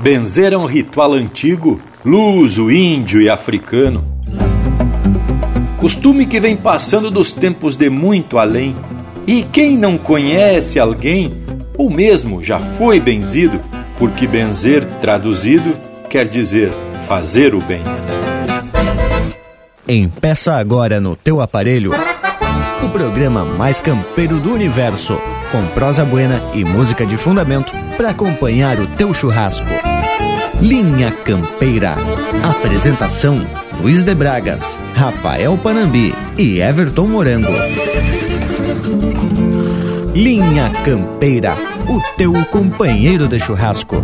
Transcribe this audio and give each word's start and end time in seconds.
Benzer 0.00 0.52
é 0.52 0.58
um 0.58 0.66
ritual 0.66 1.14
antigo, 1.14 1.80
luso, 2.04 2.70
índio 2.70 3.20
e 3.20 3.28
africano. 3.28 4.06
Costume 5.78 6.26
que 6.26 6.40
vem 6.40 6.56
passando 6.56 7.10
dos 7.10 7.32
tempos 7.32 7.76
de 7.76 7.88
muito 7.88 8.38
além. 8.38 8.76
E 9.26 9.42
quem 9.42 9.76
não 9.78 9.96
conhece 9.96 10.78
alguém, 10.78 11.32
ou 11.78 11.90
mesmo 11.90 12.42
já 12.42 12.58
foi 12.58 13.00
benzido, 13.00 13.60
porque 13.98 14.26
benzer, 14.26 14.84
traduzido, 15.00 15.76
quer 16.10 16.28
dizer 16.28 16.72
fazer 17.06 17.54
o 17.54 17.60
bem. 17.60 17.82
Empeça 19.86 20.54
agora 20.54 21.00
no 21.00 21.14
teu 21.16 21.40
aparelho 21.40 21.92
o 22.84 22.88
programa 22.90 23.44
mais 23.44 23.80
campeiro 23.80 24.38
do 24.38 24.52
universo, 24.52 25.18
com 25.54 25.64
prosa 25.68 26.04
buena 26.04 26.42
e 26.52 26.64
música 26.64 27.06
de 27.06 27.16
fundamento 27.16 27.72
para 27.96 28.10
acompanhar 28.10 28.80
o 28.80 28.88
teu 28.88 29.14
churrasco. 29.14 29.68
Linha 30.60 31.12
Campeira. 31.12 31.94
Apresentação: 32.42 33.40
Luiz 33.80 34.02
de 34.02 34.16
Bragas, 34.16 34.76
Rafael 34.96 35.56
Panambi 35.56 36.12
e 36.36 36.60
Everton 36.60 37.06
Morango. 37.06 37.52
Linha 40.12 40.72
Campeira, 40.84 41.56
o 41.88 42.00
teu 42.16 42.32
companheiro 42.46 43.28
de 43.28 43.38
churrasco. 43.38 44.02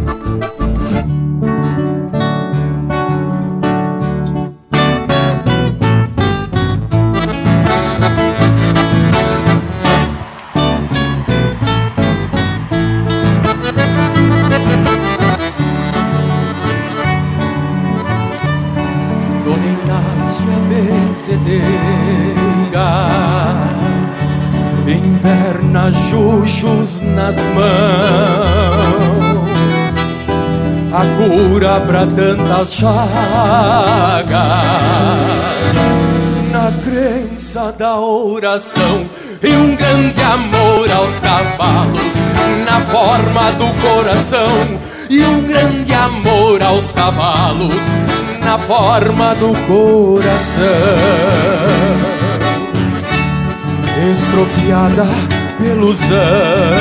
Pra 31.86 32.06
tantas 32.06 32.74
chagas. 32.74 32.90
Na 36.52 36.72
crença 36.84 37.72
da 37.78 37.98
oração 37.98 39.08
e 39.42 39.50
um 39.50 39.74
grande 39.74 40.20
amor 40.20 40.90
aos 40.92 41.18
cavalos, 41.20 42.14
na 42.66 42.80
forma 42.86 43.52
do 43.52 43.72
coração 43.80 44.78
e 45.08 45.22
um 45.22 45.46
grande 45.46 45.94
amor 45.94 46.62
aos 46.62 46.92
cavalos, 46.92 47.84
na 48.44 48.58
forma 48.58 49.34
do 49.36 49.54
coração. 49.66 50.60
Estropiada 54.12 55.06
pelos 55.58 56.00
anos, 56.10 56.80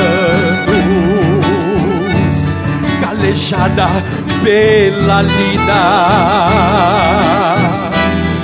calejada 3.00 3.88
pela 4.42 5.22
lida 5.22 5.82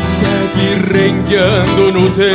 segue 0.07 0.75
rengueando 0.93 1.93
no 1.93 2.11
tempo, 2.11 2.27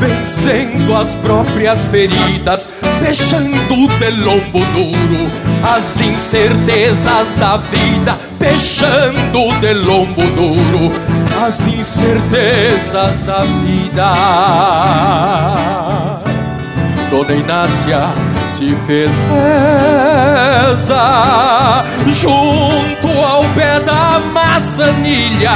vencendo 0.00 0.94
as 0.96 1.14
próprias 1.16 1.86
feridas, 1.88 2.68
deixando 3.02 3.88
de 3.98 4.10
lombo 4.10 4.60
duro 4.74 5.30
as 5.62 6.00
incertezas 6.00 7.34
da 7.36 7.56
vida, 7.56 8.18
fechando 8.38 9.52
de 9.60 9.74
lombo 9.74 10.22
duro 10.22 10.92
as 11.44 11.60
incertezas 11.66 13.20
da 13.20 13.44
vida. 13.44 14.14
Dona 17.10 17.32
Inácia 17.32 18.27
se 18.58 18.74
fez 18.88 19.10
reza 20.66 21.04
junto 22.08 23.06
ao 23.06 23.44
pé 23.54 23.78
da 23.78 24.18
maçanilha. 24.32 25.52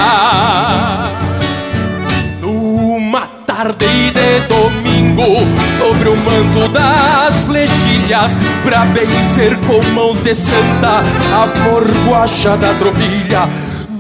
Numa 2.41 3.27
tarde 3.45 3.87
de 4.13 4.41
domingo, 4.47 5.45
sobre 5.81 6.11
o 6.11 6.17
manto 6.17 6.69
das 6.69 7.43
flechilhas, 7.45 8.39
pra 8.63 8.85
vencer 8.85 9.57
com 9.67 9.83
mãos 9.95 10.23
de 10.23 10.37
santa 10.37 11.03
a 11.35 11.49
forguacha 11.61 12.57
da 12.57 12.73
tropilha 12.75 13.49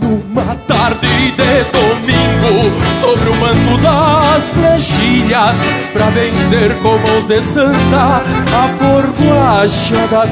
uma 0.06 0.54
tarde 0.66 1.32
de 1.32 1.64
domingo, 1.72 2.72
sobre 3.00 3.30
o 3.30 3.36
manto 3.36 3.78
das 3.82 4.48
flechilhas, 4.50 5.56
pra 5.92 6.10
vencer 6.10 6.74
com 6.82 6.98
mãos 6.98 7.26
de 7.26 7.40
santa 7.42 8.22
a 8.52 8.68
forguacha 8.78 10.06
da 10.10 10.26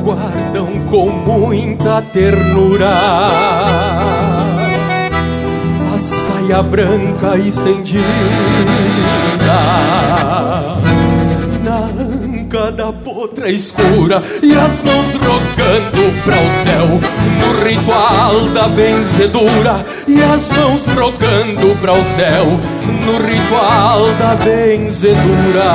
tropilha. 0.00 0.60
muita 1.26 2.02
ternura. 2.12 2.90
A 5.94 5.98
saia 5.98 6.62
branca 6.62 7.36
estendida 7.36 8.00
na 11.62 11.78
anca 11.78 12.72
da 12.72 12.92
potra 12.92 13.50
escura 13.50 14.22
e 14.42 14.52
as 14.52 14.80
mãos 14.82 15.14
rogando 15.14 16.22
para 16.24 16.36
o 16.36 16.50
céu 16.64 16.88
no 17.38 17.64
ritual 17.64 18.48
da 18.54 18.68
benzedura 18.68 19.84
e 20.08 20.22
as 20.22 20.50
mãos 20.50 20.86
rogando 20.86 21.76
para 21.80 21.92
o 21.92 22.04
céu 22.16 22.46
no 23.04 23.18
ritual 23.24 24.12
da 24.18 24.34
benzedura 24.36 25.70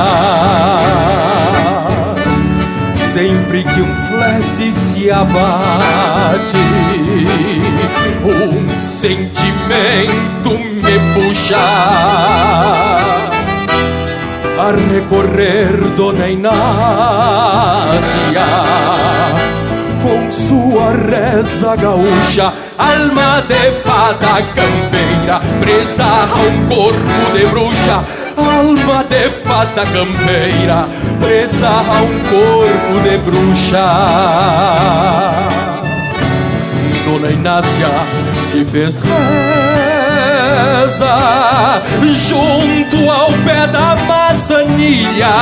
sempre 3.16 3.64
que 3.64 3.80
um 3.80 4.05
flete 4.16 4.72
se 4.72 5.12
abate, 5.12 6.58
um 8.24 8.80
sentimento 8.80 10.52
me 10.52 11.00
puxa. 11.14 11.58
A 14.58 14.72
recorrer 14.94 15.76
Dona 15.98 16.30
Inácia 16.30 16.56
com 20.02 20.32
sua 20.32 20.94
reza 20.94 21.76
gaúcha, 21.76 22.54
alma 22.78 23.42
de 23.42 23.72
fada 23.84 24.42
campeira, 24.56 25.42
presa 25.60 26.06
a 26.06 26.26
um 26.48 26.68
corpo 26.68 27.32
de 27.34 27.46
bruxa 27.48 28.04
alma 28.38 29.04
de 29.04 29.30
fada 29.46 29.86
campeira, 29.86 30.88
presa 31.20 31.70
a 31.70 32.02
um 32.02 32.20
corpo 32.30 33.00
de 33.04 33.18
bruxa. 33.20 33.88
Dona 37.06 37.30
Inácia 37.32 37.90
se 38.50 38.66
fez 38.66 38.98
reza 38.98 39.16
junto 42.02 43.10
ao 43.10 43.32
pé 43.46 43.68
da 43.68 43.96
maçanilha. 44.08 45.34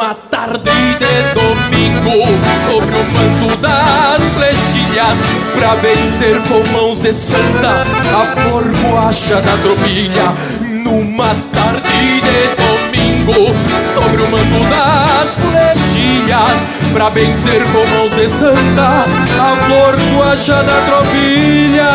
Numa 0.00 0.14
tarde 0.30 0.64
de 0.64 1.34
domingo, 1.34 2.24
sobre 2.66 2.96
o 2.96 3.04
manto 3.12 3.54
das 3.58 4.22
flechilhas, 4.34 5.18
pra 5.58 5.74
vencer 5.74 6.40
com 6.48 6.66
mãos 6.72 7.00
de 7.00 7.12
santa 7.12 7.84
a 8.14 8.24
forboacha 8.40 9.42
da 9.42 9.58
tropilha. 9.58 10.34
Numa 10.82 11.36
tarde 11.52 12.22
de 12.22 12.48
domingo, 12.56 13.54
sobre 13.92 14.22
o 14.22 14.30
manto 14.30 14.64
das 14.70 15.36
flechilhas, 15.36 16.66
pra 16.94 17.10
vencer 17.10 17.62
com 17.64 17.86
mãos 17.94 18.12
de 18.12 18.30
santa 18.30 19.04
a 19.38 19.54
forboacha 19.68 20.62
da 20.62 20.80
tropilha. 20.86 21.90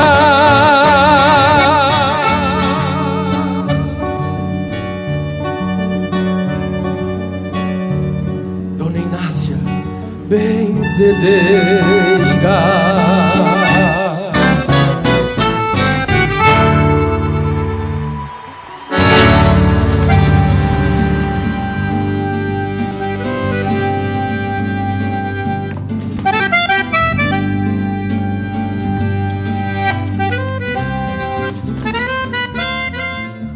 Benzedeira. 10.31 11.85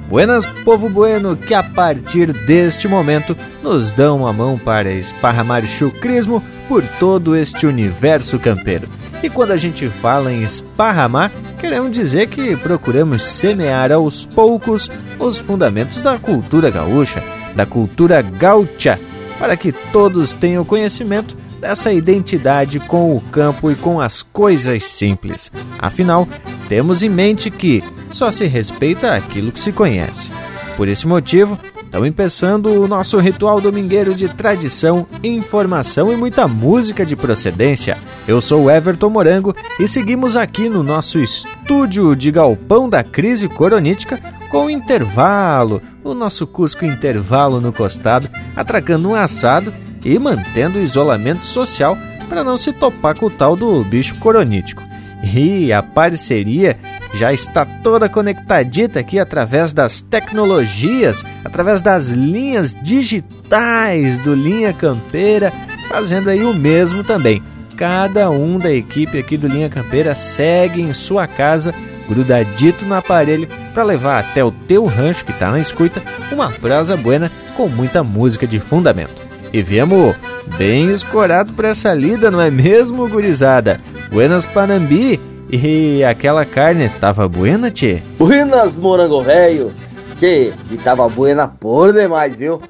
Buenas, 0.10 0.44
povo 0.66 0.90
bueno, 0.90 1.38
que 1.38 1.54
a 1.54 1.62
partir 1.62 2.34
deste 2.34 2.88
momento 2.88 3.38
nos 3.62 3.92
dão 3.92 4.26
a 4.26 4.34
mão 4.34 4.58
para 4.58 4.92
esparramar 4.92 5.64
chucrismo 5.68 6.44
por 6.68 6.84
todo 7.00 7.36
este 7.36 7.68
universo 7.68 8.40
campeiro. 8.40 8.90
E 9.22 9.30
quando 9.30 9.52
a 9.52 9.58
gente 9.58 9.88
fala 9.88 10.34
em 10.34 10.42
esparramar, 10.42 11.32
queremos 11.60 11.92
dizer 11.92 12.28
que 12.28 12.58
procuramos 12.58 13.22
semear 13.22 13.92
aos 13.92 14.26
poucos 14.26 14.90
os 15.20 15.38
fundamentos 15.38 16.02
da 16.02 16.18
cultura 16.18 16.72
gaúcha, 16.72 17.22
da 17.56 17.68
cultura 17.68 18.20
gaúcha, 18.24 19.00
para 19.38 19.56
que 19.56 19.72
todos 19.72 20.34
tenham 20.34 20.66
conhecimento 20.66 21.36
dessa 21.60 21.92
identidade 21.92 22.80
com 22.80 23.16
o 23.16 23.22
campo 23.22 23.70
e 23.70 23.76
com 23.76 24.00
as 24.00 24.22
coisas 24.22 24.84
simples. 24.86 25.52
Afinal, 25.78 26.28
temos 26.68 27.04
em 27.04 27.10
mente 27.10 27.52
que 27.52 27.84
só 28.10 28.32
se 28.32 28.46
respeita 28.48 29.16
aquilo 29.16 29.52
que 29.52 29.60
se 29.60 29.72
conhece. 29.72 30.32
Por 30.78 30.88
esse 30.88 31.06
motivo, 31.06 31.60
estamos 31.84 32.10
começando 32.12 32.68
o 32.68 32.88
nosso 32.88 33.18
ritual 33.20 33.60
domingueiro 33.60 34.16
de 34.16 34.30
tradição, 34.30 35.06
informação 35.22 36.12
e 36.12 36.16
muita 36.16 36.48
música 36.48 37.06
de 37.06 37.18
procedência. 37.18 37.98
Eu 38.26 38.40
sou 38.40 38.72
Everton 38.72 39.10
Morango 39.10 39.54
e 39.78 39.88
seguimos 39.88 40.38
aqui 40.38 40.70
no 40.70 40.82
nosso 40.82 41.20
estúdio 41.20 42.16
de 42.16 42.32
galpão 42.32 42.90
da 42.90 43.04
crise 43.04 43.50
coronítica 43.50 44.18
com 44.50 44.68
o 44.68 44.70
intervalo, 44.70 45.82
o 46.04 46.14
nosso 46.14 46.48
Cusco 46.48 46.86
intervalo 46.86 47.60
no 47.60 47.74
costado, 47.74 48.30
atracando 48.56 49.10
um 49.10 49.16
assado 49.16 49.74
e 50.04 50.18
mantendo 50.18 50.80
o 50.80 50.82
isolamento 50.82 51.46
social 51.46 51.98
para 52.28 52.44
não 52.44 52.58
se 52.58 52.72
topar 52.72 53.18
com 53.18 53.26
o 53.26 53.32
tal 53.32 53.56
do 53.56 53.84
bicho 53.84 54.16
coronítico. 54.16 54.84
E 55.22 55.74
a 55.74 55.84
parceria 55.84 56.78
já 57.14 57.34
está 57.34 57.66
toda 57.66 58.08
conectadita 58.08 59.00
aqui 59.00 59.20
através 59.20 59.74
das 59.74 60.00
tecnologias, 60.00 61.24
através 61.44 61.82
das 61.82 62.10
linhas 62.10 62.76
digitais 62.82 64.18
do 64.20 64.34
Linha 64.34 64.72
Campeira, 64.72 65.52
fazendo 65.90 66.30
aí 66.30 66.44
o 66.44 66.54
mesmo 66.54 67.04
também. 67.04 67.44
Cada 67.76 68.30
um 68.30 68.60
da 68.60 68.72
equipe 68.72 69.18
aqui 69.18 69.38
do 69.38 69.48
Linha 69.48 69.70
Campeira 69.70 70.14
segue 70.16 70.82
em 70.82 70.94
sua 70.94 71.28
casa, 71.28 71.74
grudadito 72.08 72.86
no 72.86 72.96
aparelho, 72.96 73.48
para 73.74 73.84
levar 73.84 74.20
até 74.20 74.44
o 74.44 74.52
teu 74.52 74.86
rancho 74.86 75.26
que 75.26 75.32
está 75.32 75.52
na 75.52 75.60
escuta 75.60 76.02
uma 76.32 76.52
prosa 76.52 76.96
buena 76.96 77.32
com 77.56 77.68
muita 77.68 78.04
música 78.04 78.46
de 78.46 78.60
fundamento. 78.60 79.29
E 79.52 79.62
viemos 79.64 80.16
bem 80.58 80.92
escorado 80.92 81.54
para 81.54 81.70
essa 81.70 81.94
lida, 81.94 82.30
não 82.30 82.40
é 82.40 82.52
mesmo, 82.52 83.10
gurizada? 83.10 83.82
Buenas 84.12 84.46
Panambi, 84.46 85.20
e 85.52 86.04
aquela 86.04 86.46
carne 86.46 86.90
tava 87.00 87.28
buena, 87.28 87.72
tchê? 87.72 88.02
Buenas, 88.18 88.78
morango 88.78 89.22
velho. 89.22 89.74
Tchê, 90.18 90.54
e 90.70 90.78
tava 90.78 91.10
buena 91.10 91.48
por 91.48 91.92
demais, 91.94 92.38
viu? 92.38 92.62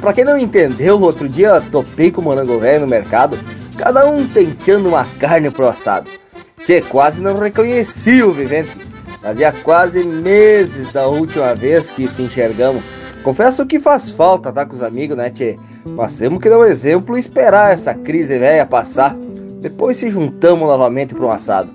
Pra 0.00 0.12
quem 0.12 0.24
não 0.24 0.36
entendeu, 0.36 1.00
outro 1.00 1.28
dia 1.28 1.62
topei 1.70 2.10
com 2.10 2.20
o 2.20 2.24
morango 2.24 2.58
velho 2.58 2.80
no 2.80 2.86
mercado, 2.88 3.38
cada 3.76 4.06
um 4.06 4.26
tentando 4.26 4.88
uma 4.88 5.04
carne 5.20 5.50
pro 5.50 5.68
assado. 5.68 6.10
Tchê, 6.64 6.80
quase 6.80 7.20
não 7.20 7.38
reconheci 7.38 8.22
o 8.22 8.32
vivente. 8.32 8.70
Fazia 9.22 9.52
quase 9.52 10.02
meses 10.04 10.92
da 10.92 11.06
última 11.06 11.54
vez 11.54 11.90
que 11.90 12.08
se 12.08 12.22
enxergamos. 12.22 12.82
Confesso 13.26 13.66
que 13.66 13.80
faz 13.80 14.12
falta 14.12 14.50
estar 14.50 14.62
tá 14.62 14.70
com 14.70 14.76
os 14.76 14.84
amigos, 14.84 15.16
né, 15.16 15.28
tchê? 15.28 15.56
Mas 15.84 16.16
temos 16.16 16.38
que 16.38 16.48
dar 16.48 16.60
um 16.60 16.64
exemplo 16.64 17.16
e 17.16 17.20
esperar 17.20 17.72
essa 17.72 17.92
crise 17.92 18.38
velha 18.38 18.64
passar. 18.64 19.16
Depois 19.60 19.96
se 19.96 20.08
juntamos 20.08 20.68
novamente 20.68 21.12
para 21.12 21.26
um 21.26 21.30
assado. 21.32 21.68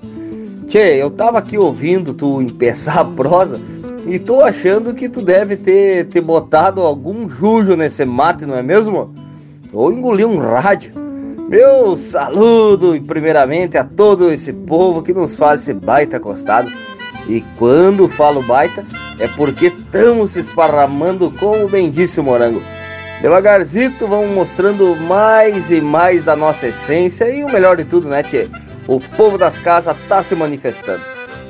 Tchê, 0.66 0.96
eu 0.96 1.10
tava 1.10 1.40
aqui 1.40 1.58
ouvindo 1.58 2.14
tu 2.14 2.42
empeçar 2.42 3.00
a 3.00 3.04
prosa 3.04 3.60
e 4.08 4.18
tô 4.18 4.40
achando 4.40 4.94
que 4.94 5.10
tu 5.10 5.22
deve 5.22 5.58
ter, 5.58 6.08
ter 6.08 6.22
botado 6.22 6.80
algum 6.80 7.28
jujo 7.28 7.76
nesse 7.76 8.06
mate, 8.06 8.46
não 8.46 8.56
é 8.56 8.64
mesmo? 8.64 9.14
Ou 9.74 9.92
engoliu 9.92 10.30
um 10.30 10.38
rádio. 10.38 10.94
Meu 11.50 11.98
saludo, 11.98 12.98
primeiramente, 13.06 13.78
a 13.78 13.84
todo 13.84 14.32
esse 14.32 14.54
povo 14.54 15.04
que 15.04 15.12
nos 15.12 15.36
faz 15.36 15.64
esse 15.64 15.74
baita 15.74 16.18
costado. 16.18 16.72
E 17.28 17.42
quando 17.58 18.10
falo 18.10 18.42
baita, 18.42 18.86
é 19.20 19.28
porque 19.28 19.68
estamos 19.68 20.32
se 20.32 20.40
esparramando, 20.40 21.32
como 21.32 21.68
bem 21.68 21.90
disse 21.90 22.20
o 22.20 22.24
Morango. 22.24 22.62
Devagarzito 23.22 24.08
vamos 24.08 24.32
mostrando 24.32 24.96
mais 25.08 25.70
e 25.70 25.80
mais 25.80 26.24
da 26.24 26.36
nossa 26.36 26.68
essência 26.68 27.30
e 27.30 27.44
o 27.44 27.52
melhor 27.52 27.78
de 27.78 27.86
tudo, 27.86 28.10
né, 28.10 28.24
Tchê? 28.24 28.48
O 28.88 29.00
povo 29.00 29.38
das 29.38 29.60
casas 29.60 29.96
tá 30.10 30.24
se 30.24 30.36
manifestando. 30.36 31.02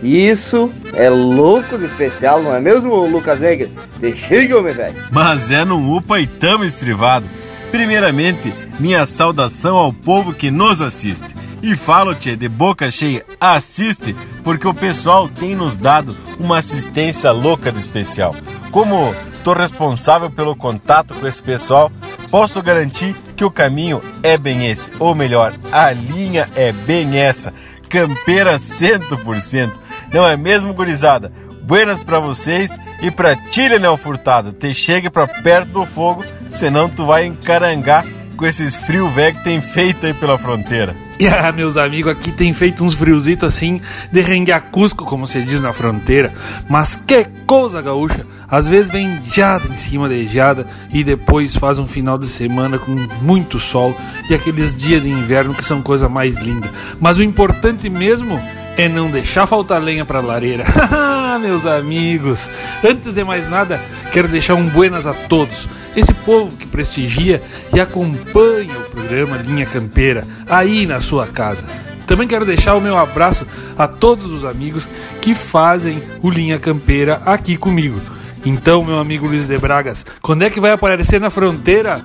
Isso 0.04 0.72
é 0.94 1.10
louco 1.10 1.78
de 1.78 1.86
especial, 1.86 2.42
não 2.42 2.56
é 2.56 2.60
mesmo, 2.60 3.06
Lucas 3.06 3.40
Neger? 3.40 3.70
Deixa 4.00 4.36
meu 4.36 4.64
velho. 4.64 4.96
Mas 5.12 5.52
é 5.52 5.64
no 5.64 5.96
UPA 5.96 6.20
e 6.20 6.28
tamo 6.28 6.66
estrivado. 6.66 7.26
Primeiramente, 7.72 8.52
minha 8.80 9.06
saudação 9.06 9.78
ao 9.78 9.94
povo 9.94 10.34
que 10.34 10.52
nos 10.52 10.82
assiste. 10.82 11.34
E 11.62 11.75
falo-te 11.75 12.36
de 12.36 12.50
boca 12.50 12.90
cheia, 12.90 13.24
assiste, 13.40 14.16
porque 14.44 14.68
o 14.68 14.74
pessoal 14.74 15.30
tem 15.30 15.56
nos 15.56 15.78
dado 15.78 16.18
uma 16.40 16.58
assistência 16.58 17.31
louca 17.31 17.72
de 17.72 17.80
especial. 17.80 18.36
Como 18.72 19.13
tô 19.44 19.54
responsável 19.54 20.30
pelo 20.30 20.56
contato 20.56 21.13
com 21.13 21.28
esse 21.28 21.42
pessoal, 21.42 21.91
posso 22.32 22.62
garantir 22.63 23.15
que 23.36 23.46
o 23.46 23.51
caminho 23.51 24.01
é 24.24 24.38
bem 24.38 24.68
esse. 24.68 24.91
Ou 24.98 25.13
melhor, 25.13 25.53
a 25.72 25.91
linha 25.91 26.50
é 26.56 26.72
bem 26.72 27.20
essa. 27.20 27.53
Campeira 27.88 28.56
100%. 28.56 29.70
Não 30.12 30.25
é 30.27 30.36
mesmo, 30.36 30.74
gurizada? 30.74 31.32
Buenas 31.62 32.03
para 32.03 32.20
vocês 32.20 32.77
e 33.01 33.12
pra 33.12 33.36
ti, 33.36 33.68
Leonel 33.68 33.98
Furtado. 33.98 34.51
Te 34.51 34.74
chegue 34.74 35.10
pra 35.10 35.27
perto 35.27 35.70
do 35.70 35.86
fogo, 35.86 36.25
senão 36.50 36.89
tu 36.89 37.06
vai 37.06 37.25
encarangar 37.25 38.06
com 38.36 38.46
esses 38.48 38.75
frios 38.75 39.12
velho 39.13 39.36
que 39.36 39.44
tem 39.44 39.62
feito 39.62 40.08
aí 40.08 40.13
pela 40.13 40.38
fronteira. 40.38 40.96
E 41.22 41.28
ah, 41.28 41.51
meus 41.51 41.78
amigos, 41.78 42.12
aqui 42.12 42.32
tem 42.32 42.51
feito 42.51 42.84
uns 42.84 42.96
friozitos 42.96 43.48
assim 43.48 43.80
de 44.12 44.22
renguear 44.22 44.72
cusco, 44.72 45.06
como 45.06 45.28
se 45.28 45.44
diz 45.44 45.62
na 45.62 45.72
fronteira. 45.72 46.34
Mas 46.68 46.96
que 46.96 47.25
coisa 47.46 47.80
gaúcha! 47.80 48.25
Às 48.50 48.68
vezes 48.68 48.92
vem 48.92 49.22
geada 49.25 49.68
em 49.68 49.78
cima 49.78 50.10
de 50.10 50.25
geada 50.25 50.66
e 50.92 51.04
depois 51.04 51.56
faz 51.56 51.78
um 51.78 51.88
final 51.88 52.18
de 52.18 52.28
semana 52.28 52.80
com 52.80 52.92
muito 53.22 53.60
sol 53.60 53.96
e 54.30 54.34
aqueles 54.34 54.75
dias 54.75 55.04
de 55.04 55.10
inverno 55.10 55.54
que 55.54 55.63
são 55.63 55.80
coisa 55.82 56.10
mais 56.10 56.38
linda. 56.38 56.68
Mas 57.00 57.20
o 57.20 57.24
importante 57.24 57.88
mesmo 57.88 58.40
é 58.75 58.90
não 58.90 59.12
deixar 59.12 59.46
faltar 59.46 59.80
lenha 59.80 60.04
para 60.04 60.22
lareira. 60.22 60.66
meus 61.40 61.68
amigos, 61.68 62.50
antes 62.84 63.13
de 63.13 63.24
mais 63.24 63.48
nada, 63.48 63.80
quero 64.12 64.28
deixar 64.28 64.56
um 64.56 64.68
buenas 64.68 65.06
a 65.06 65.13
todos 65.13 65.68
esse 65.95 66.13
povo 66.13 66.57
que 66.57 66.67
prestigia 66.67 67.41
e 67.74 67.79
acompanha 67.79 68.77
o 68.77 68.89
programa 68.91 69.38
Linha 69.38 69.65
Campeira 69.65 70.27
aí 70.50 70.86
na 70.86 71.01
sua 71.01 71.27
casa. 71.27 71.63
Também 72.05 72.27
quero 72.27 72.45
deixar 72.45 72.75
o 72.75 72.81
meu 72.81 72.98
abraço 72.98 73.45
a 73.77 73.88
todos 73.88 74.31
os 74.31 74.43
amigos 74.43 74.88
que 75.21 75.33
fazem 75.33 76.03
o 76.21 76.29
Linha 76.29 76.60
Campeira 76.60 77.21
aqui 77.25 77.55
comigo. 77.55 78.00
Então, 78.45 78.83
meu 78.83 78.98
amigo 78.98 79.27
Luiz 79.27 79.48
de 79.48 79.57
Bragas, 79.57 80.05
quando 80.21 80.43
é 80.43 80.50
que 80.50 80.60
vai 80.60 80.71
aparecer 80.71 81.21
na 81.21 81.29
fronteira? 81.29 82.03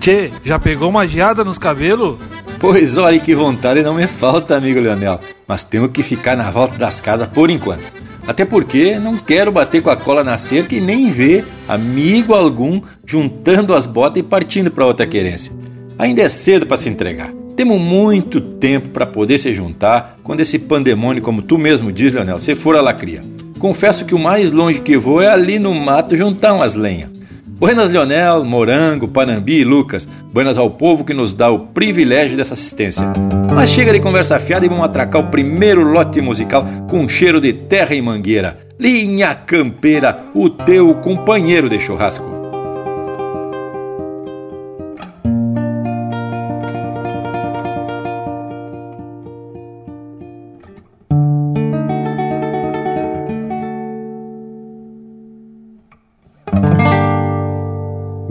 Tchê, 0.00 0.30
já 0.44 0.58
pegou 0.58 0.90
uma 0.90 1.06
geada 1.06 1.42
nos 1.42 1.58
cabelos? 1.58 2.18
Pois 2.60 2.98
olha 2.98 3.18
que 3.18 3.34
vontade 3.34 3.82
não 3.82 3.94
me 3.94 4.06
falta, 4.06 4.56
amigo 4.56 4.80
Leonel. 4.80 5.20
Mas 5.46 5.64
tenho 5.64 5.88
que 5.88 6.02
ficar 6.02 6.36
na 6.36 6.50
volta 6.50 6.76
das 6.76 7.00
casas 7.00 7.28
por 7.28 7.50
enquanto. 7.50 7.90
Até 8.26 8.44
porque 8.44 8.98
não 8.98 9.16
quero 9.16 9.50
bater 9.50 9.82
com 9.82 9.88
a 9.88 9.96
cola 9.96 10.22
na 10.22 10.36
cerca 10.36 10.74
e 10.74 10.80
nem 10.80 11.10
ver 11.10 11.46
amigo 11.66 12.34
algum 12.34 12.80
juntando 13.08 13.74
as 13.74 13.86
botas 13.86 14.20
e 14.20 14.22
partindo 14.22 14.70
para 14.70 14.84
outra 14.84 15.06
querência. 15.06 15.50
Ainda 15.98 16.20
é 16.20 16.28
cedo 16.28 16.66
para 16.66 16.76
se 16.76 16.90
entregar. 16.90 17.32
Temos 17.56 17.80
muito 17.80 18.38
tempo 18.38 18.90
para 18.90 19.06
poder 19.06 19.38
se 19.38 19.52
juntar 19.54 20.18
quando 20.22 20.40
esse 20.40 20.58
pandemônio, 20.58 21.22
como 21.22 21.40
tu 21.40 21.56
mesmo 21.56 21.90
diz, 21.90 22.12
Leonel, 22.12 22.38
se 22.38 22.54
for 22.54 22.76
a 22.76 22.82
lacria. 22.82 23.24
Confesso 23.58 24.04
que 24.04 24.14
o 24.14 24.18
mais 24.18 24.52
longe 24.52 24.80
que 24.80 24.96
vou 24.96 25.22
é 25.22 25.28
ali 25.28 25.58
no 25.58 25.74
mato 25.74 26.16
juntar 26.16 26.52
umas 26.52 26.74
lenhas. 26.74 27.08
Buenas 27.46 27.90
Leonel, 27.90 28.44
Morango, 28.44 29.08
Panambi 29.08 29.60
e 29.60 29.64
Lucas. 29.64 30.06
Buenas 30.32 30.58
ao 30.58 30.70
povo 30.70 31.02
que 31.02 31.14
nos 31.14 31.34
dá 31.34 31.50
o 31.50 31.60
privilégio 31.60 32.36
dessa 32.36 32.52
assistência. 32.52 33.10
Mas 33.52 33.70
chega 33.70 33.92
de 33.92 33.98
conversa 33.98 34.38
fiada 34.38 34.66
e 34.66 34.68
vamos 34.68 34.84
atracar 34.84 35.22
o 35.22 35.30
primeiro 35.30 35.82
lote 35.82 36.20
musical 36.20 36.64
com 36.88 37.08
cheiro 37.08 37.40
de 37.40 37.54
terra 37.54 37.94
e 37.94 38.02
mangueira. 38.02 38.58
Linha 38.78 39.34
Campeira, 39.34 40.26
o 40.34 40.48
teu 40.48 40.94
companheiro 40.96 41.68
de 41.68 41.80
churrasco. 41.80 42.37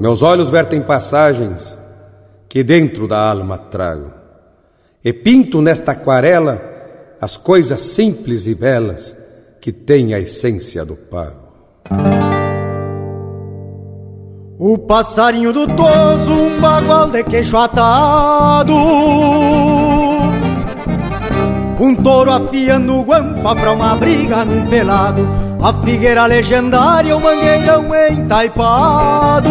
Meus 0.07 0.21
olhos 0.21 0.49
vertem 0.49 0.79
passagens 0.81 1.77
que 2.47 2.63
dentro 2.63 3.09
da 3.09 3.29
alma 3.29 3.57
trago, 3.57 4.13
e 5.03 5.11
pinto 5.11 5.61
nesta 5.61 5.91
aquarela 5.91 6.61
as 7.19 7.35
coisas 7.35 7.81
simples 7.81 8.47
e 8.47 8.55
belas 8.55 9.13
que 9.59 9.69
têm 9.73 10.13
a 10.13 10.19
essência 10.21 10.85
do 10.85 10.95
pago. 10.95 11.49
O 14.57 14.77
passarinho 14.77 15.51
do 15.51 15.67
toso, 15.67 16.31
um 16.31 16.61
bagual 16.61 17.09
de 17.09 17.25
queixo 17.25 17.57
atado. 17.57 18.73
Um 21.81 21.93
touro 22.01 22.31
afiando 22.31 23.03
guampa 23.03 23.53
pra 23.53 23.73
uma 23.73 23.93
briga 23.97 24.45
num 24.45 24.65
pelado 24.67 25.47
a 25.61 25.73
figueira 25.73 26.25
legendária, 26.25 27.15
o 27.15 27.21
mangueirão 27.21 27.85
entaipado. 28.09 29.49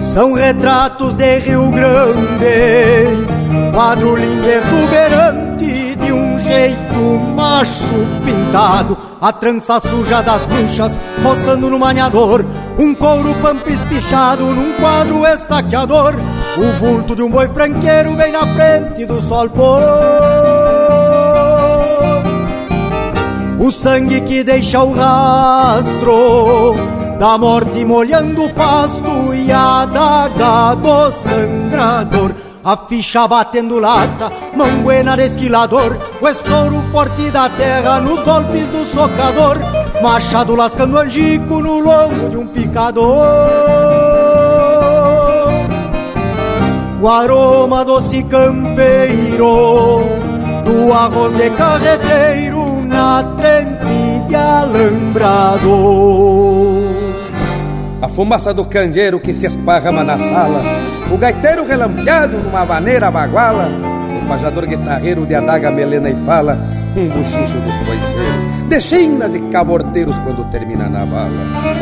São 0.00 0.32
retratos 0.32 1.14
de 1.14 1.38
Rio 1.38 1.70
Grande, 1.70 3.26
quadro 3.72 4.16
lindo 4.16 4.48
exuberante 4.48 5.96
de 5.96 6.12
um 6.12 6.38
jeito 6.40 7.00
macho 7.36 8.06
pintado. 8.24 8.96
A 9.20 9.32
trança 9.32 9.78
suja 9.78 10.22
das 10.22 10.44
bruxas 10.46 10.98
roçando 11.22 11.68
no 11.68 11.78
maniador, 11.78 12.44
um 12.78 12.94
couro 12.94 13.34
pampa 13.42 13.70
espichado 13.70 14.44
num 14.44 14.72
quadro 14.74 15.26
estaqueador. 15.26 16.16
O 16.56 16.72
vulto 16.80 17.14
de 17.14 17.22
um 17.22 17.30
boi 17.30 17.48
franqueiro 17.48 18.12
bem 18.14 18.32
na 18.32 18.46
frente 18.46 19.06
do 19.06 19.20
sol 19.22 19.48
pôr. 19.50 20.39
O 23.62 23.70
sangue 23.70 24.22
que 24.22 24.42
deixa 24.42 24.82
o 24.82 24.94
rastro 24.94 26.74
da 27.18 27.36
morte 27.36 27.84
molhando 27.84 28.46
o 28.46 28.54
pasto 28.54 29.34
e 29.34 29.52
a 29.52 29.84
daga 29.84 30.74
do 30.76 31.12
sangrador. 31.12 32.34
A 32.64 32.74
ficha 32.88 33.28
batendo 33.28 33.78
lata, 33.78 34.32
manguena 34.56 35.14
de 35.14 35.26
esquilador, 35.26 35.94
o 36.22 36.28
estouro 36.28 36.82
forte 36.90 37.30
da 37.30 37.50
terra 37.50 38.00
nos 38.00 38.22
golpes 38.22 38.66
do 38.68 38.82
socador, 38.86 39.58
machado 40.02 40.56
lascando 40.56 40.98
angico 40.98 41.60
no 41.60 41.80
lombo 41.80 42.30
de 42.30 42.38
um 42.38 42.46
picador. 42.46 43.26
O 47.02 47.08
aroma 47.08 47.84
doce 47.84 48.22
campeiro 48.22 50.00
do 50.64 50.92
arroz 50.94 51.34
de 51.34 51.50
carreteiro 51.50 52.59
na 53.00 53.24
trempe 53.36 54.28
de 54.28 54.36
alambrado. 54.36 55.74
A 58.02 58.08
fumaça 58.08 58.52
do 58.52 58.64
candeeiro 58.66 59.18
que 59.18 59.32
se 59.32 59.46
esparrama 59.46 60.04
na 60.04 60.18
sala, 60.18 60.60
o 61.10 61.16
gaiteiro 61.16 61.66
relampeado 61.66 62.36
numa 62.36 62.64
vaneira 62.64 63.10
baguala, 63.10 63.68
o 64.22 64.28
pajador 64.28 64.66
guitarreiro 64.66 65.24
de 65.24 65.34
adaga, 65.34 65.70
melena 65.70 66.10
e 66.10 66.14
pala, 66.26 66.58
um 66.96 67.08
buchincho 67.08 67.56
dos 67.60 67.76
coiceiros, 67.76 68.68
de 68.68 68.80
chinas 68.80 69.34
e 69.34 69.40
cabordeiros 69.50 70.18
quando 70.18 70.50
termina 70.50 70.88
na 70.88 71.04
bala. 71.04 71.30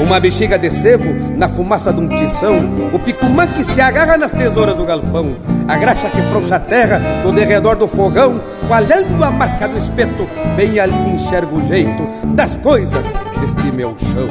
Uma 0.01 0.21
bexiga 0.21 0.59
de 0.59 0.71
sebo 0.71 1.05
na 1.37 1.49
fumaça 1.49 1.93
de 1.93 2.01
um 2.01 2.09
tição, 2.09 2.57
o 2.93 2.99
picumã 2.99 3.47
que 3.47 3.65
se 3.65 3.81
agarra 3.81 4.17
nas 4.17 4.33
tesouras 4.33 4.77
do 4.77 4.85
galpão, 4.85 5.37
a 5.67 5.77
graxa 5.77 6.09
que 6.11 6.23
frouxa 6.31 6.57
a 6.57 6.61
terra 6.61 7.01
no 7.25 7.33
derredor 7.33 7.77
do 7.77 7.89
fogão, 7.89 8.41
coalhando 8.67 9.25
a 9.25 9.31
marca 9.31 9.69
do 9.69 9.79
espeto, 9.79 10.29
bem 10.57 10.79
ali 10.79 11.11
enxergo 11.11 11.57
o 11.57 11.67
jeito 11.67 12.07
das 12.35 12.55
coisas 12.57 13.13
deste 13.41 13.71
meu 13.73 13.97
chão. 13.99 14.29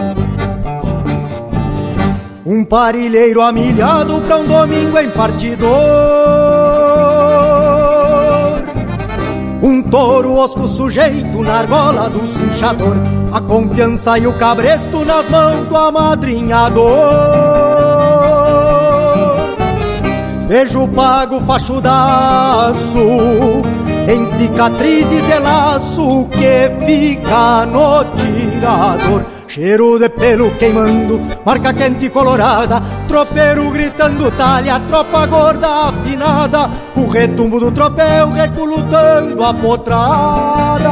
Um 2.46 2.63
parilheiro 2.63 3.41
amilhado 3.41 4.22
pra 4.22 4.38
um 4.38 4.46
domingo 4.46 4.98
em 4.98 5.10
partidor 5.10 6.46
touro 9.89 10.36
osco 10.36 10.67
sujeito 10.67 11.41
na 11.41 11.60
argola 11.60 12.10
do 12.10 12.20
cinchador 12.20 12.98
A 13.32 13.41
confiança 13.41 14.17
e 14.17 14.27
o 14.27 14.34
cabresto 14.34 15.03
nas 15.06 15.29
mãos 15.29 15.65
do 15.65 15.75
amadrinhador. 15.75 16.88
Vejo 20.48 20.88
pago 20.88 21.41
fachudaço 21.41 22.98
Em 24.08 24.25
cicatrizes 24.32 25.25
de 25.25 25.39
laço 25.39 26.27
que 26.32 26.86
fica 26.86 27.65
no 27.65 28.03
tirador 28.15 29.37
Cheiro 29.57 29.97
de 29.97 30.07
pelo 30.09 30.51
queimando, 30.59 31.19
marca 31.43 31.73
quente 31.73 32.11
colorada, 32.11 32.79
tropeiro 33.07 33.71
gritando 33.71 34.29
talha, 34.29 34.79
tropa 34.81 35.25
gorda 35.25 35.87
afinada, 35.87 36.69
o 36.95 37.07
retumbo 37.07 37.59
do 37.59 37.71
tropel 37.71 38.29
reculutando 38.33 39.43
a 39.43 39.51
potrada. 39.55 40.91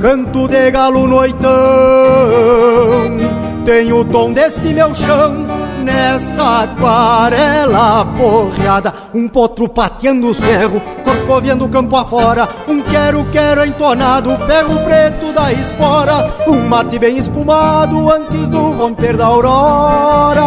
Canto 0.00 0.46
de 0.46 0.70
galo 0.70 1.08
noitão, 1.08 1.50
tem 3.64 3.92
o 3.92 4.04
tom 4.04 4.32
deste 4.32 4.72
meu 4.72 4.94
chão, 4.94 5.45
nesta 5.86 6.64
aquarela 6.64 8.04
porreada, 8.18 8.92
um 9.14 9.28
potro 9.28 9.68
pateando 9.68 10.30
o 10.30 10.34
ferro, 10.34 10.82
corcoviando 11.04 11.68
campo 11.68 11.96
afora, 11.96 12.48
um 12.68 12.82
quero-quero 12.82 13.64
entonado, 13.64 14.36
ferro 14.46 14.80
preto 14.80 15.32
da 15.32 15.52
espora, 15.52 16.34
um 16.48 16.68
mate 16.68 16.98
bem 16.98 17.16
espumado 17.18 18.10
antes 18.10 18.48
do 18.48 18.72
romper 18.72 19.16
da 19.16 19.26
aurora. 19.26 20.42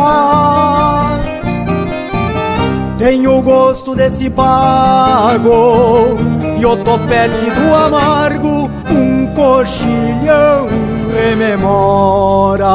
Tenho 2.97 3.37
o 3.37 3.41
gosto 3.41 3.95
desse 3.95 4.29
pago 4.29 6.17
e 6.59 6.65
o 6.65 6.75
topete 6.83 7.49
do 7.51 7.73
amargo, 7.73 8.69
um 8.91 9.25
coxilhão 9.33 10.67
rememora. 11.15 12.67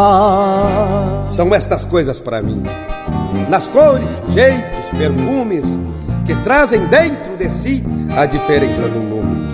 São 1.35 1.53
estas 1.53 1.85
coisas 1.85 2.21
para 2.21 2.41
mim, 2.41 2.63
nas 3.49 3.67
cores, 3.67 4.07
jeitos, 4.29 4.89
perfumes, 4.97 5.77
que 6.25 6.35
trazem 6.45 6.87
dentro 6.87 7.37
de 7.37 7.51
si 7.51 7.85
a 8.17 8.25
diferença 8.25 8.85
do 8.85 9.01
nome. 9.01 9.45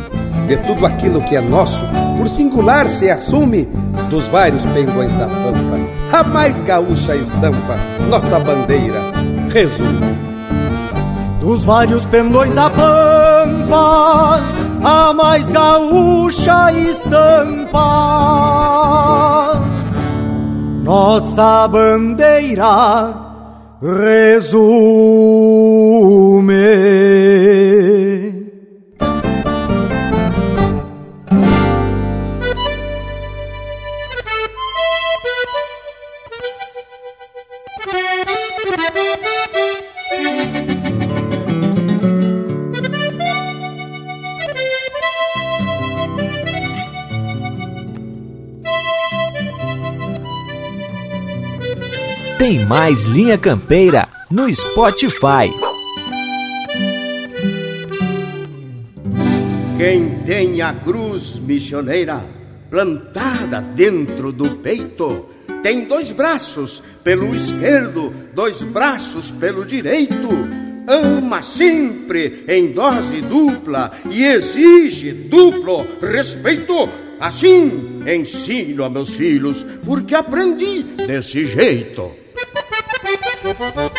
De 0.46 0.58
tudo 0.58 0.84
aquilo 0.84 1.22
que 1.22 1.37
é 1.37 1.40
nosso, 1.40 1.82
por 2.18 2.28
singular 2.28 2.87
se 2.87 3.08
assume, 3.08 3.66
dos 4.10 4.26
vários 4.26 4.66
pendões 4.66 5.14
da 5.14 5.26
pampa, 5.26 5.78
a 6.12 6.22
mais 6.22 6.60
gaúcha 6.60 7.16
estampa, 7.16 7.78
nossa 8.10 8.38
bandeira, 8.38 9.00
resume. 9.49 10.18
Dos 11.40 11.64
vários 11.64 12.04
pendões 12.04 12.52
da 12.52 12.68
pampa, 12.68 14.38
a 14.84 15.14
mais 15.14 15.49
gaúcha 15.49 16.72
estampa. 16.75 18.60
Nossa 20.90 21.68
bandeira 21.68 23.14
resume. 23.80 24.50
Mais 52.90 53.04
Linha 53.04 53.38
Campeira 53.38 54.09
no 54.28 54.52
Spotify. 54.52 55.49
Quem 59.78 60.18
tem 60.26 60.61
a 60.61 60.73
cruz 60.73 61.38
missioneira 61.38 62.26
plantada 62.68 63.61
dentro 63.61 64.32
do 64.32 64.56
peito. 64.56 65.26
Tem 65.62 65.85
dois 65.85 66.11
braços 66.11 66.82
pelo 67.04 67.32
esquerdo, 67.32 68.12
dois 68.35 68.64
braços 68.64 69.30
pelo 69.30 69.64
direito. 69.64 70.28
Ama 70.88 71.42
sempre 71.42 72.44
em 72.49 72.73
dose 72.73 73.20
dupla 73.20 73.92
e 74.11 74.25
exige 74.25 75.12
duplo 75.12 75.87
respeito. 76.02 76.88
Assim 77.20 78.02
ensino 78.04 78.82
a 78.82 78.90
meus 78.90 79.11
filhos, 79.11 79.64
porque 79.85 80.16
aprendi 80.16 80.82
desse 81.06 81.44
jeito. 81.44 82.18
Música 82.40 83.90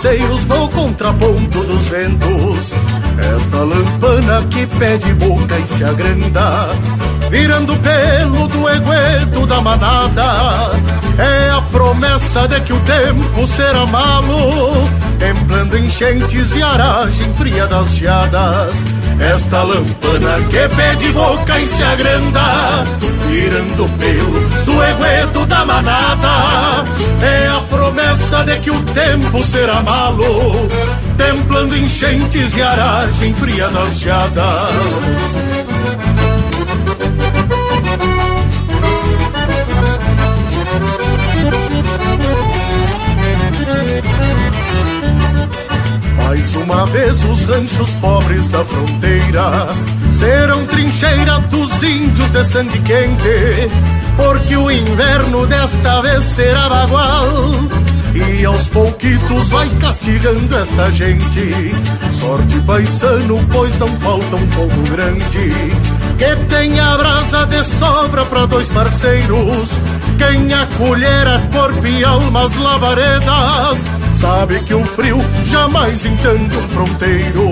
anseios 0.01 0.45
no 0.47 0.69
contraponto 0.69 1.63
dos 1.65 1.89
ventos. 1.89 2.73
Esta 3.37 3.59
lampana 3.59 4.47
que 4.49 4.67
pede 4.67 5.13
boca 5.15 5.59
e 5.59 5.67
se 5.67 5.85
agranda, 5.85 6.69
virando 7.29 7.77
pelo 7.77 8.47
do 8.49 8.69
egueto 8.69 9.47
da 9.47 9.61
manada. 9.61 10.71
É 11.19 11.51
a 11.51 11.61
promessa 11.71 12.49
de 12.49 12.61
que 12.61 12.73
o 12.73 12.81
tempo 12.81 13.47
será 13.47 13.85
malo, 13.87 14.73
templando 15.19 15.77
enchentes 15.77 16.55
e 16.55 16.63
aragem 16.63 17.33
fria 17.35 17.67
das 17.67 17.97
geadas. 17.97 18.85
Esta 19.21 19.63
lampana 19.63 20.39
que 20.49 20.69
pede 20.75 21.13
boca 21.13 21.59
e 21.59 21.69
se 21.69 21.83
agranda, 21.83 22.85
virando 23.29 23.89
pelo 23.99 24.41
do 24.65 24.83
egueto 24.83 25.47
da 25.47 25.65
manada. 25.67 26.85
É 27.23 27.49
a 27.49 27.61
promessa 27.69 28.43
de 28.45 28.59
que 28.61 28.71
o 28.71 28.83
tempo 28.83 29.45
será 29.45 29.83
malo, 29.83 30.53
templando 31.19 31.77
enchentes 31.77 32.57
e 32.57 32.63
aragem 32.63 33.35
fria 33.35 33.69
das 33.69 34.01
geadas. 34.01 35.60
Mais 46.31 46.55
uma 46.55 46.87
vez 46.87 47.25
os 47.25 47.43
ranchos 47.43 47.93
pobres 47.95 48.47
da 48.47 48.65
fronteira 48.65 49.67
serão 50.13 50.65
trincheira 50.65 51.41
dos 51.51 51.83
índios 51.83 52.31
de 52.31 52.45
sangue 52.45 52.79
quente, 52.83 53.69
porque 54.17 54.57
o 54.57 54.71
inverno 54.71 55.45
desta 55.49 56.01
vez 56.01 56.23
será 56.23 56.69
bagual. 56.69 57.27
E 58.15 58.45
aos 58.45 58.69
pouquitos 58.69 59.49
vai 59.49 59.69
castigando 59.81 60.57
esta 60.57 60.93
gente. 60.93 61.75
Sorte 62.13 62.61
paisano, 62.61 63.45
pois 63.51 63.77
não 63.79 63.89
falta 63.99 64.37
um 64.37 64.51
fogo 64.53 64.83
grande. 64.89 65.53
Que 66.17 66.37
tenha 66.49 66.97
brasa 66.97 67.45
de 67.47 67.65
sobra 67.65 68.25
para 68.25 68.47
dois 68.47 68.69
parceiros. 68.69 69.81
Quem 70.17 70.55
acolhera 70.55 71.43
corpo 71.53 71.85
e 71.85 72.05
almas 72.05 72.55
lavaredas 72.55 73.89
sabe 74.21 74.61
que 74.61 74.75
o 74.75 74.85
frio 74.85 75.17
jamais 75.47 76.05
entende 76.05 76.57
um 76.57 76.69
fronteiro. 76.69 77.51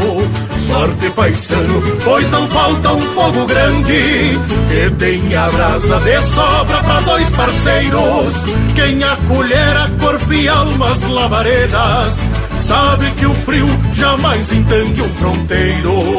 Sorte 0.59 1.11
paisano, 1.11 1.83
pois 2.04 2.31
não 2.31 2.46
falta 2.48 2.92
um 2.92 3.00
fogo 3.00 3.46
grande 3.46 4.38
que 4.68 4.90
tenha 4.98 5.48
brasa 5.48 5.98
de 6.00 6.20
sobra 6.20 6.76
para 6.83 7.00
dois 7.00 7.31
parceiros. 7.31 8.44
Quem 8.74 9.02
acolher 9.02 9.76
a 9.78 9.88
corpo 9.98 10.33
e 10.33 10.46
almas 10.46 11.02
lavaredas 11.04 12.22
sabe 12.61 13.11
que 13.12 13.24
o 13.24 13.35
frio 13.35 13.66
jamais 13.94 14.52
entende 14.52 15.00
um 15.00 15.09
fronteiro. 15.14 16.18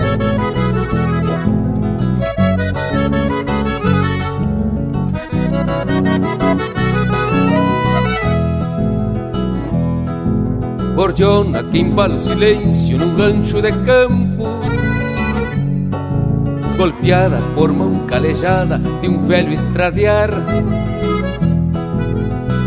Gordiona 11.01 11.63
que 11.63 11.79
embala 11.79 12.13
o 12.13 12.19
silêncio 12.19 12.95
num 12.95 13.17
rancho 13.17 13.59
de 13.59 13.71
campo 13.71 14.43
Golpeada 16.77 17.41
por 17.55 17.73
mão 17.73 18.05
calejada 18.05 18.77
de 18.77 19.09
um 19.09 19.25
velho 19.25 19.51
estradear 19.51 20.29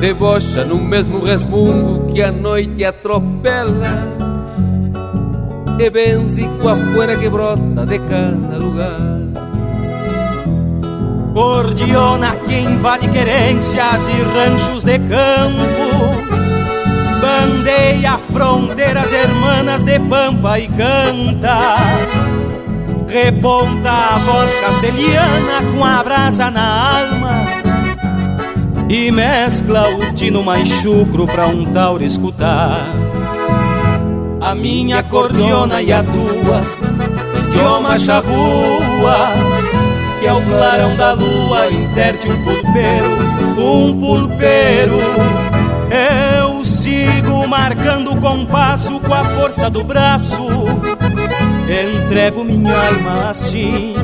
debocha 0.00 0.64
no 0.64 0.78
mesmo 0.78 1.20
resmungo 1.24 2.12
que 2.12 2.22
a 2.22 2.32
noite 2.32 2.84
atropela 2.84 4.12
e 5.78 5.88
benze 5.88 6.42
com 6.60 6.70
a 6.70 6.74
poeira 6.74 7.16
que 7.16 7.28
brota 7.28 7.86
de 7.86 7.98
cada 8.00 8.58
lugar. 8.58 9.00
Gordiona 11.32 12.34
que 12.34 12.58
invade 12.58 13.08
querências 13.08 14.08
e 14.08 14.22
ranchos 14.36 14.82
de 14.82 14.98
campo 14.98 16.33
Bandeia 17.24 18.20
fronteiras 18.30 19.10
hermanas 19.10 19.82
de 19.82 19.98
pampa 19.98 20.60
e 20.60 20.68
canta 20.68 21.76
Reponta 23.08 23.90
a 23.90 24.18
voz 24.18 24.54
castelhana 24.60 25.62
com 25.72 25.84
a 25.84 26.02
brasa 26.02 26.50
na 26.50 26.98
alma 26.98 27.64
e 28.88 29.10
mescla 29.10 29.88
o 29.88 30.14
tino 30.14 30.42
mais 30.42 30.68
chucro 30.68 31.26
pra 31.26 31.46
um 31.46 31.64
tauro 31.64 32.04
escutar. 32.04 32.78
A 34.40 34.54
minha 34.54 35.02
cordiona 35.02 35.80
e 35.80 35.90
a 35.90 36.02
tua, 36.02 36.62
idioma 37.48 37.98
charrua, 37.98 39.30
que 40.20 40.26
é 40.26 40.32
o 40.32 40.42
clarão 40.42 40.94
da 40.96 41.14
lua, 41.14 41.70
interte 41.70 42.28
um 42.28 42.44
pulpeiro, 42.44 43.58
um 43.58 43.98
pulpeiro. 43.98 45.53
Marcando 47.56 48.12
o 48.12 48.20
compasso 48.20 48.98
com 48.98 49.14
a 49.14 49.22
força 49.22 49.70
do 49.70 49.84
braço, 49.84 50.44
entrego 52.04 52.42
minha 52.42 52.74
alma 52.76 53.30
assim, 53.30 53.94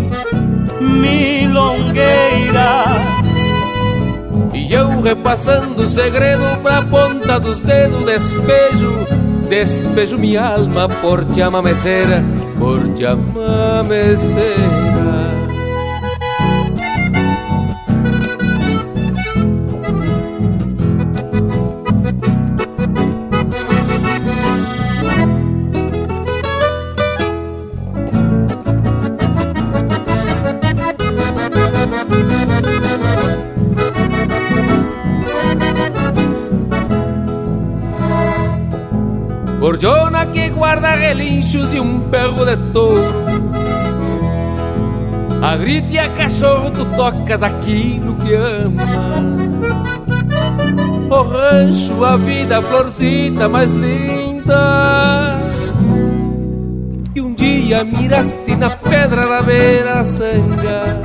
milongueira. 0.81 2.05
E 4.55 4.73
eu 4.73 5.01
repassando 5.01 5.83
o 5.83 5.89
segredo 5.89 6.63
pra 6.63 6.83
ponta 6.83 7.41
dos 7.41 7.61
dedos 7.61 8.05
Despejo, 8.05 9.07
despejo 9.49 10.17
minha 10.17 10.47
alma 10.47 10.89
por 10.89 11.25
te 11.25 11.43
amameceira 11.43 12.23
Por 12.57 12.95
te 12.95 13.05
amameceira 13.05 14.61
relinchos 41.51 41.75
e 41.75 41.81
um 41.81 42.01
perro 42.09 42.45
de 42.45 42.57
touro 42.73 43.25
A 45.43 45.57
grite 45.57 45.95
e 45.95 45.99
a 45.99 46.09
cachorro 46.11 46.71
tu 46.71 46.85
tocas 46.97 47.43
aquilo 47.43 48.15
que 48.17 48.35
ama 48.35 48.85
O 51.11 51.23
rancho, 51.23 52.05
a 52.05 52.17
vida, 52.17 52.59
a 52.59 52.63
florcita 52.63 53.49
mais 53.49 53.73
linda. 53.73 55.37
Que 57.13 57.21
um 57.21 57.35
dia 57.35 57.83
miraste 57.83 58.55
na 58.55 58.71
pedra 58.71 59.27
na 59.27 59.43
beira 59.43 60.05
sanga 60.05 61.01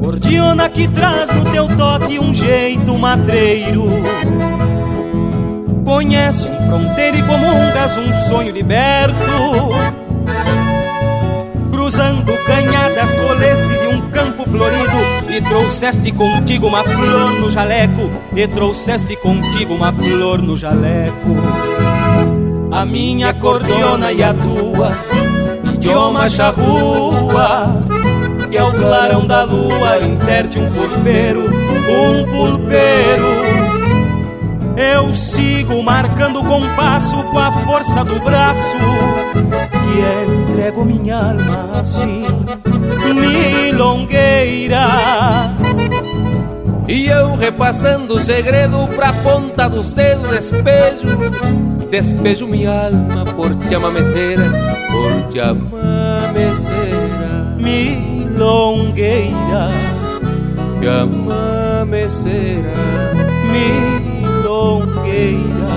Gordiona 0.00 0.70
que 0.70 0.88
traz 0.88 1.30
no 1.34 1.44
teu 1.52 1.68
toque 1.76 2.18
um 2.18 2.34
jeito 2.34 2.96
matreiro 2.96 3.84
Conhece 5.88 6.46
fronteira 6.68 7.16
e 7.16 7.22
comungas 7.22 7.96
um 7.96 8.28
sonho 8.28 8.52
liberto. 8.52 9.16
Cruzando 11.72 12.30
canhadas 12.44 13.14
coleste 13.14 13.66
de 13.66 13.86
um 13.86 14.10
campo 14.10 14.44
florido 14.44 14.98
E 15.30 15.40
trouxeste 15.40 16.12
contigo 16.12 16.66
uma 16.66 16.84
flor 16.84 17.32
no 17.40 17.50
jaleco 17.50 18.10
E 18.36 18.46
trouxeste 18.46 19.16
contigo 19.16 19.76
uma 19.76 19.90
flor 19.90 20.42
no 20.42 20.58
jaleco. 20.58 21.34
A 22.70 22.84
minha 22.84 23.32
cordiona 23.32 24.12
e 24.12 24.22
a 24.22 24.34
tua 24.34 24.92
Idioma 25.72 26.28
charrua 26.28 27.82
Que 28.50 28.58
é 28.58 28.62
o 28.62 28.72
clarão 28.74 29.26
da 29.26 29.42
lua 29.44 29.96
Interte 30.02 30.58
um 30.58 30.70
pulpeiro, 30.70 31.46
um 31.46 32.24
pulpeiro 32.26 33.37
eu 34.78 35.12
sigo 35.12 35.82
marcando 35.82 36.38
o 36.40 36.44
compasso 36.44 37.20
com 37.24 37.38
a 37.38 37.50
força 37.50 38.04
do 38.04 38.20
braço. 38.20 38.76
Que 39.72 40.52
entrego 40.52 40.84
minha 40.84 41.16
alma 41.16 41.80
assim 41.80 42.24
Milongueira. 43.68 44.86
E 46.86 47.06
eu 47.06 47.34
repassando 47.34 48.14
o 48.14 48.20
segredo 48.20 48.86
pra 48.94 49.12
ponta 49.12 49.68
dos 49.68 49.92
dedos 49.92 50.30
Despejo, 50.30 51.08
despejo 51.90 52.46
minha 52.46 52.86
alma 52.86 53.26
por 53.26 53.54
te 53.56 53.74
amameceira 53.74 54.44
Por 54.90 55.28
te 55.28 55.38
amameceira 55.38 55.68
Milongueira. 57.58 59.34
Te 60.80 60.88
amameceira 60.88 62.72
Milongueira 63.52 64.07
milongueira 64.58 65.70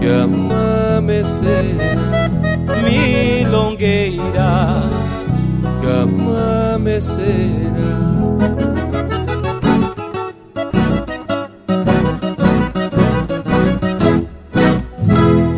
que 0.00 0.08
amameceira, 0.08 1.92
milongueira 2.82 4.82
que 5.80 5.86
amameceira. 5.86 7.44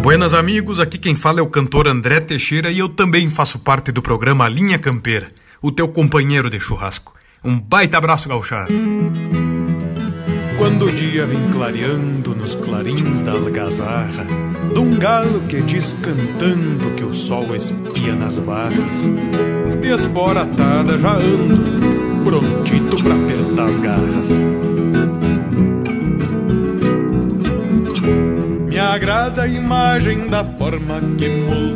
Buenas 0.03 0.35
amigos, 0.35 0.79
aqui 0.79 0.99
quem 0.99 1.15
fala 1.15 1.41
é 1.41 1.43
o 1.43 1.49
cantor 1.49 1.89
André 1.89 2.21
Teixeira 2.21 2.71
e 2.71 2.79
eu 2.79 2.91
também 2.91 3.31
faço 3.31 3.59
parte 3.59 3.91
do 3.91 4.03
programa 4.03 4.47
Linha 4.49 4.79
Campeira, 4.79 5.29
o 5.61 5.73
teu 5.73 5.89
companheiro 5.89 6.51
de 6.51 6.61
churrasco. 6.61 7.15
Um 7.43 7.59
baita 7.59 7.99
abraço, 7.99 8.29
gauchado! 8.29 8.73
Quando 10.59 10.87
o 10.87 10.93
dia 10.93 11.27
vem 11.27 11.51
clareando 11.51 12.35
nos 12.35 12.55
clarins 12.55 13.21
da 13.21 13.33
algazarra, 13.33 14.25
de 14.73 14.79
um 14.79 14.97
galo 14.97 15.41
que 15.43 15.61
diz 15.61 15.95
cantando 16.01 16.95
que 16.97 17.05
o 17.05 17.13
sol 17.15 17.55
espia 17.55 18.15
nas 18.15 18.39
barras, 18.39 19.07
de 19.81 19.89
espora 19.89 20.43
atada 20.43 20.99
já 20.99 21.17
ando, 21.17 22.25
prontito 22.25 23.03
pra 23.03 23.15
apertar 23.15 23.65
as 23.65 23.77
garras. 23.77 24.31
Me 28.67 28.79
agrada 28.79 29.43
a 29.43 29.49
imagem 29.49 30.27
da 30.29 30.43
forma 30.43 31.01
que 31.19 31.29
moldura 31.29 31.76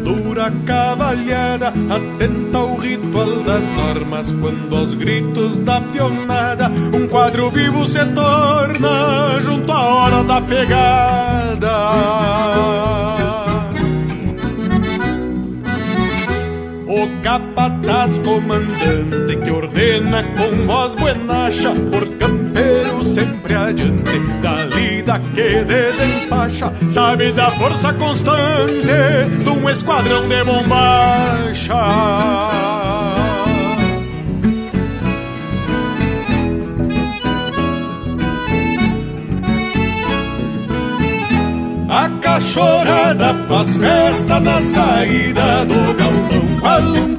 a 0.51 0.67
cavalhada, 0.67 1.69
atenta 1.69 2.59
ao 2.59 2.77
ritual 2.77 3.43
das 3.43 3.65
normas, 3.69 4.33
quando 4.33 4.77
aos 4.77 4.95
gritos 4.95 5.57
da 5.59 5.81
pionada, 5.81 6.71
um 6.95 7.07
quadro 7.07 7.51
vivo 7.51 7.87
se 7.87 8.05
torna 8.07 9.41
junto 9.41 9.71
à 9.71 9.81
hora 9.81 10.25
da 10.25 10.41
pegada. 10.41 11.71
O 16.87 17.23
capataz 17.23 18.19
comandante 18.19 19.37
que 19.45 19.51
ordena 19.51 20.25
com 20.25 20.67
voz 20.67 20.95
buenacha 20.97 21.71
por 21.93 22.07
campeiro 22.17 23.00
sempre 23.15 23.55
adiante 23.55 24.19
da 24.43 24.65
lida 24.65 25.19
que 25.35 25.65
desempacha 25.65 26.73
sabe 26.91 27.33
da 27.33 27.51
força 27.51 27.93
constante 27.95 29.43
de 29.45 29.49
um 29.49 29.69
esquadrão 29.69 30.29
de 30.29 30.45
bombacha. 30.45 31.75
A 41.89 42.09
cachorrada 42.23 43.35
faz 43.49 43.77
festa 43.77 44.39
na 44.39 44.63
saída 44.63 45.67
do 45.67 45.95
galpão 45.99 46.61
Qual 46.61 46.83
um 46.83 47.17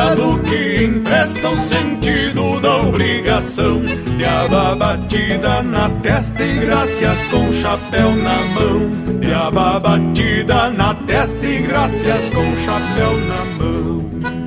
costado 0.00 0.38
que 0.42 0.84
empresta 0.84 1.48
o 1.50 1.56
sentido 1.58 2.60
da 2.60 2.76
obrigação. 2.82 3.80
De 4.16 4.24
aba 4.24 4.74
batida 4.74 5.62
na 5.62 5.90
testa 6.02 6.42
e 6.42 6.60
graças 6.60 7.24
com 7.26 7.52
chapéu 7.60 8.10
na 8.16 8.38
mão. 8.54 9.18
De 9.20 9.32
aba 9.32 9.78
batida 9.78 10.70
na 10.70 10.94
testa 10.94 11.46
e 11.46 11.62
graças 11.62 12.30
com 12.30 12.56
chapéu 12.64 13.12
na 13.28 13.44
mão 13.58 14.39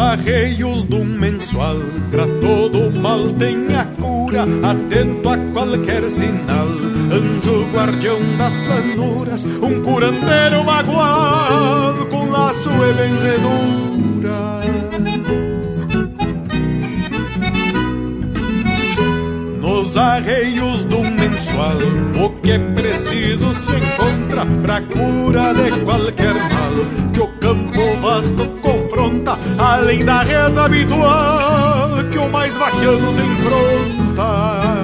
arreios 0.00 0.84
do 0.84 1.04
mensual, 1.04 1.76
pra 2.10 2.26
todo 2.26 2.98
mal 3.00 3.26
tem 3.28 3.74
a 3.74 3.84
cura, 3.84 4.44
atento 4.62 5.28
a 5.28 5.36
qualquer 5.52 6.04
sinal. 6.08 6.66
Anjo 7.12 7.66
guardião 7.72 8.18
das 8.38 8.52
planuras, 8.54 9.44
um 9.44 9.82
curandeiro 9.82 10.64
bagual, 10.64 12.06
com 12.10 12.30
laço 12.30 12.70
e 12.70 12.92
benzedura. 12.94 13.90
Nos 19.60 19.96
arreios 19.96 20.84
do 20.84 20.98
mensual, 20.98 21.78
o 22.24 22.30
que 22.40 22.52
é 22.52 22.58
preciso 22.58 23.52
se 23.54 23.72
encontra 23.72 24.46
pra 24.62 24.80
cura 24.82 25.52
de 25.52 25.80
qualquer 25.80 26.34
mal 26.34 27.10
que 27.12 27.20
o 27.20 27.28
campo 27.38 27.96
vasto 28.00 28.46
além 29.58 30.04
da 30.04 30.22
reza 30.22 30.64
habitual 30.64 31.90
que 32.10 32.18
o 32.18 32.28
mais 32.30 32.56
vaquiano 32.56 33.14
tem 33.14 33.28
pronta. 33.36 34.80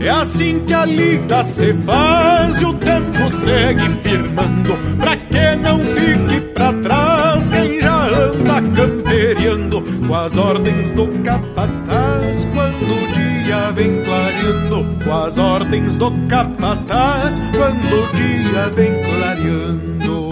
É 0.00 0.08
assim 0.08 0.64
que 0.66 0.72
a 0.72 0.86
lida 0.86 1.42
se 1.42 1.74
faz 1.74 2.60
e 2.60 2.64
o 2.64 2.72
tempo 2.74 3.32
segue 3.44 3.88
firmando 4.02 4.74
Pra 4.98 5.16
que 5.16 5.56
não 5.56 5.78
fique 5.78 6.40
pra 6.52 6.72
trás 6.72 7.50
quem 7.50 7.80
já 7.80 8.06
anda 8.06 8.62
camperiando 8.74 9.82
Com 10.06 10.14
as 10.14 10.36
ordens 10.36 10.90
do 10.92 11.06
capataz 11.22 12.46
quando 12.54 13.04
o 13.04 13.19
dia 13.50 13.72
vem 13.72 14.04
clareando 14.04 14.86
Com 15.04 15.12
as 15.12 15.36
ordens 15.36 15.96
do 15.96 16.12
capataz 16.28 17.40
quando 17.50 18.04
o 18.04 18.12
dia 18.12 18.70
vem 18.76 18.92
clareando. 19.02 20.30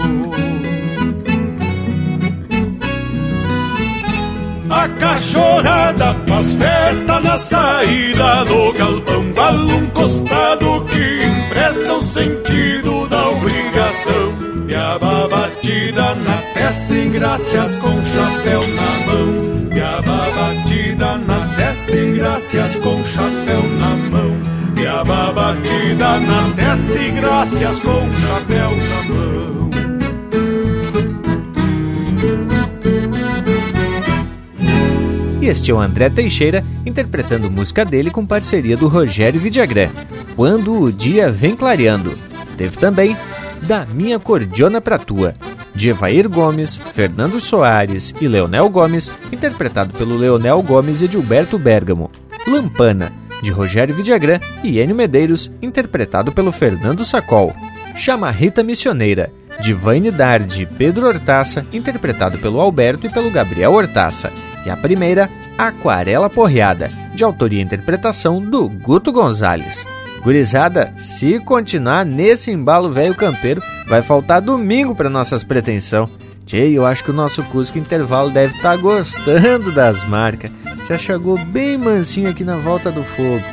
A 4.69 4.87
cachorrada 4.87 6.13
faz 6.27 6.55
festa 6.55 7.19
na 7.19 7.37
saída 7.37 8.45
do 8.45 8.71
galpão 8.71 9.33
Qual 9.33 9.55
um 9.55 9.85
costado 9.87 10.85
que 10.85 11.25
empresta 11.25 11.93
o 11.95 12.01
sentido 12.01 13.07
da 13.09 13.29
obrigação. 13.31 14.65
Piaba 14.65 15.27
batida 15.27 16.15
na 16.15 16.37
testa 16.53 16.93
e 16.93 17.09
graças 17.09 17.77
com 17.79 17.89
chapéu 17.89 18.61
na 18.61 19.11
mão. 19.11 19.69
Piaba 19.69 20.29
batida 20.37 21.17
na 21.17 21.38
e 21.38 21.38
graças 22.19 22.75
com 22.79 23.03
chapéu 23.05 23.63
na 23.79 23.95
mão 24.11 24.37
Piaba 24.75 25.31
batida 25.31 26.19
na 26.19 26.49
testa 26.53 26.93
e 26.93 27.11
graças 27.11 27.79
com 27.79 28.11
chapéu 28.21 28.71
na 28.71 29.13
mão 29.13 29.69
E 35.41 35.47
este 35.47 35.71
é 35.71 35.73
o 35.73 35.79
André 35.79 36.09
Teixeira 36.09 36.65
interpretando 36.85 37.49
música 37.49 37.85
dele 37.85 38.11
com 38.11 38.25
parceria 38.25 38.75
do 38.75 38.89
Rogério 38.89 39.39
Vidagrã, 39.39 39.89
Quando 40.35 40.77
o 40.77 40.91
Dia 40.91 41.31
Vem 41.31 41.55
Clareando. 41.55 42.13
Teve 42.57 42.77
também 42.77 43.15
Da 43.69 43.85
Minha 43.85 44.17
Cordiona 44.17 44.81
Pra 44.81 44.97
Tua, 44.97 45.35
de 45.75 45.89
Evair 45.89 46.27
Gomes, 46.27 46.75
Fernando 46.75 47.39
Soares 47.39 48.15
e 48.19 48.27
Leonel 48.27 48.67
Gomes, 48.67 49.11
interpretado 49.31 49.93
pelo 49.93 50.17
Leonel 50.17 50.59
Gomes 50.63 51.03
e 51.03 51.07
Gilberto 51.07 51.59
Bergamo. 51.59 52.09
Lampana, 52.47 53.13
de 53.43 53.51
Rogério 53.51 53.93
Vidagrã 53.93 54.39
e 54.63 54.79
Enio 54.79 54.95
Medeiros, 54.95 55.51
interpretado 55.61 56.31
pelo 56.31 56.51
Fernando 56.51 57.05
Sacol. 57.05 57.53
Chamarrita 57.95 58.63
Missioneira, 58.63 59.31
de 59.61 59.71
Vaine 59.71 60.09
Dardi 60.09 60.63
e 60.63 60.65
Pedro 60.65 61.05
Hortaça, 61.05 61.63
interpretado 61.71 62.39
pelo 62.39 62.59
Alberto 62.59 63.05
e 63.05 63.09
pelo 63.11 63.29
Gabriel 63.29 63.73
Hortaça. 63.73 64.33
E 64.65 64.69
a 64.71 64.75
primeira, 64.75 65.29
Aquarela 65.59 66.27
Porreada, 66.27 66.89
de 67.13 67.23
autoria 67.23 67.59
e 67.59 67.63
interpretação 67.63 68.41
do 68.41 68.67
Guto 68.67 69.11
Gonzalez. 69.11 69.85
Gurizada, 70.23 70.93
se 70.97 71.39
continuar 71.39 72.05
nesse 72.05 72.51
embalo 72.51 72.91
velho 72.91 73.15
campeiro, 73.15 73.61
vai 73.87 74.01
faltar 74.01 74.41
domingo 74.41 74.93
para 74.93 75.09
nossas 75.09 75.43
pretensão. 75.43 76.09
Tchê, 76.45 76.69
eu 76.69 76.85
acho 76.85 77.03
que 77.03 77.11
o 77.11 77.13
nosso 77.13 77.43
Cusco 77.43 77.77
Intervalo 77.77 78.31
deve 78.31 78.55
estar 78.55 78.75
tá 78.75 78.77
gostando 78.77 79.71
das 79.71 80.03
marcas. 80.07 80.51
Se 80.83 80.93
achagou 80.93 81.37
bem 81.37 81.77
mansinho 81.77 82.29
aqui 82.29 82.43
na 82.43 82.57
volta 82.57 82.91
do 82.91 83.03
fogo. 83.03 83.43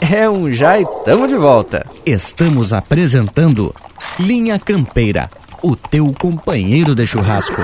É 0.00 0.28
um 0.28 0.50
já 0.50 0.80
e 0.80 0.86
tamo 1.04 1.26
de 1.26 1.36
volta. 1.36 1.86
Estamos 2.04 2.72
apresentando 2.72 3.74
Linha 4.18 4.58
Campeira, 4.58 5.28
o 5.62 5.76
teu 5.76 6.12
companheiro 6.18 6.94
de 6.94 7.06
churrasco. 7.06 7.60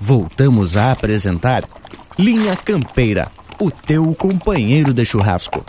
Voltamos 0.00 0.76
a 0.76 0.92
apresentar 0.92 1.64
Linha 2.18 2.56
Campeira, 2.56 3.28
o 3.60 3.70
teu 3.70 4.14
companheiro 4.14 4.92
de 4.92 5.04
churrasco. 5.04 5.64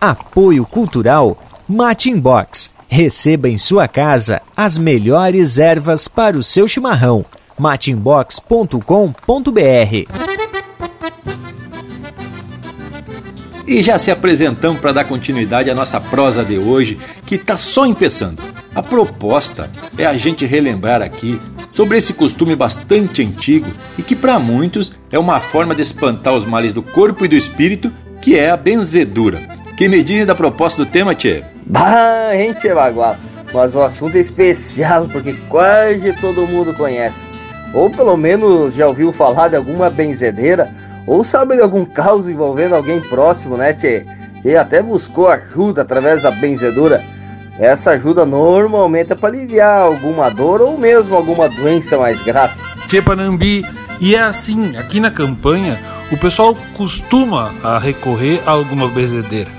Apoio 0.00 0.64
Cultural 0.64 1.36
Matin 1.68 2.18
Box. 2.18 2.70
Receba 2.88 3.48
em 3.48 3.56
sua 3.56 3.86
casa 3.86 4.42
as 4.56 4.76
melhores 4.76 5.58
ervas 5.58 6.08
para 6.08 6.36
o 6.36 6.42
seu 6.42 6.66
chimarrão. 6.66 7.24
matinbox.com.br 7.58 8.80
E 13.66 13.82
já 13.84 13.98
se 13.98 14.10
apresentamos 14.10 14.80
para 14.80 14.90
dar 14.90 15.04
continuidade 15.04 15.70
à 15.70 15.74
nossa 15.76 16.00
prosa 16.00 16.44
de 16.44 16.58
hoje, 16.58 16.98
que 17.24 17.36
está 17.36 17.56
só 17.56 17.82
começando. 17.94 18.42
A 18.72 18.82
proposta 18.82 19.68
é 19.98 20.06
a 20.06 20.12
gente 20.16 20.46
relembrar 20.46 21.02
aqui 21.02 21.40
sobre 21.72 21.98
esse 21.98 22.12
costume 22.12 22.54
bastante 22.54 23.20
antigo 23.20 23.68
e 23.98 24.02
que 24.02 24.14
para 24.14 24.38
muitos 24.38 24.92
é 25.10 25.18
uma 25.18 25.40
forma 25.40 25.74
de 25.74 25.82
espantar 25.82 26.34
os 26.34 26.44
males 26.44 26.72
do 26.72 26.80
corpo 26.80 27.24
e 27.24 27.28
do 27.28 27.34
espírito, 27.34 27.90
que 28.22 28.38
é 28.38 28.48
a 28.48 28.56
benzedura. 28.56 29.40
Que 29.76 29.88
me 29.88 30.04
diz 30.04 30.24
da 30.24 30.36
proposta 30.36 30.84
do 30.84 30.90
tema, 30.90 31.16
Tchê? 31.16 31.42
Bah, 31.66 32.30
hein, 32.32 32.52
Tchê 32.52 32.72
Bagual? 32.72 33.16
Mas 33.52 33.74
o 33.74 33.80
assunto 33.80 34.16
é 34.16 34.20
especial 34.20 35.08
porque 35.08 35.32
quase 35.48 36.12
todo 36.12 36.46
mundo 36.46 36.72
conhece. 36.74 37.24
Ou 37.74 37.90
pelo 37.90 38.16
menos 38.16 38.74
já 38.74 38.86
ouviu 38.86 39.12
falar 39.12 39.48
de 39.48 39.56
alguma 39.56 39.90
benzedeira, 39.90 40.72
ou 41.08 41.24
sabe 41.24 41.56
de 41.56 41.62
algum 41.62 41.84
caos 41.84 42.28
envolvendo 42.28 42.76
alguém 42.76 43.00
próximo, 43.00 43.56
né, 43.56 43.72
Tchê? 43.72 44.06
Que 44.42 44.54
até 44.54 44.80
buscou 44.80 45.26
ajuda 45.26 45.82
através 45.82 46.22
da 46.22 46.30
benzedura. 46.30 47.02
Essa 47.58 47.92
ajuda 47.92 48.24
normalmente 48.24 49.12
é 49.12 49.14
para 49.14 49.28
aliviar 49.28 49.80
alguma 49.80 50.30
dor 50.30 50.60
ou 50.60 50.78
mesmo 50.78 51.14
alguma 51.14 51.48
doença 51.48 51.98
mais 51.98 52.22
grave. 52.22 52.54
Tchê 52.88 53.02
Panambi, 53.02 53.64
e 54.00 54.14
é 54.14 54.22
assim, 54.22 54.76
aqui 54.76 54.98
na 54.98 55.10
campanha, 55.10 55.78
o 56.10 56.16
pessoal 56.16 56.56
costuma 56.76 57.52
a 57.62 57.78
recorrer 57.78 58.40
a 58.46 58.52
alguma 58.52 58.88
benzedeira. 58.88 59.50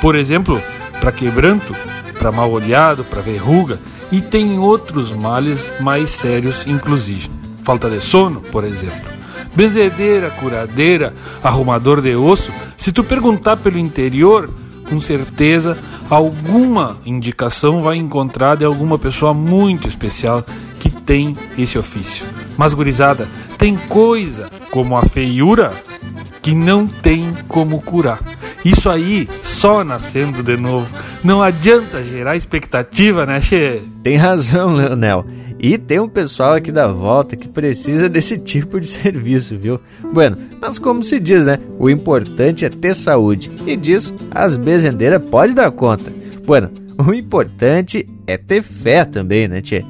Por 0.00 0.16
exemplo, 0.16 0.60
para 1.00 1.12
quebranto, 1.12 1.74
para 2.18 2.32
mal 2.32 2.50
olhado, 2.50 3.04
para 3.04 3.22
verruga 3.22 3.78
e 4.10 4.20
tem 4.20 4.58
outros 4.58 5.12
males 5.12 5.70
mais 5.80 6.10
sérios, 6.10 6.66
inclusive. 6.66 7.30
Falta 7.62 7.88
de 7.88 8.00
sono, 8.00 8.40
por 8.40 8.64
exemplo. 8.64 9.14
Benzedeira, 9.54 10.30
curadeira, 10.30 11.14
arrumador 11.42 12.00
de 12.00 12.16
osso, 12.16 12.52
se 12.76 12.90
tu 12.90 13.04
perguntar 13.04 13.56
pelo 13.56 13.78
interior, 13.78 14.50
com 14.88 15.00
certeza 15.00 15.78
alguma 16.14 16.96
indicação 17.04 17.82
vai 17.82 17.96
encontrar 17.96 18.56
de 18.56 18.64
alguma 18.64 18.98
pessoa 18.98 19.34
muito 19.34 19.88
especial 19.88 20.44
que 20.78 20.88
tem 20.90 21.36
esse 21.58 21.78
ofício. 21.78 22.24
Mas, 22.56 22.72
gurizada, 22.72 23.28
tem 23.58 23.76
coisa 23.76 24.48
como 24.70 24.96
a 24.96 25.02
feiura 25.02 25.72
que 26.40 26.54
não 26.54 26.86
tem 26.86 27.34
como 27.48 27.80
curar. 27.80 28.20
Isso 28.64 28.88
aí 28.88 29.28
só 29.42 29.82
nascendo 29.82 30.42
de 30.42 30.56
novo. 30.56 30.86
Não 31.22 31.42
adianta 31.42 32.02
gerar 32.02 32.36
expectativa, 32.36 33.26
né, 33.26 33.40
Che? 33.40 33.82
Tem 34.02 34.16
razão, 34.16 34.74
Leonel. 34.74 35.26
E 35.58 35.78
tem 35.78 36.00
um 36.00 36.08
pessoal 36.08 36.54
aqui 36.54 36.70
da 36.70 36.88
volta 36.88 37.36
que 37.36 37.48
precisa 37.48 38.08
desse 38.08 38.36
tipo 38.38 38.78
de 38.78 38.86
serviço, 38.88 39.56
viu? 39.58 39.80
Bueno, 40.12 40.36
mas 40.60 40.78
como 40.78 41.02
se 41.02 41.18
diz, 41.18 41.46
né? 41.46 41.58
O 41.78 41.88
importante 41.88 42.64
é 42.64 42.68
ter 42.68 42.94
saúde. 42.94 43.50
E 43.66 43.76
disso 43.76 44.14
as 44.30 44.56
bezendeiras 44.56 45.22
podem 45.30 45.54
dar 45.54 45.70
conta. 45.70 46.12
Bueno, 46.46 46.70
o 46.98 47.12
importante 47.12 48.06
é 48.26 48.36
ter 48.36 48.62
fé 48.62 49.04
também, 49.04 49.48
né, 49.48 49.60
tchê? 49.60 49.84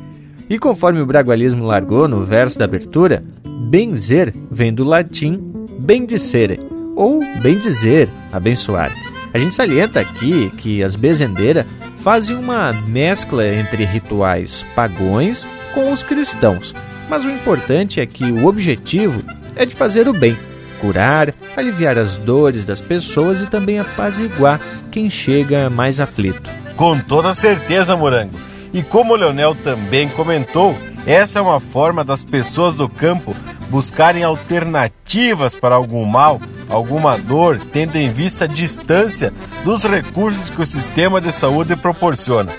E 0.48 0.58
conforme 0.58 1.00
o 1.00 1.06
bragualismo 1.06 1.64
largou 1.64 2.06
no 2.06 2.22
verso 2.24 2.58
da 2.58 2.64
abertura, 2.64 3.24
benzer 3.70 4.34
vem 4.50 4.72
do 4.72 4.84
latim 4.84 5.52
bendicere, 5.78 6.60
ou 6.96 7.20
bem 7.42 7.58
dizer, 7.58 8.08
abençoar. 8.32 8.92
A 9.32 9.38
gente 9.38 9.54
salienta 9.54 10.00
aqui 10.00 10.50
que 10.56 10.82
as 10.82 10.96
bezendeiras 10.96 11.66
fazem 12.04 12.36
uma 12.36 12.70
mescla 12.70 13.48
entre 13.48 13.82
rituais 13.82 14.62
pagões 14.76 15.46
com 15.72 15.90
os 15.90 16.02
cristãos, 16.02 16.74
mas 17.08 17.24
o 17.24 17.30
importante 17.30 17.98
é 17.98 18.04
que 18.04 18.30
o 18.30 18.46
objetivo 18.46 19.22
é 19.56 19.64
de 19.64 19.74
fazer 19.74 20.06
o 20.06 20.12
bem, 20.12 20.36
curar, 20.82 21.32
aliviar 21.56 21.98
as 21.98 22.16
dores 22.16 22.62
das 22.62 22.82
pessoas 22.82 23.40
e 23.40 23.46
também 23.46 23.78
apaziguar 23.78 24.60
quem 24.90 25.08
chega 25.08 25.70
mais 25.70 25.98
aflito. 25.98 26.50
Com 26.76 27.00
toda 27.00 27.32
certeza, 27.32 27.96
Morango. 27.96 28.38
E 28.74 28.82
como 28.82 29.12
o 29.12 29.16
Leonel 29.16 29.54
também 29.54 30.08
comentou, 30.08 30.76
essa 31.06 31.38
é 31.38 31.42
uma 31.42 31.60
forma 31.60 32.02
das 32.02 32.24
pessoas 32.24 32.74
do 32.74 32.88
campo 32.88 33.34
buscarem 33.70 34.24
alternativas 34.24 35.54
para 35.54 35.76
algum 35.76 36.04
mal, 36.04 36.40
alguma 36.68 37.16
dor, 37.16 37.60
tendo 37.72 37.94
em 37.94 38.08
vista 38.08 38.46
a 38.46 38.48
distância 38.48 39.32
dos 39.62 39.84
recursos 39.84 40.50
que 40.50 40.60
o 40.60 40.66
sistema 40.66 41.20
de 41.20 41.30
saúde 41.30 41.76
proporciona. 41.76 42.50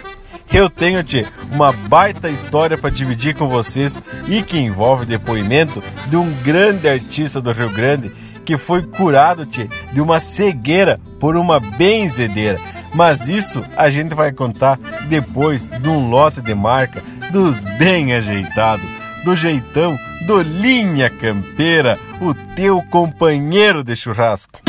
Eu 0.53 0.69
tenho, 0.69 1.03
te 1.03 1.27
uma 1.51 1.73
baita 1.73 2.29
história 2.29 2.77
para 2.77 2.89
dividir 2.89 3.35
com 3.35 3.49
vocês 3.49 3.99
e 4.25 4.41
que 4.41 4.57
envolve 4.57 5.05
depoimento 5.05 5.83
de 6.07 6.15
um 6.15 6.31
grande 6.43 6.87
artista 6.87 7.41
do 7.41 7.51
Rio 7.51 7.69
Grande 7.69 8.09
que 8.45 8.55
foi 8.55 8.83
curado, 8.83 9.45
te 9.45 9.69
de 9.91 9.99
uma 9.99 10.21
cegueira 10.21 10.97
por 11.19 11.35
uma 11.35 11.59
benzedeira. 11.59 12.57
Mas 12.95 13.27
isso 13.27 13.61
a 13.75 13.89
gente 13.89 14.15
vai 14.15 14.31
contar 14.31 14.79
depois 15.09 15.67
de 15.67 15.89
um 15.89 16.09
lote 16.09 16.41
de 16.41 16.55
marca 16.55 17.03
dos 17.29 17.61
bem 17.77 18.13
ajeitados, 18.13 18.85
do 19.25 19.35
jeitão 19.35 19.97
do 20.25 20.41
Linha 20.41 21.09
Campeira, 21.09 21.99
o 22.21 22.33
teu 22.55 22.81
companheiro 22.83 23.83
de 23.83 23.97
churrasco. 23.97 24.61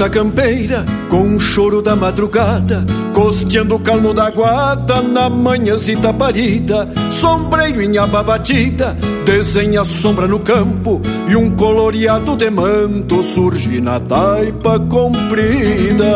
Florcita 0.00 0.08
campeira, 0.08 0.84
com 1.10 1.36
o 1.36 1.40
choro 1.40 1.82
da 1.82 1.94
madrugada, 1.94 2.86
costeando 3.12 3.74
o 3.74 3.80
calmo 3.80 4.14
da 4.14 4.30
guata 4.30 5.02
na 5.02 5.28
manhãzita 5.28 6.12
parida, 6.12 6.88
sombreiro 7.10 7.82
em 7.82 7.98
aba 7.98 8.22
batida, 8.22 8.96
desenha 9.26 9.84
sombra 9.84 10.26
no 10.26 10.38
campo 10.38 11.02
e 11.28 11.36
um 11.36 11.50
coloreado 11.50 12.34
de 12.34 12.48
manto 12.48 13.22
surge 13.22 13.80
na 13.80 14.00
taipa 14.00 14.78
comprida. 14.80 16.14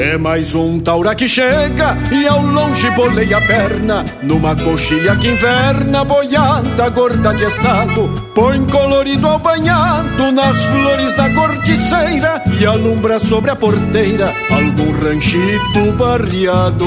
É 0.00 0.16
mais 0.16 0.54
um 0.54 0.80
taura 0.80 1.14
que 1.14 1.28
chega 1.28 1.94
e 2.10 2.26
ao 2.26 2.40
longe 2.40 2.90
boleia 2.92 3.36
a 3.36 3.40
perna. 3.42 4.02
Numa 4.22 4.56
coxilha 4.56 5.14
que 5.16 5.28
inverna, 5.28 6.02
boiada 6.04 6.88
gorda 6.88 7.34
de 7.34 7.44
estado 7.44 8.08
Põe 8.34 8.64
colorido 8.64 9.26
ao 9.26 9.38
banhado 9.38 10.32
nas 10.32 10.56
flores 10.56 11.14
da 11.16 11.28
corticeira 11.34 12.42
E 12.58 12.64
alumbra 12.64 13.18
sobre 13.18 13.50
a 13.50 13.56
porteira 13.56 14.32
algum 14.50 14.90
ranchito 15.04 15.92
barriado 15.98 16.86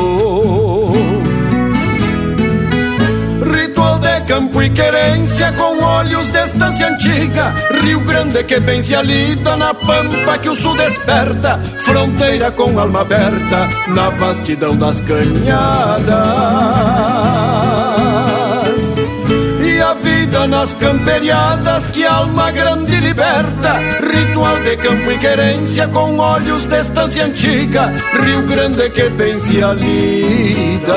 campo 4.23 4.61
e 4.61 4.69
querência 4.69 5.51
com 5.53 5.81
olhos 5.83 6.29
de 6.29 6.39
estância 6.39 6.87
antiga. 6.87 7.53
Rio 7.81 7.99
Grande 8.01 8.43
que 8.43 8.59
bem 8.59 8.81
se 8.81 8.95
alita 8.95 9.55
na 9.57 9.73
pampa 9.73 10.37
que 10.37 10.49
o 10.49 10.55
sul 10.55 10.75
desperta 10.75 11.59
Fronteira 11.79 12.51
com 12.51 12.79
alma 12.79 13.01
aberta 13.01 13.69
na 13.87 14.09
vastidão 14.09 14.75
das 14.75 15.01
canhadas. 15.01 16.13
E 19.65 19.81
a 19.81 19.93
vida 19.93 20.47
nas 20.47 20.73
camperiadas 20.73 21.87
que 21.87 22.05
alma 22.05 22.51
grande 22.51 22.99
liberta. 22.99 23.73
Ritual 24.01 24.59
de 24.61 24.77
campo 24.77 25.11
e 25.11 25.17
querência 25.17 25.87
com 25.87 26.17
olhos 26.17 26.65
de 26.65 26.79
estância 26.79 27.25
antiga. 27.25 27.93
Rio 28.23 28.43
Grande 28.43 28.89
que 28.89 29.09
bem 29.09 29.37
se 29.39 29.63
alita 29.63 30.93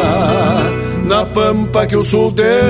na 1.07 1.25
pampa 1.25 1.87
que 1.87 1.97
o 1.97 2.05
sul 2.05 2.33
desperta. 2.33 2.67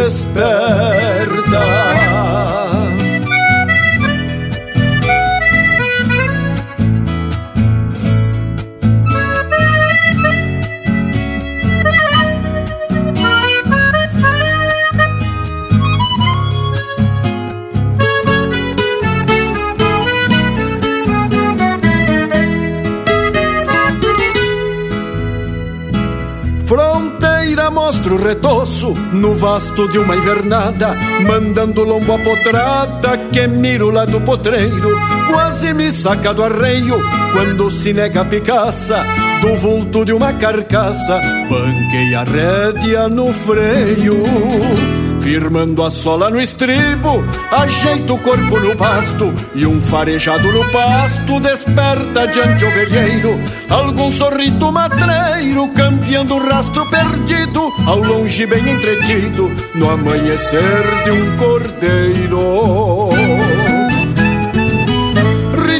Retoço 28.26 28.92
no 29.12 29.34
vasto 29.34 29.88
de 29.88 29.98
uma 29.98 30.16
invernada, 30.16 30.94
mandando 31.26 31.84
lombo 31.84 32.14
a 32.14 32.18
potrada 32.18 33.16
que 33.32 33.46
miro 33.46 33.90
lá 33.90 34.04
do 34.04 34.20
potreiro, 34.20 34.98
quase 35.30 35.72
me 35.72 35.92
saca 35.92 36.34
do 36.34 36.42
arreio 36.42 37.00
quando 37.32 37.70
se 37.70 37.92
nega 37.92 38.22
a 38.22 38.24
picaça 38.24 39.04
do 39.40 39.54
vulto 39.56 40.04
de 40.04 40.12
uma 40.12 40.32
carcaça, 40.32 41.20
banquei 41.48 42.14
a 42.14 42.24
rédea 42.24 43.08
no 43.08 43.32
freio. 43.32 45.05
Firmando 45.26 45.82
a 45.82 45.90
sola 45.90 46.30
no 46.30 46.40
estribo, 46.40 47.20
ajeita 47.50 48.12
o 48.12 48.18
corpo 48.18 48.60
no 48.60 48.76
pasto 48.76 49.34
e 49.56 49.66
um 49.66 49.80
farejado 49.80 50.52
no 50.52 50.64
pasto 50.70 51.40
desperta 51.40 52.28
diante 52.28 52.64
o 52.64 52.70
velheiro. 52.70 53.36
Algum 53.68 54.12
sorrito 54.12 54.70
matreiro 54.70 55.66
campeando 55.74 56.36
o 56.36 56.38
rastro 56.38 56.88
perdido, 56.88 57.72
ao 57.88 57.98
longe 57.98 58.46
bem 58.46 58.68
entretido, 58.68 59.50
no 59.74 59.90
amanhecer 59.90 60.84
de 61.04 61.10
um 61.10 61.36
cordeiro 61.38 63.08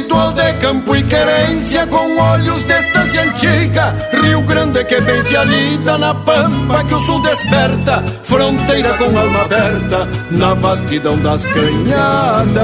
ritual 0.07 0.31
de 0.31 0.53
campo 0.53 0.95
e 0.95 1.03
querência 1.03 1.85
com 1.87 2.17
olhos 2.17 2.63
de 2.63 2.73
estância 2.73 3.23
antiga. 3.23 3.93
Rio 4.21 4.41
Grande 4.43 4.85
que 4.85 5.01
bem 5.01 5.21
se 5.23 5.35
alida 5.35 5.97
na 5.97 6.15
pampa 6.15 6.81
que 6.85 6.93
o 6.93 6.99
sul 7.01 7.21
desperta. 7.21 8.01
Fronteira 8.23 8.93
com 8.93 9.17
alma 9.17 9.41
aberta 9.41 10.07
na 10.31 10.53
vastidão 10.53 11.17
das 11.17 11.45
canhadas. 11.45 12.57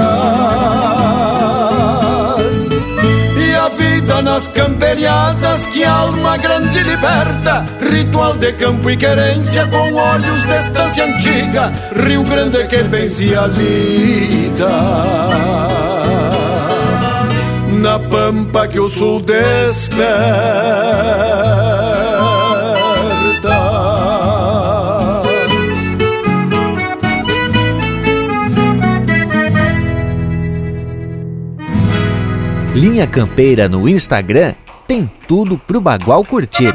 E 3.36 3.54
a 3.54 3.68
vida 3.68 4.22
nas 4.22 4.48
camperiadas 4.48 5.66
que 5.66 5.84
alma 5.84 6.38
grande 6.38 6.82
liberta. 6.82 7.66
Ritual 7.92 8.38
de 8.38 8.54
campo 8.54 8.88
e 8.88 8.96
querência 8.96 9.66
com 9.66 9.92
olhos 9.92 10.46
de 10.46 10.60
estância 10.60 11.04
antiga. 11.04 11.70
Rio 11.94 12.22
Grande 12.22 12.66
que 12.68 12.82
bem 12.84 13.06
se 13.08 13.36
alida 13.36 15.83
na 17.84 17.98
pampa 17.98 18.66
que 18.66 18.80
o 18.80 18.88
sul 18.88 19.20
desperta. 19.20 20.04
Linha 32.74 33.06
Campeira 33.06 33.68
no 33.68 33.86
Instagram 33.86 34.54
tem 34.88 35.10
tudo 35.28 35.58
pro 35.58 35.78
Bagual 35.78 36.24
curtir. 36.24 36.72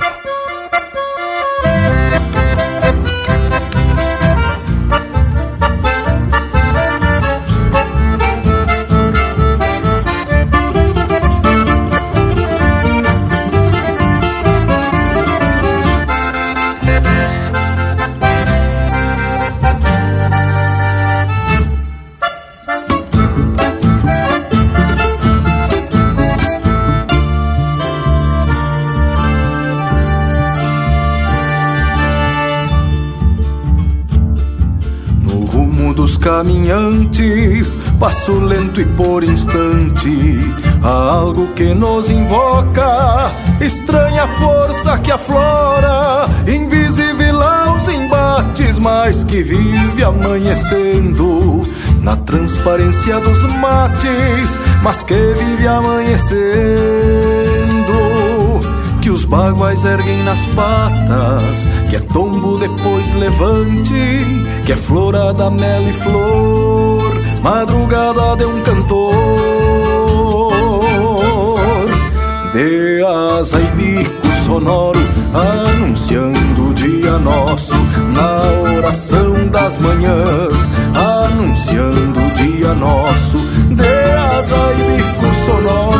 Passo 37.99 38.39
lento 38.39 38.79
e 38.79 38.85
por 38.85 39.23
instante, 39.23 40.39
há 40.81 40.89
algo 40.89 41.47
que 41.53 41.73
nos 41.73 42.09
invoca, 42.09 43.31
estranha 43.59 44.25
força 44.27 44.97
que 44.99 45.11
aflora, 45.11 46.27
invisível 46.47 47.41
aos 47.41 47.87
embates, 47.89 48.79
mas 48.79 49.23
que 49.25 49.43
vive 49.43 50.03
amanhecendo 50.03 51.67
na 52.01 52.15
transparência 52.15 53.19
dos 53.19 53.43
mates, 53.43 54.59
mas 54.81 55.03
que 55.03 55.13
vive 55.13 55.67
amanhecendo. 55.67 56.39
Que 59.01 59.09
os 59.09 59.25
baguais 59.25 59.85
erguem 59.85 60.23
nas 60.23 60.45
patas, 60.47 61.67
que 61.89 61.95
é 61.95 61.99
tombo 61.99 62.57
depois 62.57 63.13
levante, 63.13 64.23
que 64.65 64.71
é 64.71 64.77
florada, 64.77 65.49
mel 65.49 65.81
e 65.89 65.93
flor, 65.93 66.78
madrugada 67.41 68.35
de 68.37 68.45
um 68.45 68.61
cantor, 68.63 69.23
de 72.53 73.03
asa 73.03 73.59
e 73.59 73.65
bico 73.75 74.27
sonoro, 74.45 74.99
anunciando 75.33 76.69
o 76.69 76.73
dia 76.73 77.17
nosso, 77.17 77.75
na 78.13 78.41
oração 78.77 79.47
das 79.47 79.77
manhãs, 79.77 80.69
anunciando 80.95 82.19
o 82.19 82.31
dia 82.31 82.73
nosso, 82.73 83.37
de 83.37 83.87
asa 84.37 84.73
e 84.73 84.97
bico 84.97 85.33
sonoro. 85.45 85.99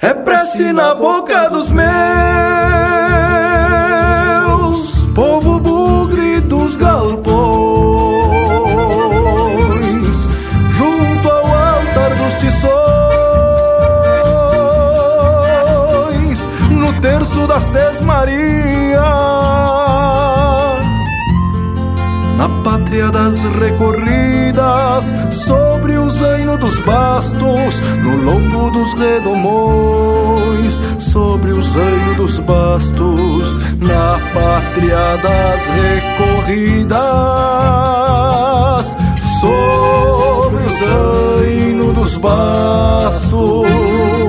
É 0.00 0.12
prece 0.12 0.72
na 0.72 0.94
boca 0.94 1.48
dos 1.50 1.70
meus, 1.70 2.93
da 17.54 17.60
Sesmaria 17.60 19.00
na 22.36 22.48
pátria 22.64 23.12
das 23.12 23.44
recorridas, 23.44 25.14
sobre 25.30 25.96
o 25.96 26.10
zaino 26.10 26.58
dos 26.58 26.80
bastos, 26.80 27.80
no 28.02 28.24
lombo 28.24 28.72
dos 28.72 28.92
redomões, 28.94 30.82
sobre 30.98 31.52
o 31.52 31.62
zaino 31.62 32.16
dos 32.16 32.40
bastos, 32.40 33.54
na 33.78 34.18
pátria 34.34 35.16
das 35.22 35.62
recorridas, 36.42 36.98
sobre 39.40 40.64
o 40.64 40.72
zaino 40.72 41.92
dos 41.92 42.18
bastos. 42.18 44.23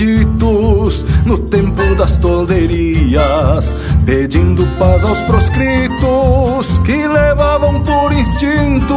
Benditos 0.00 1.04
no 1.26 1.36
tempo 1.38 1.94
das 1.94 2.16
tolderias, 2.16 3.76
pedindo 4.06 4.64
paz 4.78 5.04
aos 5.04 5.20
proscritos 5.22 6.78
que 6.84 7.06
levavam 7.06 7.82
por 7.82 8.12
instinto 8.12 8.94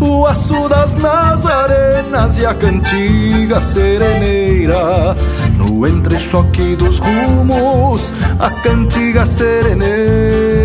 o 0.00 0.26
aço 0.26 0.68
das 0.68 0.94
nazarenas 0.94 2.38
e 2.38 2.46
a 2.46 2.54
cantiga 2.54 3.60
sereneira. 3.60 5.14
No 5.58 5.86
entrechoque 5.86 6.76
dos 6.76 6.98
rumos, 6.98 8.12
a 8.38 8.50
cantiga 8.50 9.26
sereneira 9.26 10.62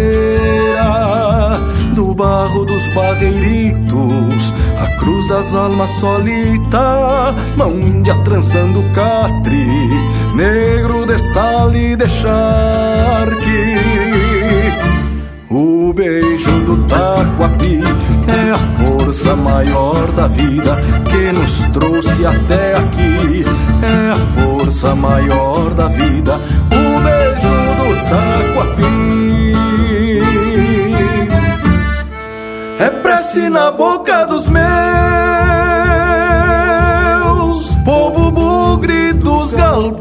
do 1.93 2.13
barro 2.13 2.63
dos 2.63 2.87
barreiritos, 2.89 4.53
a 4.79 4.87
cruz 4.99 5.27
das 5.27 5.53
almas 5.53 5.89
solita, 5.89 7.33
mão 7.55 7.71
índia 7.79 8.15
trançando 8.23 8.83
catre, 8.93 9.67
negro 10.35 11.05
de 11.05 11.17
sal 11.17 11.73
e 11.73 11.95
de 11.95 12.07
charque. 12.07 13.77
O 15.49 15.93
beijo 15.93 16.51
do 16.65 16.83
taquapi 16.87 17.81
é 18.27 18.51
a 18.51 18.57
força 18.57 19.35
maior 19.35 20.11
da 20.11 20.27
vida 20.27 20.75
que 21.05 21.31
nos 21.31 21.65
trouxe 21.73 22.25
até 22.25 22.75
aqui. 22.75 23.45
É 23.81 24.11
a 24.11 24.17
força 24.17 24.93
maior 24.93 25.73
da 25.73 25.87
vida, 25.87 26.35
o 26.35 26.99
beijo 27.01 27.57
do 27.77 27.95
taquapi. 28.09 28.96
cresce 33.17 33.49
na 33.49 33.71
boca 33.71 34.27
dos 34.27 34.47
meus, 34.47 34.65
povo 37.83 38.29
bugre 38.29 39.11
dos 39.13 39.53
galpões, 39.53 39.97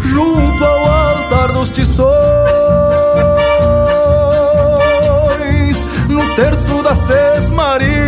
junto 0.00 0.64
ao 0.64 0.86
altar 0.86 1.52
dos 1.52 1.68
tições, 1.68 2.16
no 6.08 6.24
terço 6.36 6.82
das 6.82 6.96
seis 6.96 7.50
Marias, 7.50 8.00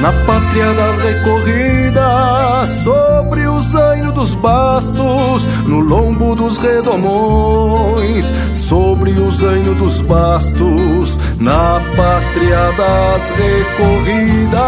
na 0.00 0.12
pátria 0.26 0.74
das 0.74 0.98
recorridas 0.98 2.68
sobre 2.82 3.46
os 3.46 3.72
anos 3.76 3.91
dos 4.12 4.34
bastos, 4.34 5.46
no 5.66 5.80
lombo 5.80 6.34
dos 6.34 6.56
redomões, 6.58 8.32
sobre 8.52 9.10
o 9.12 9.30
zaino 9.30 9.74
dos 9.74 10.00
bastos, 10.00 11.18
na 11.38 11.80
pátria 11.96 12.72
das 12.76 13.30
recorridas, 13.30 14.60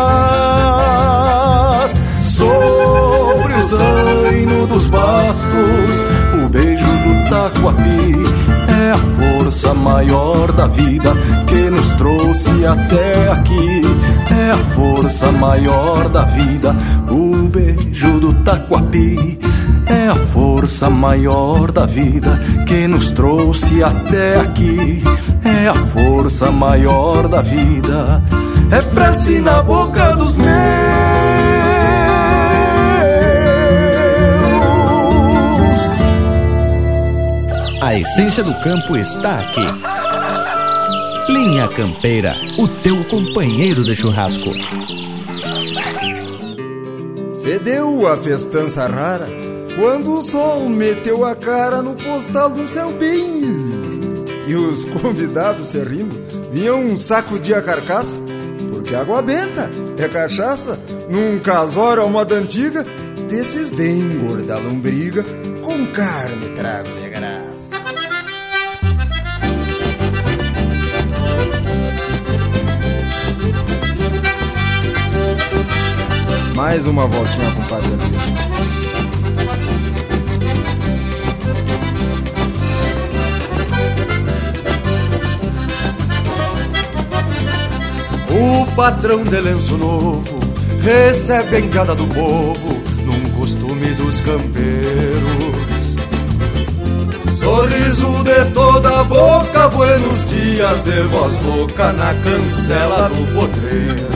sobre 2.21 3.55
o 3.55 3.65
zaino 3.65 4.67
dos 4.67 4.91
bastos, 4.91 6.05
o 6.43 6.49
beijo 6.49 6.85
do 6.85 7.31
taquapi 7.31 8.15
é 8.69 8.91
a 8.91 8.99
força 8.99 9.73
maior 9.75 10.51
da 10.53 10.67
vida 10.67 11.15
que 11.47 11.71
nos 11.71 11.93
trouxe 11.95 12.67
até 12.67 13.31
aqui. 13.31 13.84
É 14.45 14.51
a 14.51 14.59
força 14.59 15.33
maior 15.33 16.11
da 16.11 16.27
vida, 16.27 16.77
o 17.11 17.49
beijo 17.49 18.21
do 18.21 18.35
taquapi. 18.45 19.39
É 19.87 20.09
a 20.09 20.15
força 20.15 20.91
maior 20.91 21.73
da 21.73 21.87
vida 21.87 22.39
que 22.67 22.87
nos 22.87 23.11
trouxe 23.13 23.83
até 23.83 24.39
aqui. 24.39 25.03
É 25.43 25.69
a 25.69 25.73
força 25.73 26.51
maior 26.51 27.27
da 27.27 27.41
vida. 27.41 28.23
É 28.71 28.83
prece 28.83 29.39
na 29.39 29.63
boca 29.63 30.15
dos 30.15 30.37
meus. 30.37 30.51
A 37.81 37.95
essência 37.95 38.45
do 38.45 38.53
campo 38.61 38.95
está 38.95 39.37
aqui. 39.37 39.94
Linha 41.55 41.69
Campeira, 41.69 42.35
o 42.59 42.67
teu 42.67 43.05
companheiro 43.05 43.85
de 43.85 43.95
churrasco. 43.95 44.51
Fedeu 47.45 48.09
a 48.09 48.17
festança 48.17 48.89
rara 48.89 49.29
quando 49.79 50.19
o 50.19 50.21
sol 50.21 50.69
meteu 50.69 51.25
a 51.25 51.37
cara 51.37 51.81
no 51.81 51.95
postal 51.95 52.51
de 52.51 52.61
um 52.61 52.67
céu 52.67 52.93
bem. 52.95 53.41
E 54.49 54.57
os 54.57 54.83
convidados 55.01 55.69
se 55.69 55.79
rindo 55.79 56.21
vinham 56.53 56.81
um 56.81 56.97
saco 56.97 57.39
de 57.39 57.55
a 57.55 57.63
carcaça, 57.63 58.17
porque 58.73 58.93
água 58.93 59.23
benta 59.23 59.71
é 59.97 60.09
cachaça 60.09 60.77
num 61.09 61.39
casório 61.39 62.03
à 62.03 62.09
moda 62.09 62.35
antiga 62.35 62.85
desses 63.29 63.71
de 63.71 63.91
engordar 63.91 64.61
lombriga 64.61 65.25
com 65.63 65.87
carne 65.93 66.47
e 66.47 66.49
trago 66.57 67.04
Mais 76.65 76.87
uma 76.87 77.07
voltinha 77.07 77.51
com 77.51 77.61
o 77.61 77.65
Padre 77.67 77.91
O 88.31 88.67
patrão 88.75 89.23
de 89.25 89.41
lenço 89.41 89.77
novo 89.77 90.41
recebe 90.81 91.57
a 91.57 91.61
engada 91.61 91.95
do 91.95 92.07
povo 92.07 92.83
num 93.05 93.31
costume 93.39 93.89
dos 93.97 94.23
campeiros. 94.23 94.87
Sorriso 97.37 98.25
de 98.25 98.53
toda 98.55 99.01
a 99.01 99.05
boca, 99.05 99.69
buenos 99.69 100.25
dias 100.25 100.81
de 100.81 101.03
voz 101.09 101.35
louca 101.45 101.93
na 101.93 102.15
cancela 102.15 103.11
do 103.11 103.35
potreiro. 103.35 104.14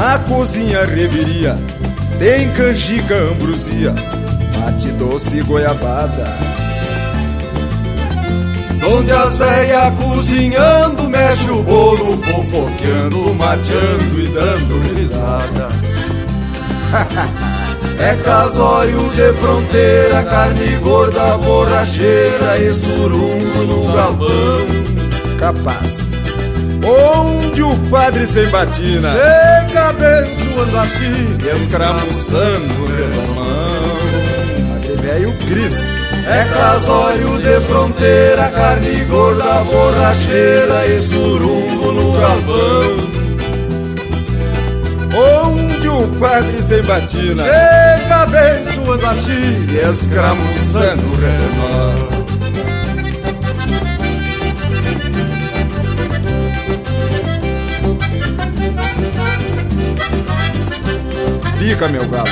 Na 0.00 0.16
cozinha 0.16 0.84
reviria, 0.84 1.58
tem 2.20 2.48
canjica, 2.52 3.16
ambrosia, 3.16 3.92
mate 4.56 4.92
doce 4.92 5.40
goiabada. 5.42 6.24
Onde 8.88 9.10
as 9.10 9.36
velhas 9.36 9.92
cozinhando, 9.94 11.08
mexe 11.08 11.50
o 11.50 11.64
bolo, 11.64 12.16
fofoqueando, 12.22 13.34
mateando 13.34 14.20
e 14.20 14.28
dando 14.28 14.94
risada. 14.94 15.68
é 17.98 18.14
casório 18.22 19.02
de 19.16 19.32
fronteira, 19.32 20.22
carne 20.22 20.76
gorda, 20.76 21.36
borracheira 21.38 22.56
e 22.60 22.72
surungo 22.72 23.62
no 23.66 23.92
galpão. 23.92 24.28
Capaz. 25.40 26.07
Onde 26.84 27.62
o 27.62 27.76
padre 27.90 28.26
sem 28.26 28.46
batina 28.48 29.10
chega 29.10 29.88
abençoando 29.88 30.78
a 30.78 30.86
China, 30.86 31.56
escramuçando 31.56 32.74
o 32.74 32.86
redomão. 32.86 33.48
Padre 34.74 34.96
velho 34.96 35.32
Cris. 35.46 36.08
É 36.26 36.44
casório 36.44 37.38
de 37.38 37.60
fronteira, 37.66 38.50
carne 38.50 39.04
gorda, 39.06 39.64
borracheira 39.64 40.86
e 40.86 41.00
surungo 41.00 41.92
no 41.92 42.12
galpão. 42.18 43.18
Onde 45.46 45.88
o 45.88 46.06
padre 46.20 46.62
sem 46.62 46.82
batina 46.82 47.44
chega 47.44 48.14
abençoando 48.22 49.06
a 49.06 49.14
China, 49.16 49.72
e 49.72 49.90
escramuçando 49.90 51.02
o 51.06 51.16
redomão. 51.16 51.77
Fica, 61.68 61.86
meu 61.86 62.08
galo. 62.08 62.26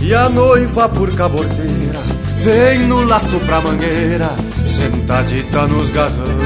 E 0.00 0.14
a 0.14 0.30
noiva 0.30 0.88
por 0.88 1.14
caborteira 1.14 2.00
vem 2.42 2.86
no 2.86 3.04
laço 3.04 3.38
pra 3.40 3.60
mangueira, 3.60 4.30
sentadita 4.66 5.66
nos 5.66 5.90
garrão. 5.90 6.40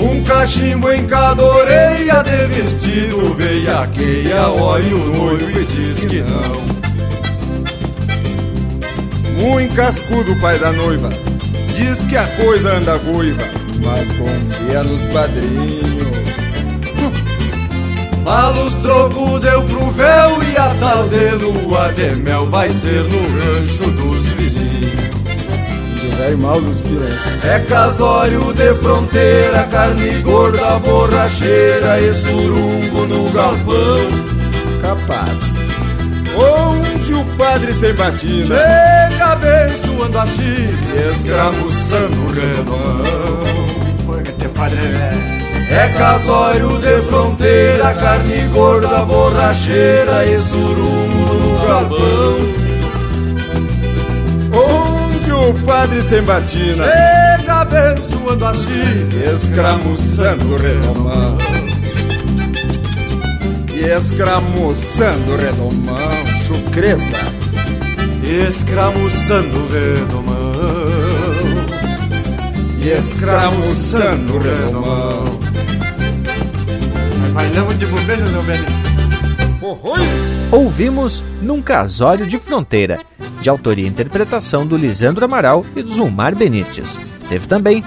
Um 0.00 0.24
cachimbo 0.24 0.90
em 0.90 1.06
cada 1.06 1.44
orelha 1.44 2.22
de 2.22 2.54
vestido 2.54 3.34
veiaqueia, 3.34 4.48
olha 4.48 4.96
o 4.96 5.14
noivo 5.14 5.60
e 5.60 5.64
diz 5.66 6.06
que 6.06 6.22
não. 6.22 6.77
Muito 9.40 9.74
cascudo 9.74 10.34
pai 10.40 10.58
da 10.58 10.72
noiva, 10.72 11.10
diz 11.68 12.04
que 12.04 12.16
a 12.16 12.26
coisa 12.26 12.76
anda 12.76 12.98
goiva, 12.98 13.42
mas 13.84 14.10
confia 14.12 14.82
nos 14.82 15.02
padrinhos. 15.06 16.08
Malos 18.24 18.74
troco 18.74 19.38
deu 19.38 19.62
pro 19.62 19.90
véu 19.92 20.42
e 20.42 20.56
a 20.56 20.74
tal 20.80 21.08
de 21.08 21.30
lua 21.30 21.92
de 21.92 22.14
mel 22.16 22.46
vai 22.46 22.68
ser 22.68 23.04
no 23.04 23.20
rancho 23.38 23.90
dos 23.92 24.18
vizinhos. 24.30 24.68
Mal 26.36 26.60
dos 26.60 26.82
piranha. 26.82 27.16
É 27.42 27.58
casório 27.60 28.52
de 28.52 28.74
fronteira, 28.74 29.64
carne 29.64 30.20
gorda, 30.20 30.78
borracheira 30.80 32.00
e 32.00 32.14
surungo 32.14 33.06
no 33.06 33.30
galpão. 33.30 34.08
Capaz. 34.82 35.40
Onde 36.36 36.67
o 36.67 36.67
padre 37.38 37.72
sem 37.72 37.94
batina 37.94 38.56
chega 38.56 39.26
abençoando 39.26 40.18
a 40.18 40.26
China, 40.26 41.10
escramuçando 41.10 42.16
o 42.26 42.32
velho. 44.74 45.38
É 45.70 45.88
casório 45.98 46.78
de 46.78 47.02
fronteira, 47.08 47.94
carne 47.94 48.48
gorda, 48.48 49.04
borracheira 49.04 50.26
e 50.26 50.38
surungo 50.38 51.34
no 51.34 51.66
galpão. 51.66 52.36
Onde 54.50 55.32
o 55.32 55.54
padre 55.64 56.02
sem 56.02 56.22
batina 56.22 56.84
chega 56.84 57.54
abençoando 57.60 58.44
a 58.44 58.54
China, 58.54 59.32
escramuçando 59.32 60.56
o. 60.56 61.38
E 63.74 63.84
escramuçando 63.84 65.32
o 65.32 65.36
redomão, 65.36 66.27
chucreza. 66.48 67.12
Escramuçando 68.48 69.58
o 69.58 69.68
redomão. 69.68 70.52
E 72.82 72.88
escramuçando 72.88 74.34
o 74.34 74.38
redomão. 74.38 75.24
Bailamos 77.34 77.78
de 77.78 77.86
bobeira, 77.86 78.24
meu 78.26 78.42
velho. 78.42 78.64
Ouvimos 80.50 81.22
Num 81.42 81.60
Casório 81.60 82.26
de 82.26 82.38
Fronteira, 82.38 82.98
de 83.42 83.50
autoria 83.50 83.84
e 83.84 83.88
interpretação 83.88 84.66
do 84.66 84.76
Lisandro 84.76 85.26
Amaral 85.26 85.66
e 85.76 85.82
do 85.82 85.92
Zulmar 85.92 86.34
Benites. 86.34 86.98
Teve 87.28 87.46
também 87.46 87.84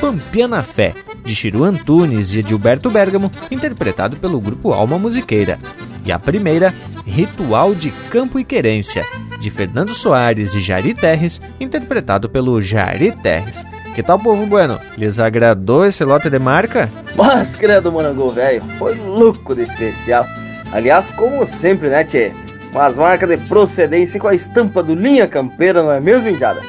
Pampiana 0.00 0.62
Fé, 0.62 0.94
de 1.24 1.34
Chiru 1.34 1.64
Antunes 1.64 2.32
e 2.32 2.42
Gilberto 2.42 2.88
Bergamo, 2.90 3.32
interpretado 3.50 4.16
pelo 4.16 4.40
grupo 4.40 4.72
Alma 4.72 4.98
Musiqueira. 4.98 5.58
E 6.04 6.12
a 6.12 6.18
primeira, 6.18 6.74
Ritual 7.06 7.74
de 7.74 7.90
Campo 8.10 8.38
e 8.38 8.44
Querência, 8.44 9.04
de 9.40 9.50
Fernando 9.50 9.94
Soares 9.94 10.54
e 10.54 10.60
Jari 10.60 10.94
Terres, 10.94 11.40
interpretado 11.58 12.28
pelo 12.28 12.60
Jari 12.60 13.12
Terres. 13.12 13.64
Que 13.94 14.02
tal, 14.02 14.18
povo 14.18 14.44
bueno? 14.46 14.78
Lhes 14.98 15.18
agradou 15.18 15.86
esse 15.86 16.04
lote 16.04 16.28
de 16.28 16.38
marca? 16.38 16.90
Mas, 17.14 17.54
credo, 17.54 17.92
Morango 17.92 18.30
velho, 18.30 18.62
foi 18.78 18.94
louco 18.94 19.54
de 19.54 19.62
especial. 19.62 20.26
Aliás, 20.72 21.10
como 21.10 21.46
sempre, 21.46 21.88
né, 21.88 22.02
Tchê? 22.04 22.32
Umas 22.72 22.96
marcas 22.96 23.28
de 23.28 23.36
procedência 23.36 24.18
com 24.18 24.26
a 24.26 24.34
estampa 24.34 24.82
do 24.82 24.94
Linha 24.96 25.28
Campeira, 25.28 25.80
não 25.82 25.92
é 25.92 26.00
mesmo, 26.00 26.28
Indiada? 26.28 26.60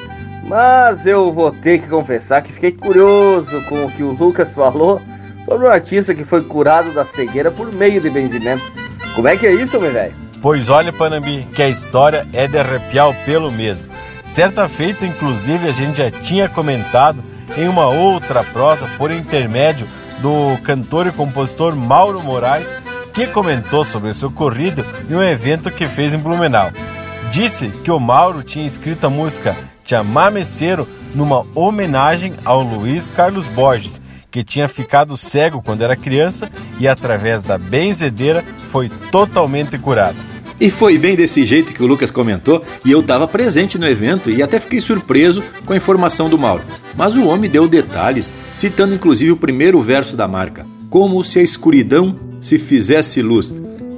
Mas 0.48 1.08
eu 1.08 1.34
vou 1.34 1.52
ter 1.52 1.80
que 1.80 1.88
confessar 1.88 2.44
que 2.44 2.54
fiquei 2.54 2.72
curioso 2.72 3.60
com 3.64 3.86
o 3.86 3.92
que 3.92 4.04
o 4.04 4.12
Lucas 4.12 4.54
falou 4.54 5.02
sobre 5.44 5.66
um 5.66 5.72
artista 5.72 6.14
que 6.14 6.24
foi 6.24 6.44
curado 6.44 6.92
da 6.92 7.04
cegueira 7.04 7.50
por 7.50 7.74
meio 7.74 8.00
de 8.00 8.12
benzimento. 8.12 8.85
Como 9.16 9.30
é 9.30 9.38
que 9.38 9.48
é 9.48 9.54
isso, 9.54 9.80
meu 9.80 9.94
velho? 9.94 10.14
Pois 10.42 10.70
olha, 10.70 10.92
Panambi, 10.92 11.48
que 11.56 11.64
a 11.64 11.70
história 11.70 12.28
é 12.34 12.48
de 12.48 12.58
arrepiar 12.58 13.10
o 13.10 13.14
pelo 13.26 13.50
mesmo. 13.50 13.88
Certa 14.28 14.68
feita, 14.68 15.06
inclusive, 15.06 15.70
a 15.70 15.72
gente 15.72 15.98
já 16.00 16.12
tinha 16.12 16.50
comentado 16.50 17.24
em 17.58 17.68
uma 17.68 17.88
outra 17.88 18.44
prosa 18.44 18.88
por 18.98 19.12
intermédio 19.12 19.88
do 20.20 20.58
cantor 20.64 21.08
e 21.08 21.12
compositor 21.12 21.76
Mauro 21.76 22.22
Moraes, 22.22 22.76
que 23.14 23.26
comentou 23.28 23.86
sobre 23.86 24.12
esse 24.12 24.26
ocorrido 24.26 24.86
em 25.10 25.16
um 25.16 25.24
evento 25.24 25.72
que 25.72 25.88
fez 25.88 26.14
em 26.14 26.18
Blumenau. 26.18 26.70
Disse 27.32 27.70
que 27.70 27.92
o 27.92 28.00
Mauro 28.00 28.44
tinha 28.44 28.68
escrito 28.68 29.08
a 29.08 29.10
música 29.10 29.56
Chamameceiro 29.86 30.88
numa 31.14 31.46
homenagem 31.56 32.34
ao 32.44 32.62
Luiz 32.62 33.12
Carlos 33.12 33.48
Borges, 33.48 34.02
que 34.36 34.44
tinha 34.44 34.68
ficado 34.68 35.16
cego 35.16 35.62
quando 35.62 35.82
era 35.82 35.96
criança 35.96 36.52
e 36.78 36.90
através 36.90 37.46
da 37.46 37.58
benzedeira 37.58 38.44
foi 38.68 38.90
totalmente 39.10 39.78
curado. 39.78 40.18
E 40.60 40.70
foi 40.70 40.98
bem 40.98 41.16
desse 41.16 41.46
jeito 41.46 41.74
que 41.74 41.82
o 41.82 41.88
Lucas 41.88 42.12
comentou, 42.12 42.62
e 42.84 42.92
eu 42.92 43.00
estava 43.00 43.30
presente 43.30 43.78
no 43.78 43.88
evento 43.88 44.30
e 44.30 44.44
até 44.44 44.60
fiquei 44.60 44.82
surpreso 44.82 45.42
com 45.66 45.72
a 45.72 45.78
informação 45.78 46.30
do 46.30 46.38
Mauro. 46.38 46.64
Mas 46.98 47.16
o 47.16 47.24
homem 47.28 47.50
deu 47.50 47.66
detalhes, 47.66 48.34
citando 48.52 48.94
inclusive 48.94 49.32
o 49.32 49.38
primeiro 49.38 49.80
verso 49.82 50.18
da 50.18 50.28
marca: 50.28 50.66
Como 50.90 51.24
se 51.24 51.40
a 51.40 51.42
escuridão 51.42 52.20
se 52.42 52.60
fizesse 52.60 53.22
luz. 53.22 53.54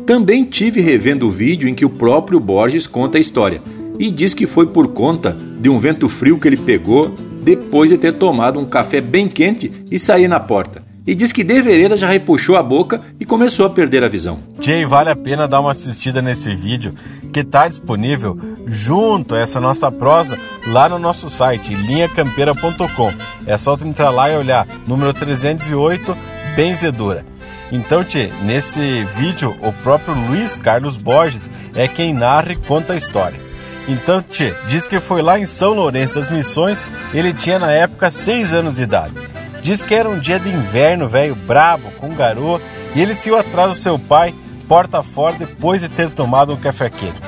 Também 0.05 0.43
tive 0.43 0.81
revendo 0.81 1.25
o 1.25 1.31
vídeo 1.31 1.67
em 1.67 1.73
que 1.73 1.85
o 1.85 1.89
próprio 1.89 2.39
Borges 2.39 2.85
conta 2.85 3.17
a 3.17 3.21
história 3.21 3.59
e 3.97 4.11
diz 4.11 4.35
que 4.35 4.45
foi 4.45 4.67
por 4.67 4.89
conta 4.89 5.35
de 5.59 5.67
um 5.67 5.79
vento 5.79 6.07
frio 6.07 6.37
que 6.37 6.47
ele 6.47 6.57
pegou 6.57 7.15
depois 7.47 7.89
de 7.89 7.97
ter 7.97 8.11
tomado 8.11 8.59
um 8.59 8.65
café 8.65 8.99
bem 8.99 9.25
quente 9.25 9.71
e 9.89 9.97
sair 9.97 10.27
na 10.27 10.37
porta 10.37 10.83
e 11.07 11.15
diz 11.15 11.31
que 11.31 11.45
de 11.45 11.61
vereda 11.61 11.95
já 11.95 12.05
repuxou 12.05 12.57
a 12.57 12.61
boca 12.61 12.99
e 13.17 13.23
começou 13.23 13.65
a 13.65 13.69
perder 13.69 14.03
a 14.03 14.09
visão. 14.09 14.39
Jay, 14.59 14.85
vale 14.85 15.09
a 15.09 15.15
pena 15.15 15.47
dar 15.47 15.61
uma 15.61 15.71
assistida 15.71 16.21
nesse 16.21 16.53
vídeo 16.53 16.93
que 17.31 17.39
está 17.39 17.69
disponível 17.69 18.37
junto 18.65 19.33
a 19.33 19.39
essa 19.39 19.61
nossa 19.61 19.89
prosa 19.89 20.37
lá 20.65 20.89
no 20.89 20.99
nosso 20.99 21.29
site 21.29 21.73
linhacampeira.com. 21.73 23.13
É 23.45 23.57
só 23.57 23.77
tu 23.77 23.87
entrar 23.87 24.09
lá 24.09 24.29
e 24.29 24.35
olhar, 24.35 24.67
número 24.85 25.13
308, 25.13 26.17
Benzedora. 26.57 27.25
Então, 27.71 28.03
Tchê, 28.03 28.29
nesse 28.43 29.05
vídeo, 29.15 29.55
o 29.61 29.71
próprio 29.71 30.13
Luiz 30.27 30.59
Carlos 30.59 30.97
Borges 30.97 31.49
é 31.73 31.87
quem 31.87 32.13
narra 32.13 32.51
e 32.51 32.57
conta 32.57 32.91
a 32.91 32.97
história. 32.97 33.46
Então, 33.87 34.21
Tchê, 34.21 34.53
diz 34.67 34.85
que 34.85 34.99
foi 34.99 35.21
lá 35.21 35.39
em 35.39 35.45
São 35.45 35.73
Lourenço 35.73 36.15
das 36.15 36.29
Missões, 36.29 36.83
ele 37.13 37.31
tinha 37.31 37.57
na 37.57 37.71
época 37.71 38.11
6 38.11 38.53
anos 38.53 38.75
de 38.75 38.83
idade. 38.83 39.13
Diz 39.61 39.81
que 39.81 39.95
era 39.95 40.09
um 40.09 40.19
dia 40.19 40.39
de 40.39 40.49
inverno, 40.49 41.07
velho, 41.07 41.35
brabo, 41.35 41.89
com 41.91 42.13
garoa, 42.13 42.61
e 42.93 43.01
ele 43.01 43.15
se 43.15 43.33
atrás 43.33 43.69
do 43.69 43.75
seu 43.75 43.97
pai, 43.97 44.35
porta 44.67 45.01
fora, 45.01 45.37
depois 45.37 45.81
de 45.81 45.89
ter 45.89 46.09
tomado 46.09 46.53
um 46.53 46.57
café 46.57 46.89
quente. 46.89 47.21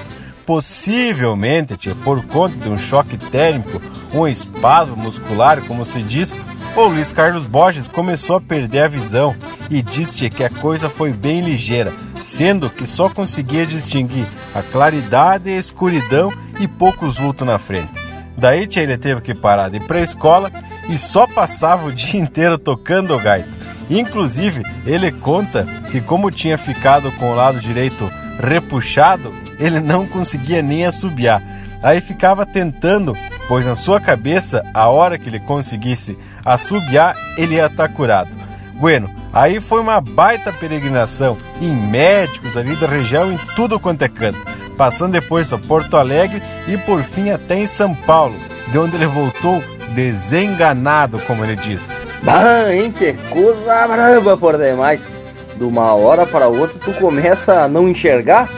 Possivelmente, 0.46 1.78
tia, 1.78 1.96
por 1.96 2.26
conta 2.26 2.58
de 2.58 2.68
um 2.68 2.78
choque 2.78 3.18
térmico, 3.18 3.82
um 4.14 4.28
espasmo 4.28 4.98
muscular, 4.98 5.62
como 5.62 5.86
se 5.86 6.02
diz, 6.02 6.36
o 6.76 6.86
Luiz 6.86 7.12
Carlos 7.12 7.46
Borges 7.46 7.88
começou 7.88 8.36
a 8.36 8.42
perder 8.42 8.84
a 8.84 8.88
visão 8.88 9.36
e 9.70 9.82
disse 9.82 10.30
que 10.30 10.44
a 10.44 10.50
coisa 10.50 10.90
foi 10.90 11.14
bem 11.14 11.42
ligeira, 11.42 11.94
sendo 12.22 12.70
que 12.70 12.86
só 12.86 13.10
conseguia 13.10 13.66
distinguir 13.66 14.26
a 14.54 14.62
claridade 14.62 15.50
e 15.50 15.56
a 15.56 15.60
escuridão 15.60 16.32
e 16.60 16.68
poucos 16.68 17.18
vultos 17.18 17.48
na 17.48 17.58
frente. 17.58 17.90
Daí 18.38 18.66
tia, 18.68 18.84
ele 18.84 18.98
teve 18.98 19.22
que 19.22 19.34
parar 19.34 19.70
de 19.70 19.78
ir 19.78 19.84
para 19.84 20.00
a 20.00 20.04
escola 20.04 20.52
e 20.88 20.98
só 20.98 21.28
passava 21.28 21.88
o 21.88 21.92
dia 21.94 22.20
inteiro 22.20 22.58
tocando 22.58 23.16
o 23.16 23.20
gaito. 23.20 23.58
Inclusive, 23.90 24.64
ele 24.86 25.12
conta 25.12 25.66
que 25.92 26.00
como 26.00 26.30
tinha 26.32 26.58
ficado 26.58 27.12
com 27.14 27.32
o 27.32 27.36
lado 27.36 27.60
direito 27.60 28.10
repuxado, 28.40 29.34
ele 29.60 29.80
não 29.80 30.06
conseguia 30.06 30.62
nem 30.62 30.86
assobiar. 30.86 31.42
Aí 31.82 32.00
ficava 32.02 32.46
tentando, 32.46 33.16
pois 33.48 33.66
na 33.66 33.76
sua 33.76 34.00
cabeça, 34.00 34.64
a 34.74 34.88
hora 34.90 35.18
que 35.18 35.28
ele 35.28 35.40
conseguisse 35.40 36.18
assobiar, 36.46 37.16
ele 37.38 37.56
ia 37.56 37.66
estar 37.66 37.90
curado. 37.90 38.30
Bueno, 38.76 39.10
aí 39.34 39.60
foi 39.60 39.82
uma 39.82 40.02
baita 40.02 40.52
peregrinação 40.52 41.38
em 41.62 41.74
médicos 41.74 42.58
ali 42.58 42.76
da 42.76 42.88
região, 42.88 43.32
em 43.32 43.38
tudo 43.56 43.80
quanto 43.80 44.04
é 44.04 44.10
canto. 44.10 44.40
Passando 44.78 45.14
depois 45.14 45.50
para 45.50 45.58
Porto 45.58 45.98
Alegre 45.98 46.42
e 46.68 46.78
por 46.78 47.02
fim 47.04 47.30
até 47.30 47.58
em 47.58 47.68
São 47.68 47.94
Paulo, 47.94 48.36
de 48.70 48.78
onde 48.78 48.96
ele 48.96 49.08
voltou 49.08 49.62
desenganado, 49.94 51.20
como 51.20 51.44
ele 51.44 51.56
diz. 51.56 51.90
Bah, 52.24 52.74
hein, 52.74 52.92
que 52.92 53.14
coisa 53.30 53.88
brava 53.88 54.38
por 54.38 54.58
demais. 54.58 55.10
De 55.56 55.64
uma 55.64 55.94
hora 55.94 56.26
para 56.26 56.48
outra 56.48 56.80
tu 56.80 56.94
começa 56.94 57.64
a 57.64 57.68
não 57.68 57.90
enxergar? 57.90 58.50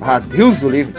Adeus 0.00 0.62
o 0.62 0.68
livre. 0.68 0.94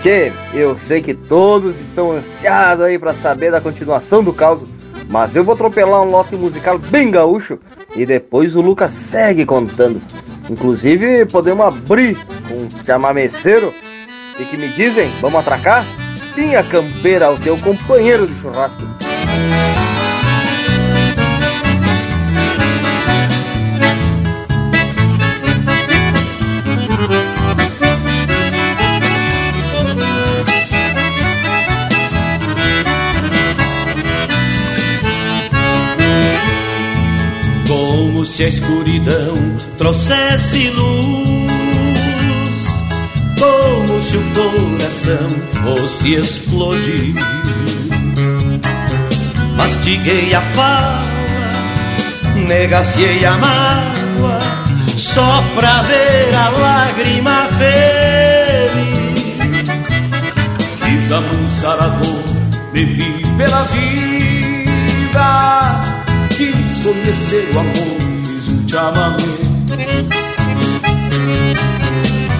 Tchê, 0.00 0.32
eu 0.52 0.76
sei 0.76 1.00
que 1.00 1.14
todos 1.14 1.80
estão 1.80 2.12
ansiados 2.12 2.84
aí 2.84 2.98
para 2.98 3.14
saber 3.14 3.50
da 3.50 3.60
continuação 3.60 4.22
do 4.22 4.32
caos, 4.34 4.64
mas 5.08 5.36
eu 5.36 5.44
vou 5.44 5.54
atropelar 5.54 6.02
um 6.02 6.10
lote 6.10 6.34
musical 6.36 6.78
bem 6.78 7.10
gaúcho 7.10 7.58
e 7.94 8.04
depois 8.04 8.56
o 8.56 8.60
Lucas 8.60 8.92
segue 8.92 9.44
contando. 9.44 10.00
Inclusive, 10.50 11.24
podemos 11.26 11.66
abrir 11.66 12.18
um 12.50 12.68
chamameceiro. 12.84 13.72
E 14.38 14.44
que 14.44 14.56
me 14.56 14.68
dizem? 14.68 15.08
Vamos 15.20 15.40
atracar? 15.40 15.84
Pinha 16.34 16.62
campeira 16.64 17.26
ao 17.26 17.36
teu 17.36 17.56
companheiro 17.58 18.26
de 18.26 18.34
churrasco. 18.40 18.82
Como 38.24 38.32
se 38.34 38.44
a 38.44 38.48
escuridão 38.48 39.34
trouxesse 39.76 40.70
luz, 40.70 41.52
como 43.38 44.00
se 44.00 44.16
o 44.16 44.22
coração 44.32 45.28
fosse 45.62 46.14
explodir 46.14 47.14
Mastiguei 49.54 50.32
a 50.32 50.40
fala, 50.40 51.02
negaciei 52.48 53.26
a 53.26 53.36
mágoa, 53.36 54.38
só 54.96 55.44
pra 55.54 55.82
ver 55.82 56.34
a 56.34 56.48
lágrima 56.48 57.46
feliz. 57.58 58.74
Quis 60.82 61.12
amansar 61.12 61.78
a 61.78 61.88
dor, 61.88 62.24
bebi 62.72 63.22
pela 63.36 63.64
vida. 63.64 64.24
Quis 66.30 66.78
conhecer 66.78 67.48
o 67.54 67.58
amor, 67.60 68.13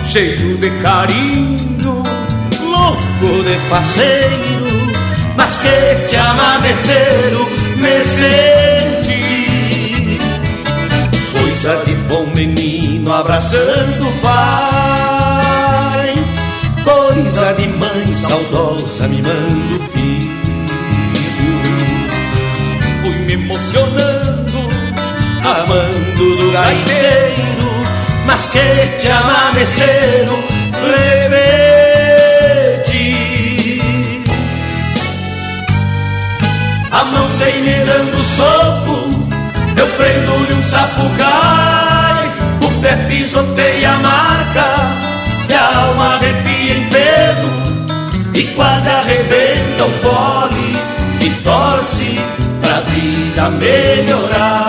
Cheio 0.07 0.57
de 0.59 0.71
carinho, 0.83 2.03
louco 2.61 3.43
de 3.45 3.57
faceiro 3.69 4.95
mas 5.37 5.59
que 5.59 6.07
te 6.09 6.17
ama 6.17 6.59
meceiro 6.61 7.49
me 7.77 8.01
senti 8.01 9.35
Coisa 11.33 11.85
de 11.85 11.95
bom 12.09 12.27
menino 12.35 13.13
abraçando 13.13 14.09
o 14.09 14.13
pai. 14.21 16.15
Coisa 16.85 17.55
de 17.55 17.67
mãe 17.69 18.07
saudosa 18.13 19.09
mimando 19.09 19.77
o 19.77 19.83
filho. 19.89 20.31
Fui 23.03 23.15
me 23.15 23.33
emocionando, 23.33 24.24
amando 25.45 26.37
do 26.37 26.53
gaiteiro 26.53 27.71
Mas 28.27 28.51
que 28.51 28.99
te 29.01 29.09
ama 29.09 29.53
meceiro 29.55 30.45
A 36.95 37.05
mão 37.07 37.27
vem 37.39 37.61
me 37.63 37.85
dando 37.85 38.23
soco, 38.23 39.09
eu 39.77 39.87
prendo 39.99 40.63
sapucai, 40.63 42.33
o 42.63 42.81
pé 42.81 42.97
pisoteia 43.09 43.91
a 43.91 43.99
marca, 43.99 44.67
e 45.49 45.55
a 45.55 45.77
alma 45.81 46.15
arrepia 46.15 46.75
em 46.75 46.89
pedo, 46.89 48.33
e 48.35 48.45
quase 48.55 48.89
arrebenta 48.89 49.85
o 49.85 49.91
fole, 49.91 50.79
e 51.21 51.31
torce 51.43 52.21
pra 52.63 52.81
vida 52.81 53.51
melhorar. 53.51 54.64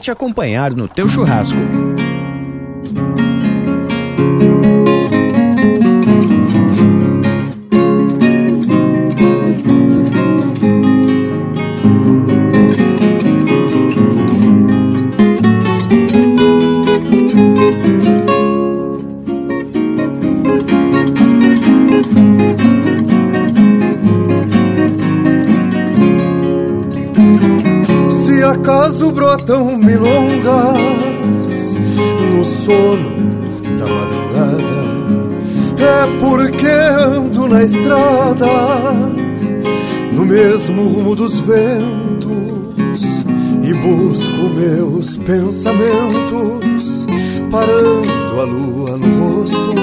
Te 0.00 0.10
acompanhar 0.10 0.74
no 0.74 0.88
teu 0.88 1.08
churrasco. 1.08 1.58
Sono 32.50 33.10
da 33.78 33.86
madrugada. 33.86 34.80
É 35.78 36.18
porque 36.18 36.66
ando 36.66 37.48
na 37.48 37.64
estrada, 37.64 38.92
no 40.12 40.24
mesmo 40.26 40.88
rumo 40.88 41.16
dos 41.16 41.40
ventos, 41.40 43.02
e 43.62 43.72
busco 43.74 44.48
meus 44.54 45.16
pensamentos, 45.18 47.06
parando 47.50 48.40
a 48.40 48.44
lua 48.44 48.96
no 48.98 49.40
rosto, 49.40 49.74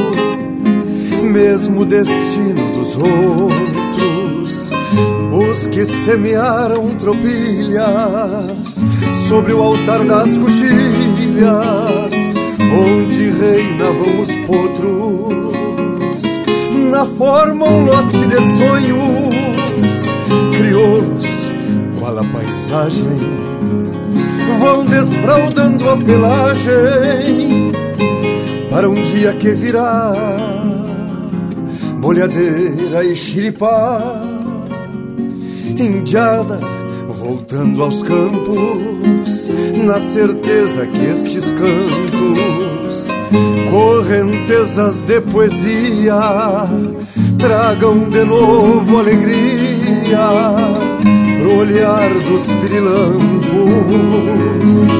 mesmo 1.23 1.85
destino 1.85 2.71
dos 2.71 2.95
outros, 2.97 4.69
os 5.31 5.67
que 5.67 5.85
semearam 5.85 6.89
tropilhas 6.95 8.83
sobre 9.27 9.53
o 9.53 9.61
altar 9.61 10.03
das 10.03 10.37
coxilhas, 10.37 12.16
onde 12.73 13.29
reinavam 13.29 14.19
os 14.19 14.31
potros, 14.45 16.23
na 16.91 17.05
forma 17.05 17.65
um 17.65 17.85
lote 17.85 18.17
de 18.27 18.35
sonhos, 18.35 19.35
crioulos, 20.57 21.25
qual 21.99 22.19
a 22.19 22.23
paisagem, 22.23 23.19
vão 24.59 24.85
desfraudando 24.85 25.89
a 25.89 25.97
pelagem, 25.97 27.71
para 28.69 28.89
um 28.89 28.95
dia 28.95 29.33
que 29.33 29.51
virá, 29.51 30.13
bolhadeira 31.99 33.03
e 33.03 33.15
xiripá, 33.15 34.21
indiada, 35.77 36.59
voltando 37.07 37.83
aos 37.83 38.03
campos 38.03 39.36
na 39.83 39.99
certeza 39.99 40.85
que 40.87 41.05
estes 41.05 41.51
cantos, 41.51 43.07
correntezas 43.69 45.01
de 45.03 45.21
poesia, 45.21 46.19
tragam 47.37 48.09
de 48.09 48.23
novo 48.23 48.99
alegria 48.99 50.29
pro 51.39 51.59
olhar 51.59 52.09
dos 52.09 52.43
pirilampos. 52.61 53.47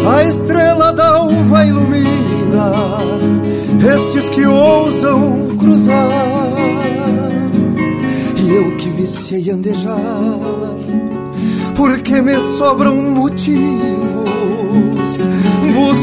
A 0.07 0.23
estrela 0.23 0.91
da 0.93 1.07
alva 1.07 1.65
ilumina 1.65 2.73
estes 3.81 4.29
que 4.29 4.45
ousam 4.45 5.55
cruzar 5.57 6.47
viciei 9.07 9.51
andejar, 9.51 9.95
porque 11.75 12.21
me 12.21 12.35
sobram 12.57 12.95
motivos. 12.95 14.26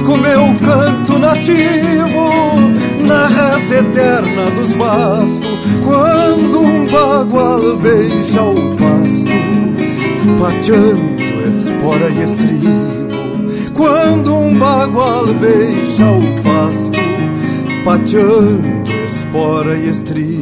Busco 0.04 0.18
meu 0.18 0.54
canto 0.56 1.18
nativo 1.18 2.28
na 3.06 3.26
raça 3.26 3.76
eterna 3.76 4.50
dos 4.50 4.74
bastos, 4.74 5.58
quando 5.82 6.60
um 6.60 6.84
bagual 6.84 7.76
beija 7.76 8.42
o 8.42 8.76
pasto, 8.76 9.32
pateando 10.38 11.48
espora 11.48 12.10
e 12.10 12.22
estribo. 12.22 13.72
Quando 13.72 14.34
um 14.34 14.58
bagual 14.58 15.26
beija 15.26 16.10
o 16.10 16.42
pasto, 16.42 17.00
pateando 17.82 18.90
espora 19.06 19.74
e 19.74 19.88
estribo. 19.88 20.33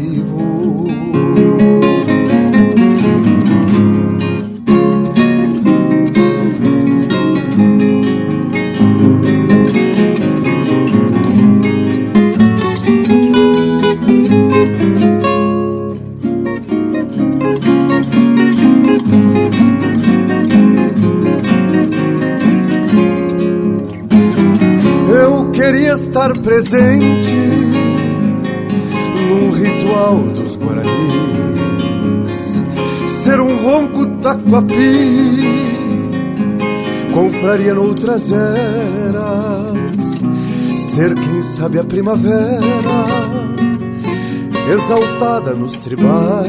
Presente 26.72 27.36
num 29.28 29.50
ritual 29.50 30.16
dos 30.34 30.56
Guaranis, 30.56 30.86
ser 33.22 33.40
um 33.42 33.54
ronco 33.58 34.06
taquapi, 34.22 35.42
confraria 37.12 37.74
noutras 37.74 38.32
eras, 38.32 39.74
ser 40.78 41.14
quem 41.14 41.42
sabe 41.42 41.78
a 41.78 41.84
primavera, 41.84 43.04
exaltada 44.72 45.52
nos 45.52 45.76
tribais, 45.76 46.48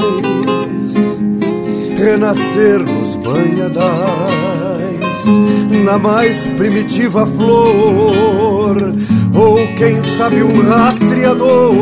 renascer 1.97 2.79
nos 2.79 3.15
banhadais, 3.17 3.83
na 5.83 5.97
mais 5.97 6.47
primitiva 6.55 7.25
flor, 7.25 8.93
ou 9.33 9.57
quem 9.75 10.01
sabe 10.17 10.43
um 10.43 10.61
rastreador 10.67 11.73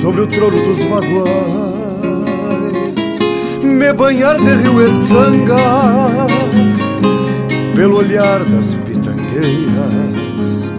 sobre 0.00 0.22
o 0.22 0.26
trono 0.26 0.62
dos 0.62 0.78
baguais, 0.86 1.26
me 3.62 3.92
banhar 3.92 4.36
de 4.36 4.54
rio 4.54 4.80
e 4.80 4.88
sanga 5.08 6.26
pelo 7.74 7.98
olhar 7.98 8.44
das 8.44 8.74
pitangueiras, 8.86 10.72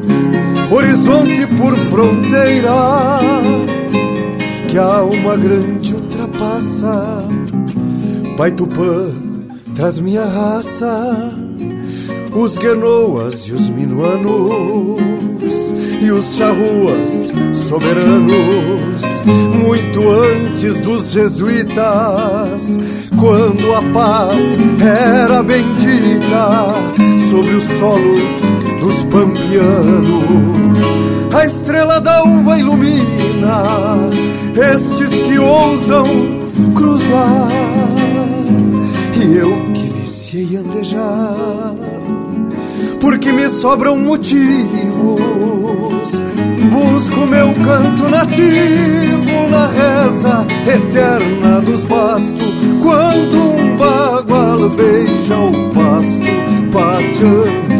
horizonte 0.71 1.45
por 1.57 1.75
fronteira 1.75 2.73
que 4.67 4.77
a 4.77 4.83
alma 4.83 5.37
grande 5.37 5.93
ultrapassa. 5.93 7.23
Pai 8.35 8.51
Tupã, 8.51 9.11
traz 9.75 9.99
minha 9.99 10.25
raça, 10.25 11.26
os 12.37 12.57
guenoas 12.57 13.47
e 13.47 13.53
os 13.53 13.67
minuanos 13.69 14.23
e 15.99 16.11
os 16.11 16.35
charruas 16.35 17.33
soberanos, 17.67 19.01
muito 19.65 20.07
antes 20.07 20.79
dos 20.81 21.11
jesuítas, 21.11 22.77
quando 23.19 23.73
a 23.73 23.81
paz 23.91 24.39
era 24.79 25.41
bendita 25.41 26.75
sobre 27.31 27.55
o 27.55 27.61
solo 27.79 28.15
dos 28.81 29.03
pampianos. 29.05 30.77
A 31.33 31.45
estrela 31.45 31.99
da 31.99 32.23
uva 32.23 32.59
ilumina 32.59 33.97
estes 34.55 35.09
que 35.09 35.39
ousam 35.39 36.05
cruzar, 36.75 37.46
sobram 43.49 43.97
motivos. 43.97 44.47
Busco 46.71 47.27
meu 47.27 47.53
canto 47.53 48.09
nativo 48.09 49.49
na 49.49 49.67
reza 49.67 50.45
eterna 50.65 51.61
dos 51.61 51.83
bastos, 51.85 52.53
quando 52.81 53.37
um 53.37 53.75
bagual 53.77 54.69
beija 54.69 55.39
o 55.39 55.69
pasto, 55.73 56.27
pateando 56.71 57.77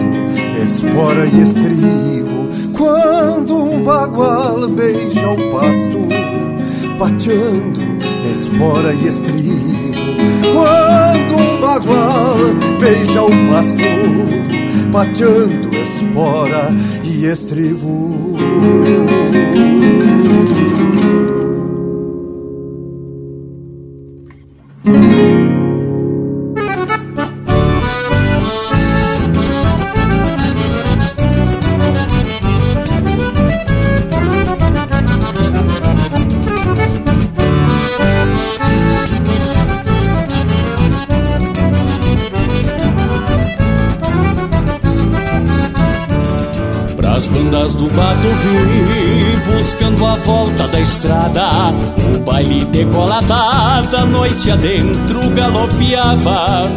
espora 0.63 1.26
e 1.26 1.41
estribo. 1.41 2.47
Quando 2.74 3.63
um 3.63 3.84
bagual 3.84 4.68
beija 4.70 5.30
o 5.30 5.51
pasto, 5.51 6.07
pateando 6.97 7.82
espora 8.32 8.93
e 8.93 9.07
estribo. 9.07 9.97
Quando 10.53 11.36
um 11.36 11.61
bagual 11.61 12.38
beija 12.80 13.24
o 13.24 13.30
pasto, 13.49 14.57
pateando 14.92 15.70
espora 15.76 16.70
e 17.04 17.26
estribo. 17.26 18.36
Baile 52.78 52.86
decolatado, 52.86 54.06
noite 54.08 54.52
adentro 54.52 55.30
galopeava 55.32 56.70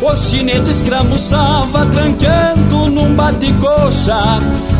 O 0.00 0.16
chineto 0.16 0.70
escramuçava, 0.70 1.86
trancando 1.86 2.88
num 2.90 3.14
bate-coxa 3.14 4.38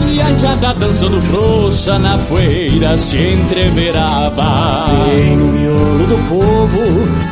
E 0.08 0.20
a 0.20 0.36
jada 0.36 0.74
dançando 0.74 1.20
frouxa 1.22 1.98
na 1.98 2.18
poeira 2.18 2.96
se 2.96 3.18
entreverava 3.18 4.86
Bem 5.06 5.36
no 5.36 5.46
miolo 5.46 6.06
do 6.06 6.16
povo, 6.28 6.82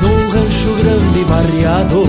num 0.03 0.31
rancho 0.31 0.75
grande 0.79 1.21
e 1.21 1.25
barreado, 1.25 2.03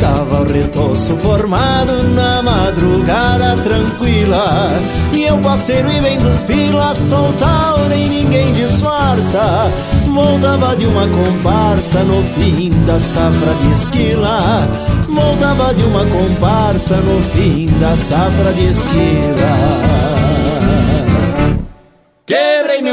tava 0.00 0.40
o 0.40 0.52
retoço 0.52 1.16
formado 1.18 2.02
na 2.14 2.42
madrugada 2.42 3.56
tranquila. 3.62 4.70
E 5.12 5.24
eu 5.24 5.36
parceiro 5.38 5.90
e 5.92 6.00
bem 6.00 6.18
dos 6.18 6.38
pilas, 6.40 6.96
soltar 6.96 7.74
nem 7.88 8.08
ninguém 8.08 8.52
disfarça. 8.52 9.70
Voltava 10.14 10.76
de 10.76 10.86
uma 10.86 11.08
comparsa 11.08 12.04
no 12.04 12.22
fim 12.22 12.70
da 12.86 13.00
safra 13.00 13.52
de 13.54 13.72
esquila. 13.72 14.68
Voltava 15.08 15.74
de 15.74 15.82
uma 15.82 16.04
comparsa 16.06 16.98
no 16.98 17.20
fim 17.32 17.66
da 17.80 17.96
safra 17.96 18.52
de 18.52 18.68
esquila. 18.68 20.13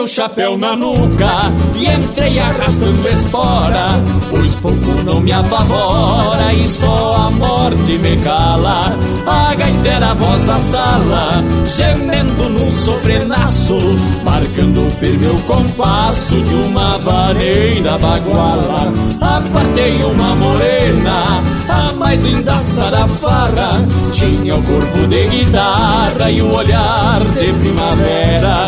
Meu 0.02 0.08
chapéu 0.08 0.58
na 0.58 0.76
nuca 0.76 1.54
e 1.76 1.86
entrei 1.86 2.40
arrastando 2.40 3.08
espora, 3.08 4.02
pois 4.32 4.56
pouco 4.56 5.00
não 5.06 5.22
me 5.22 5.32
apavora 5.32 6.52
e 6.56 6.68
só 6.68 7.28
a 7.28 7.30
morte 7.30 8.00
me 8.00 8.18
cala. 8.18 8.98
A 9.28 9.54
gaiteira 9.54 10.16
voz 10.16 10.44
da 10.46 10.58
sala, 10.58 11.44
gemendo 11.66 12.50
num 12.50 12.72
sofrenaço, 12.72 13.78
marcando 14.24 14.90
firme 14.90 15.28
o 15.28 15.40
compasso 15.44 16.42
de 16.42 16.56
uma 16.56 16.98
vareira 16.98 18.00
baguala. 18.00 18.92
Apartei 19.22 20.04
uma 20.04 20.36
morena, 20.36 21.44
a 21.70 21.94
mais 21.94 22.24
lindaça 22.24 22.90
da 22.90 23.08
farra, 23.08 23.86
tinha 24.12 24.56
o 24.56 24.64
corpo 24.64 25.06
de 25.08 25.28
guitarra 25.28 26.32
e 26.32 26.42
o 26.42 26.52
olhar 26.56 27.24
de 27.24 27.54
primavera 27.54 28.68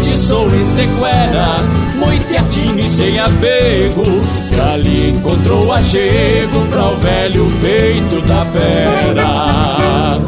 que 0.00 0.10
enfeitiçou 0.10 0.48
estequera, 0.48 1.58
muito 1.96 2.36
atinho 2.36 2.78
e 2.78 2.88
sem 2.88 3.18
apego, 3.18 4.02
que 4.48 4.60
ali 4.60 5.10
encontrou 5.10 5.72
achego 5.72 6.66
pra 6.70 6.88
o 6.88 6.96
velho 6.96 7.46
peito 7.60 8.20
da 8.22 8.44
pera. 8.46 10.20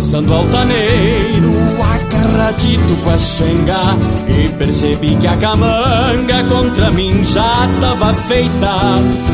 Do 0.00 0.34
altaneiro, 0.34 1.52
agarradito 1.78 2.96
com 3.04 3.10
a 3.10 3.18
xanga, 3.18 3.82
e 4.28 4.48
percebi 4.48 5.14
que 5.16 5.26
a 5.26 5.36
camanga 5.36 6.42
contra 6.48 6.90
mim 6.90 7.22
já 7.22 7.68
tava 7.82 8.14
feita. 8.14 8.76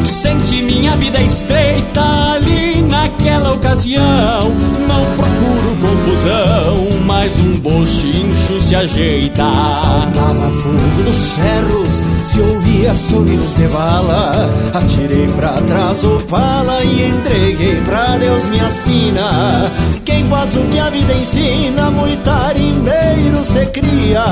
Senti 0.05 0.63
minha 0.63 0.97
vida 0.97 1.23
estreita 1.23 2.03
ali 2.33 2.76
naquela 2.91 3.53
ocasião. 3.53 4.51
Não 4.89 5.05
procuro 5.17 5.77
confusão, 5.81 7.01
mas 7.05 7.37
um 7.39 7.59
bochincho 7.61 8.61
se 8.61 8.75
ajeita. 8.75 9.45
Saltava 9.45 10.51
fogo 10.63 11.03
dos 11.05 11.17
cerros, 11.17 12.03
se 12.25 12.41
ouvia 12.41 12.95
sonidos 12.95 13.57
de 13.57 13.69
bala. 13.69 14.51
Atirei 14.75 15.27
pra 15.29 15.53
trás 15.63 16.05
o 16.05 16.21
pala 16.27 16.83
e 16.83 17.09
entreguei 17.09 17.77
pra 17.83 18.19
Deus 18.19 18.45
me 18.47 18.61
assina. 18.61 19.71
Quem 20.05 20.25
faz 20.27 20.57
o 20.57 20.63
que 20.63 20.79
a 20.79 20.91
vida 20.91 21.15
ensina, 21.15 21.91
muito 21.91 22.23
tarimbeiro 22.23 23.45
se 23.45 23.67
cria. 23.67 24.25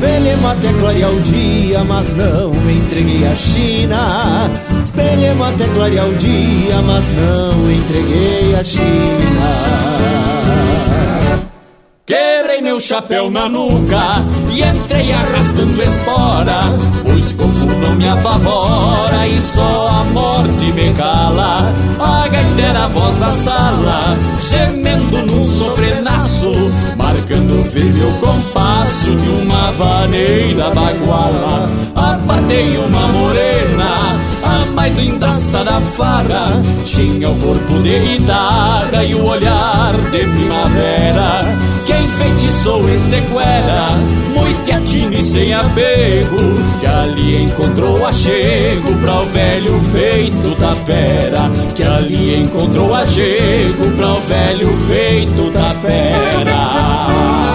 Belema 0.00 0.52
até 0.52 0.72
clarear 0.74 1.10
o 1.10 1.20
dia, 1.20 1.82
mas 1.84 2.14
não 2.14 2.50
entreguei 2.70 3.26
a 3.26 3.34
China. 3.34 4.50
Belema 4.96 5.50
até 5.50 5.66
clarear 5.68 6.08
o 6.08 6.14
dia, 6.14 6.80
mas 6.82 7.12
não 7.12 7.70
entreguei 7.70 8.54
a 8.58 8.64
China. 8.64 9.96
Quebrei 12.06 12.62
meu 12.62 12.78
chapéu 12.78 13.28
na 13.30 13.48
nuca 13.48 14.24
e 14.52 14.62
entrei 14.62 15.12
arrastando 15.12 15.82
espora. 15.82 16.60
Pois 17.02 17.32
pouco 17.32 17.58
não 17.58 17.96
me 17.96 18.08
apavora 18.08 19.26
e 19.26 19.40
só 19.40 19.88
a 19.88 20.04
morte 20.04 20.72
me 20.72 20.94
cala. 20.94 21.74
A 21.98 22.28
gaitera 22.28 22.84
a 22.84 22.88
voz 22.88 23.16
da 23.18 23.32
sala, 23.32 24.16
gemendo 24.48 25.18
num 25.26 25.42
sofrenaço, 25.42 26.52
marcando 26.96 27.64
firme 27.64 28.04
o 28.04 28.12
compasso 28.18 29.10
de 29.16 29.28
uma 29.28 29.72
vaneira 29.72 30.70
baguala. 30.70 31.68
Apartei 31.96 32.76
uma 32.78 33.08
morena, 33.08 33.75
mais 34.76 34.96
lindaça 34.98 35.64
da 35.64 35.80
farra. 35.80 36.62
Tinha 36.84 37.30
o 37.30 37.36
corpo 37.38 37.80
de 37.80 37.98
guitarra 37.98 39.02
e 39.02 39.14
o 39.14 39.24
olhar 39.24 39.92
de 40.12 40.18
primavera. 40.18 41.40
Quem 41.86 42.04
enfeitiçou 42.04 42.88
este 42.90 43.20
guera, 43.20 43.88
muito 44.36 44.74
atino 44.74 45.14
e 45.14 45.24
sem 45.24 45.54
apego, 45.54 46.36
que 46.78 46.86
ali 46.86 47.44
encontrou 47.44 48.04
achego 48.06 48.94
pra 49.00 49.22
o 49.22 49.26
velho 49.26 49.80
peito 49.92 50.54
da 50.56 50.76
pera, 50.76 51.50
que 51.74 51.82
ali 51.82 52.42
encontrou 52.42 52.94
achego 52.94 53.90
pra 53.96 54.14
o 54.14 54.20
velho 54.20 54.76
peito 54.88 55.50
da 55.52 55.74
pera. 55.80 57.45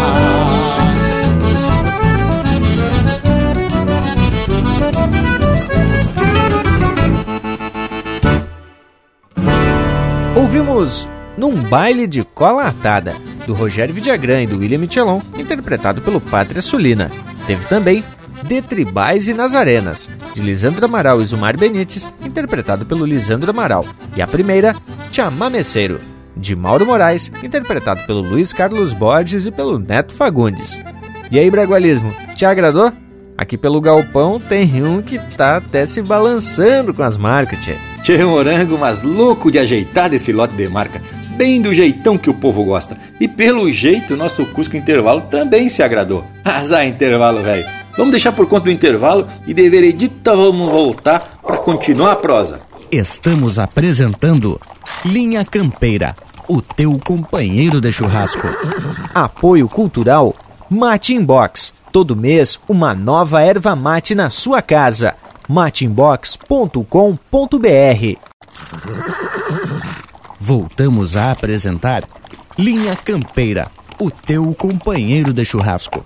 Ouvimos 10.51 11.07
Num 11.37 11.55
Baile 11.55 12.05
de 12.05 12.25
Cola 12.25 12.65
Atada, 12.65 13.15
do 13.47 13.53
Rogério 13.53 13.95
Vidagrã 13.95 14.41
e 14.41 14.45
do 14.45 14.59
William 14.59 14.79
Michelon, 14.79 15.21
interpretado 15.37 16.01
pelo 16.01 16.19
Pátria 16.19 16.61
Sulina. 16.61 17.09
Teve 17.47 17.65
também 17.67 18.03
De 18.43 18.61
Tribais 18.61 19.29
e 19.29 19.33
Nazarenas, 19.33 20.09
de 20.33 20.41
Lisandro 20.41 20.83
Amaral 20.83 21.21
e 21.21 21.23
Zumar 21.23 21.57
Benites, 21.57 22.11
interpretado 22.21 22.85
pelo 22.85 23.05
Lisandro 23.05 23.49
Amaral. 23.49 23.85
E 24.13 24.21
a 24.21 24.27
primeira, 24.27 24.75
Chamameceiro, 25.09 26.01
de 26.35 26.53
Mauro 26.53 26.85
Moraes, 26.85 27.31
interpretado 27.41 28.01
pelo 28.05 28.19
Luiz 28.19 28.51
Carlos 28.51 28.91
Borges 28.91 29.45
e 29.45 29.51
pelo 29.51 29.79
Neto 29.79 30.13
Fagundes. 30.13 30.77
E 31.31 31.39
aí, 31.39 31.49
Bragualismo, 31.49 32.13
te 32.35 32.45
agradou? 32.45 32.91
Aqui 33.37 33.57
pelo 33.57 33.79
galpão 33.79 34.37
tem 34.37 34.83
um 34.83 35.01
que 35.01 35.17
tá 35.37 35.55
até 35.55 35.85
se 35.85 36.01
balançando 36.01 36.93
com 36.93 37.03
as 37.03 37.15
marcas, 37.15 37.59
tchê. 38.03 38.23
Morango, 38.23 38.77
mas 38.77 39.01
louco 39.01 39.51
de 39.51 39.59
ajeitar 39.59 40.09
desse 40.09 40.31
lote 40.31 40.55
de 40.55 40.67
marca, 40.67 41.01
bem 41.35 41.61
do 41.61 41.73
jeitão 41.73 42.17
que 42.17 42.29
o 42.29 42.33
povo 42.33 42.63
gosta. 42.63 42.97
E 43.19 43.27
pelo 43.27 43.69
jeito, 43.69 44.15
nosso 44.15 44.45
Cusco 44.47 44.77
Intervalo 44.77 45.21
também 45.21 45.69
se 45.69 45.83
agradou. 45.83 46.23
Azar 46.43 46.85
intervalo, 46.85 47.41
velho. 47.41 47.65
Vamos 47.97 48.11
deixar 48.11 48.31
por 48.31 48.47
conta 48.47 48.65
do 48.65 48.71
intervalo 48.71 49.27
e 49.45 49.53
de 49.53 49.69
veredita 49.69 50.35
vamos 50.35 50.69
voltar 50.69 51.39
para 51.41 51.57
continuar 51.57 52.13
a 52.13 52.15
prosa. 52.15 52.59
Estamos 52.91 53.59
apresentando 53.59 54.59
Linha 55.05 55.45
Campeira, 55.45 56.15
o 56.47 56.61
teu 56.61 56.99
companheiro 57.03 57.79
de 57.79 57.91
churrasco. 57.91 58.47
Apoio 59.13 59.67
Cultural 59.67 60.35
Mate 60.69 61.13
Inbox. 61.13 61.73
Todo 61.91 62.15
mês, 62.15 62.57
uma 62.65 62.95
nova 62.95 63.41
erva 63.41 63.75
mate 63.75 64.15
na 64.15 64.29
sua 64.29 64.61
casa. 64.61 65.15
mateinbox.com.br 65.47 68.17
Voltamos 70.39 71.15
a 71.15 71.31
apresentar 71.31 72.03
Linha 72.57 72.95
Campeira, 72.95 73.67
o 73.99 74.09
teu 74.09 74.51
companheiro 74.53 75.31
de 75.31 75.45
churrasco. 75.45 76.03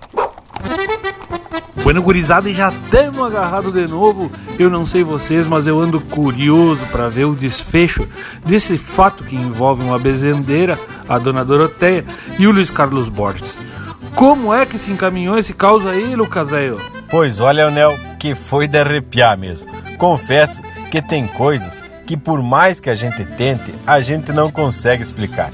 Bueno, 1.82 2.02
gurizada, 2.02 2.50
e 2.50 2.52
já 2.52 2.68
estamos 2.68 3.22
agarrado 3.22 3.70
de 3.70 3.86
novo. 3.86 4.30
Eu 4.58 4.68
não 4.68 4.84
sei 4.84 5.04
vocês, 5.04 5.46
mas 5.46 5.68
eu 5.68 5.78
ando 5.78 6.00
curioso 6.00 6.84
para 6.90 7.08
ver 7.08 7.26
o 7.26 7.36
desfecho 7.36 8.08
desse 8.44 8.76
fato 8.76 9.22
que 9.22 9.36
envolve 9.36 9.84
uma 9.84 9.98
bezendeira, 9.98 10.76
a 11.08 11.16
dona 11.16 11.44
Doroteia, 11.44 12.04
e 12.38 12.46
o 12.46 12.50
Luiz 12.50 12.72
Carlos 12.72 13.08
Borges. 13.08 13.62
Como 14.14 14.52
é 14.52 14.64
que 14.64 14.78
se 14.78 14.90
encaminhou 14.90 15.38
esse 15.38 15.52
caos 15.52 15.84
aí, 15.84 16.14
Lucas 16.14 16.48
velho? 16.48 16.80
Pois 17.10 17.40
olha, 17.40 17.70
Nel, 17.70 17.96
que 18.18 18.34
foi 18.34 18.66
de 18.66 18.78
arrepiar 18.78 19.36
mesmo. 19.36 19.66
Confesso 19.98 20.62
que 20.90 21.02
tem 21.02 21.26
coisas 21.26 21.82
que 22.06 22.16
por 22.16 22.42
mais 22.42 22.80
que 22.80 22.88
a 22.88 22.94
gente 22.94 23.24
tente, 23.24 23.74
a 23.86 24.00
gente 24.00 24.32
não 24.32 24.50
consegue 24.50 25.02
explicar. 25.02 25.50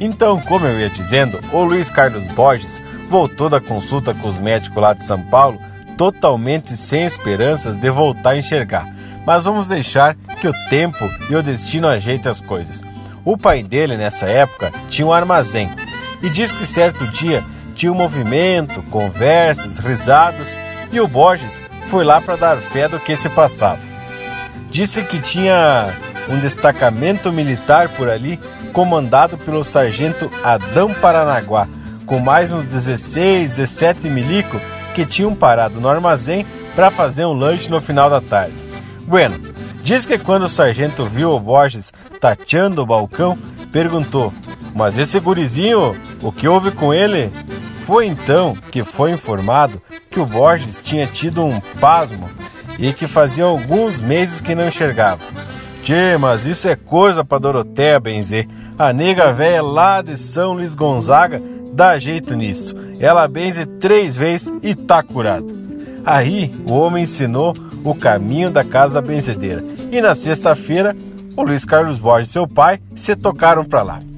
Então, 0.00 0.40
como 0.40 0.66
eu 0.66 0.80
ia 0.80 0.88
dizendo, 0.88 1.38
o 1.52 1.62
Luiz 1.62 1.90
Carlos 1.90 2.26
Borges 2.28 2.80
voltou 3.08 3.48
da 3.48 3.60
consulta 3.60 4.14
com 4.14 4.28
os 4.28 4.38
médicos 4.38 4.82
lá 4.82 4.94
de 4.94 5.04
São 5.04 5.20
Paulo 5.20 5.60
totalmente 5.96 6.74
sem 6.76 7.04
esperanças 7.04 7.78
de 7.78 7.90
voltar 7.90 8.30
a 8.30 8.36
enxergar. 8.36 8.86
Mas 9.24 9.44
vamos 9.44 9.68
deixar 9.68 10.16
que 10.40 10.48
o 10.48 10.54
tempo 10.68 11.08
e 11.30 11.36
o 11.36 11.42
destino 11.42 11.86
ajeitem 11.86 12.30
as 12.30 12.40
coisas. 12.40 12.82
O 13.24 13.36
pai 13.36 13.62
dele, 13.62 13.96
nessa 13.96 14.26
época, 14.26 14.72
tinha 14.88 15.06
um 15.06 15.12
armazém 15.12 15.70
e 16.22 16.28
diz 16.28 16.50
que 16.50 16.66
certo 16.66 17.06
dia 17.06 17.44
tinha 17.74 17.92
um 17.92 17.96
movimento, 17.96 18.82
conversas, 18.84 19.78
risadas 19.78 20.56
e 20.90 21.00
o 21.00 21.08
Borges 21.08 21.52
foi 21.88 22.04
lá 22.04 22.20
para 22.20 22.36
dar 22.36 22.56
fé 22.56 22.88
do 22.88 23.00
que 23.00 23.16
se 23.16 23.28
passava. 23.28 23.80
Disse 24.70 25.02
que 25.02 25.18
tinha 25.18 25.88
um 26.28 26.38
destacamento 26.38 27.32
militar 27.32 27.88
por 27.90 28.08
ali 28.08 28.38
comandado 28.72 29.36
pelo 29.36 29.62
sargento 29.62 30.30
Adão 30.42 30.92
Paranaguá, 30.94 31.68
com 32.06 32.18
mais 32.18 32.52
uns 32.52 32.64
16, 32.64 33.56
17 33.56 34.08
milico 34.08 34.58
que 34.94 35.04
tinham 35.04 35.34
parado 35.34 35.80
no 35.80 35.88
armazém 35.88 36.46
para 36.74 36.90
fazer 36.90 37.24
um 37.24 37.32
lanche 37.32 37.70
no 37.70 37.80
final 37.80 38.08
da 38.08 38.20
tarde. 38.20 38.54
Bueno, 39.06 39.38
diz 39.82 40.06
que 40.06 40.18
quando 40.18 40.44
o 40.44 40.48
sargento 40.48 41.04
viu 41.04 41.32
o 41.32 41.40
Borges 41.40 41.92
tateando 42.20 42.82
o 42.82 42.86
balcão, 42.86 43.38
perguntou: 43.70 44.32
Mas 44.74 44.96
esse 44.96 45.18
gurizinho, 45.20 45.94
o 46.22 46.32
que 46.32 46.48
houve 46.48 46.70
com 46.70 46.94
ele? 46.94 47.30
Foi 47.84 48.06
então 48.06 48.56
que 48.70 48.84
foi 48.84 49.10
informado 49.10 49.82
que 50.10 50.20
o 50.20 50.26
Borges 50.26 50.80
tinha 50.80 51.06
tido 51.06 51.44
um 51.44 51.60
pasmo 51.80 52.28
e 52.78 52.92
que 52.92 53.06
fazia 53.06 53.44
alguns 53.44 54.00
meses 54.00 54.40
que 54.40 54.54
não 54.54 54.68
enxergava. 54.68 55.22
Tchê, 55.82 56.16
mas 56.18 56.46
isso 56.46 56.68
é 56.68 56.76
coisa 56.76 57.24
para 57.24 57.38
Doroteia 57.38 57.98
benzer. 57.98 58.46
A 58.78 58.92
nega 58.92 59.32
velha 59.32 59.62
lá 59.62 60.00
de 60.00 60.16
São 60.16 60.54
Luís 60.54 60.74
Gonzaga 60.74 61.42
dá 61.72 61.98
jeito 61.98 62.36
nisso. 62.36 62.74
Ela 63.00 63.26
benze 63.26 63.66
três 63.66 64.16
vezes 64.16 64.52
e 64.62 64.74
tá 64.74 65.02
curado. 65.02 65.52
Aí 66.04 66.54
o 66.66 66.72
homem 66.72 67.02
ensinou 67.02 67.52
o 67.84 67.94
caminho 67.94 68.50
da 68.50 68.62
casa 68.62 68.94
da 68.94 69.06
benzedeira. 69.06 69.64
E 69.90 70.00
na 70.00 70.14
sexta-feira, 70.14 70.96
o 71.36 71.42
Luiz 71.42 71.64
Carlos 71.64 71.98
Borges 71.98 72.28
e 72.28 72.32
seu 72.32 72.46
pai 72.46 72.80
se 72.94 73.16
tocaram 73.16 73.64
para 73.64 73.82
lá. 73.82 74.11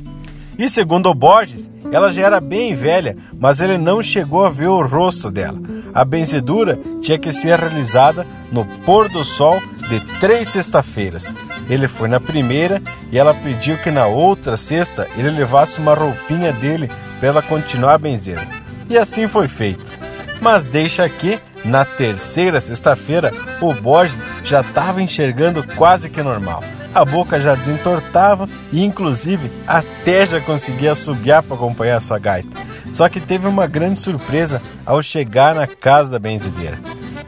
E 0.59 0.68
segundo 0.68 1.09
o 1.11 1.14
Borges, 1.14 1.70
ela 1.90 2.11
já 2.11 2.22
era 2.22 2.40
bem 2.40 2.74
velha, 2.74 3.16
mas 3.38 3.61
ele 3.61 3.78
não 3.78 4.02
chegou 4.02 4.44
a 4.44 4.50
ver 4.50 4.68
o 4.68 4.86
rosto 4.86 5.30
dela. 5.30 5.59
A 5.92 6.05
benzedura 6.05 6.78
tinha 7.00 7.18
que 7.18 7.32
ser 7.32 7.59
realizada 7.59 8.26
no 8.50 8.64
pôr 8.84 9.09
do 9.09 9.24
sol 9.24 9.61
de 9.88 10.00
três 10.18 10.48
sexta-feiras. 10.48 11.34
Ele 11.68 11.86
foi 11.86 12.09
na 12.09 12.18
primeira 12.18 12.82
e 13.12 13.18
ela 13.18 13.34
pediu 13.34 13.76
que 13.78 13.90
na 13.90 14.07
outra 14.07 14.57
sexta 14.57 15.07
ele 15.16 15.30
levasse 15.30 15.78
uma 15.78 15.94
roupinha 15.94 16.52
dele 16.52 16.90
para 17.18 17.28
ela 17.28 17.42
continuar 17.42 17.94
a 17.94 17.98
benzer. 17.98 18.40
E 18.88 18.96
assim 18.96 19.28
foi 19.28 19.48
feito. 19.48 19.92
Mas 20.40 20.66
deixa 20.66 21.09
que, 21.09 21.38
na 21.64 21.84
terceira 21.84 22.61
sexta-feira, 22.61 23.30
o 23.61 23.72
Borges 23.72 24.16
já 24.44 24.61
estava 24.61 25.00
enxergando 25.00 25.64
quase 25.76 26.11
que 26.11 26.22
normal. 26.22 26.62
A 26.95 27.05
boca 27.05 27.40
já 27.40 27.55
desentortava 27.55 28.49
e, 28.72 28.84
inclusive, 28.84 29.51
até 29.66 30.24
já 30.24 30.40
conseguia 30.40 30.92
assobiar 30.92 31.42
para 31.42 31.57
acompanhar 31.57 31.97
a 31.97 32.01
sua 32.01 32.18
gaita. 32.18 32.57
Só 32.92 33.09
que 33.09 33.20
teve 33.20 33.49
uma 33.49 33.66
grande 33.66 33.99
surpresa 33.99 34.62
ao 34.86 35.03
chegar 35.03 35.55
na 35.55 35.66
casa 35.66 36.12
da 36.12 36.18
benzedeira. 36.18 36.78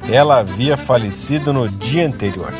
Ela 0.08 0.38
havia 0.38 0.76
falecido 0.76 1.52
no 1.52 1.68
dia 1.68 2.06
anterior. 2.06 2.52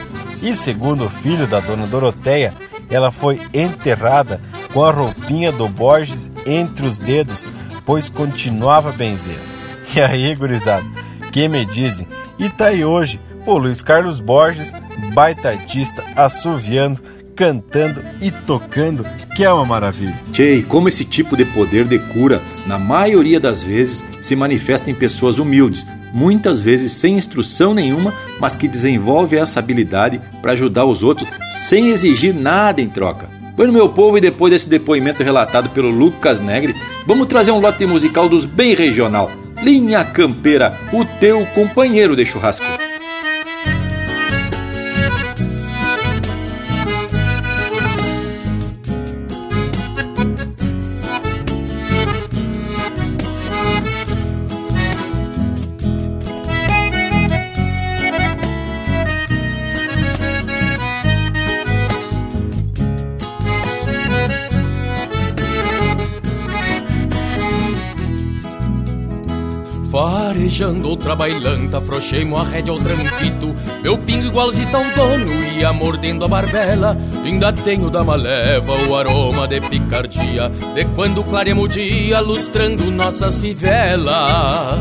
E, 0.42 0.54
segundo 0.54 1.07
o 1.07 1.11
filho 1.11 1.46
da 1.46 1.61
dona 1.61 1.86
Doroteia, 1.86 2.52
ela 2.90 3.11
foi 3.11 3.40
enterrada 3.54 4.40
com 4.72 4.84
a 4.84 4.90
roupinha 4.90 5.52
do 5.52 5.68
Borges 5.68 6.30
entre 6.44 6.86
os 6.86 6.98
dedos, 6.98 7.46
pois 7.84 8.09
continuava 8.09 8.92
benzer. 8.92 9.38
E 9.94 10.00
aí, 10.00 10.34
gurizada, 10.34 10.84
que 11.30 11.48
me 11.48 11.64
dizem? 11.64 12.09
E 12.38 12.50
tá 12.50 12.66
aí 12.66 12.84
hoje 12.84 13.20
o 13.47 13.57
Luiz 13.57 13.80
Carlos 13.80 14.18
Borges, 14.18 14.72
baita 15.14 15.51
artista, 15.51 16.05
assoviando, 16.16 17.01
cantando 17.36 18.03
e 18.20 18.30
tocando, 18.30 19.07
que 19.36 19.44
é 19.44 19.53
uma 19.53 19.64
maravilha. 19.64 20.14
Tchê, 20.32 20.64
como 20.68 20.88
esse 20.88 21.05
tipo 21.05 21.36
de 21.36 21.44
poder 21.44 21.84
de 21.84 21.99
cura, 21.99 22.40
na 22.66 22.78
maioria 22.78 23.38
das 23.38 23.62
vezes, 23.62 24.05
se 24.20 24.34
manifesta 24.34 24.90
em 24.90 24.94
pessoas 24.94 25.38
humildes, 25.38 25.86
muitas 26.12 26.61
vezes 26.61 26.92
sem 26.92 27.14
instrução 27.14 27.72
nenhuma, 27.72 28.12
mas 28.40 28.57
que 28.57 28.66
desenvolve 28.66 29.36
essa 29.36 29.61
habilidade 29.61 30.20
para 30.42 30.53
ajudar 30.53 30.84
os 30.84 31.03
outros 31.03 31.28
sem 31.51 31.90
exigir 31.90 32.34
nada 32.34 32.80
em 32.80 32.88
troca. 32.88 33.28
Bueno, 33.55 33.72
meu 33.72 33.88
povo, 33.88 34.18
e 34.18 34.20
depois 34.20 34.51
desse 34.53 34.68
depoimento 34.68 35.22
relatado 35.22 35.70
pelo 35.70 35.88
Lucas 35.88 36.40
Negre, 36.40 36.74
vamos 37.07 37.26
trazer 37.26 37.53
um 37.53 37.61
lote 37.61 37.86
musical 37.86 38.28
dos 38.28 38.44
bem 38.44 38.74
regional. 38.74 39.30
Linha 39.62 40.05
Campeira, 40.05 40.78
o 40.92 41.05
teu 41.05 41.47
companheiro 41.55 42.14
de 42.14 42.26
churrasco. 42.26 42.86
Farejando 70.57 70.88
outra 70.88 71.14
bailanta, 71.14 71.76
afrouxei-mo 71.76 72.38
a 72.38 72.42
rédea 72.42 72.72
ao 72.72 72.78
tranquito 72.78 73.54
Meu 73.82 73.98
pingo 73.98 74.24
igualzito 74.24 74.74
ao 74.74 74.84
dono, 74.84 75.30
ia 75.54 75.70
mordendo 75.70 76.24
a 76.24 76.28
barbela. 76.28 76.96
Ainda 77.22 77.52
tenho 77.52 77.90
da 77.90 78.02
maleva 78.02 78.72
o 78.88 78.96
aroma 78.96 79.46
de 79.46 79.61
picardia 79.61 80.50
De 80.74 80.86
quando 80.94 81.22
clareamos 81.24 81.64
o 81.64 81.68
dia, 81.68 82.20
lustrando 82.20 82.90
nossas 82.90 83.38
fivelas 83.38 84.80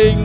Hình 0.00 0.24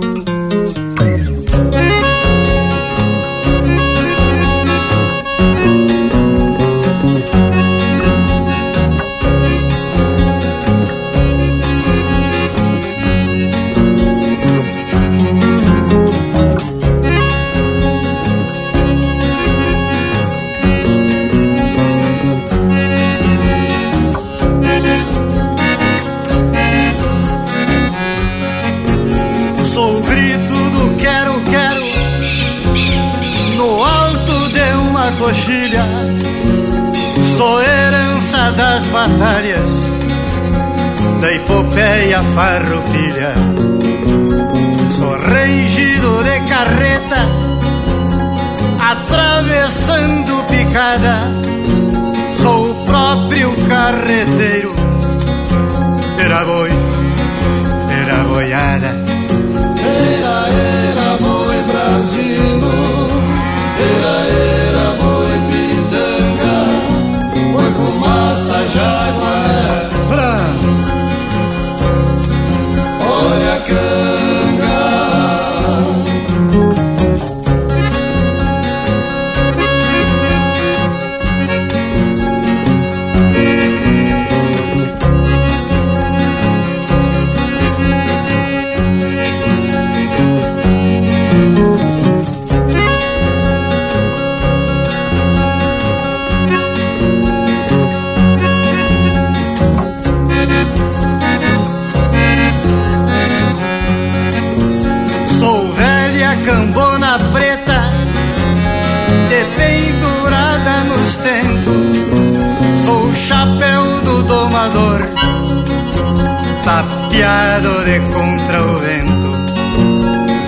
Tapeado 116.63 117.83
de 117.85 117.99
contra 118.11 118.61
o 118.61 118.79
vento. 118.79 119.31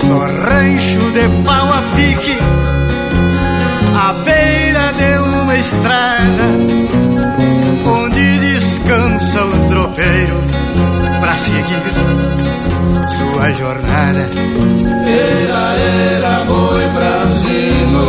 Sou 0.00 0.20
rancho 0.20 1.10
de 1.12 1.28
pau 1.44 1.72
a 1.72 1.82
pique, 1.94 2.38
à 3.96 4.12
beira 4.24 4.92
de 4.92 5.18
uma 5.18 5.56
estrada, 5.56 6.46
onde 7.86 8.38
descansa 8.38 9.44
o 9.44 9.68
tropeiro 9.68 10.36
pra 11.20 11.34
seguir 11.36 11.82
sua 13.16 13.50
jornada. 13.52 14.26
Era, 15.06 15.74
era 16.16 16.44
boi 16.44 16.84
brasino, 16.94 18.06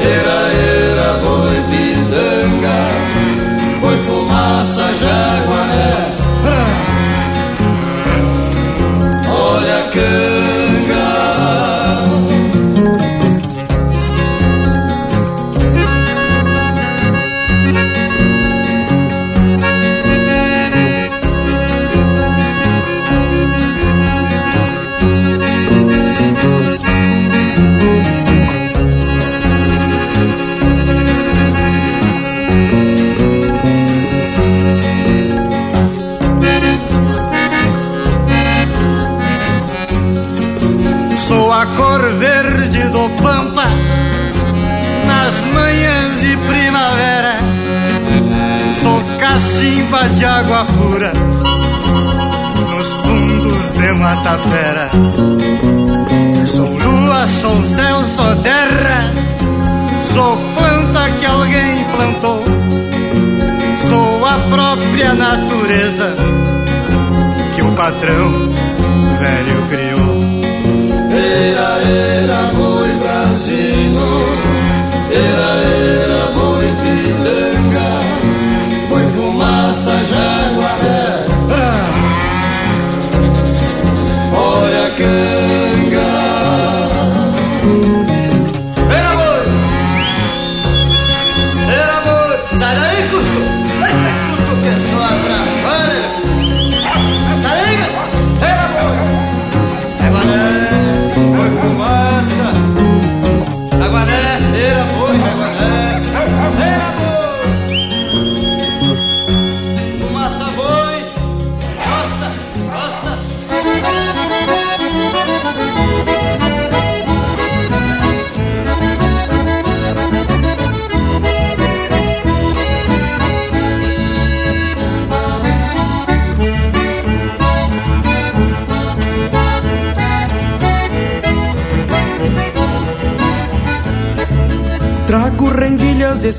era, 0.00 0.52
era 0.52 0.91
água 50.42 50.64
pura 50.64 51.12
nos 52.70 52.88
fundos 53.02 53.72
de 53.72 53.92
Matapera. 53.92 54.88
Sou 56.46 56.66
lua, 56.66 57.26
sou 57.40 57.62
céu, 57.62 58.04
sou 58.04 58.36
terra. 58.36 59.12
Sou 60.12 60.36
planta 60.56 61.10
que 61.18 61.26
alguém 61.26 61.84
plantou. 61.96 62.44
Sou 63.88 64.26
a 64.26 64.38
própria 64.50 65.14
natureza 65.14 66.14
que 67.54 67.62
o 67.62 67.72
patrão 67.72 68.30
velho 69.20 69.66
criou. 69.70 70.32
Era, 71.14 71.78
era 71.82 72.52
boi 72.54 72.88
brasino, 73.00 74.08
era, 75.10 76.02
era 76.02 76.11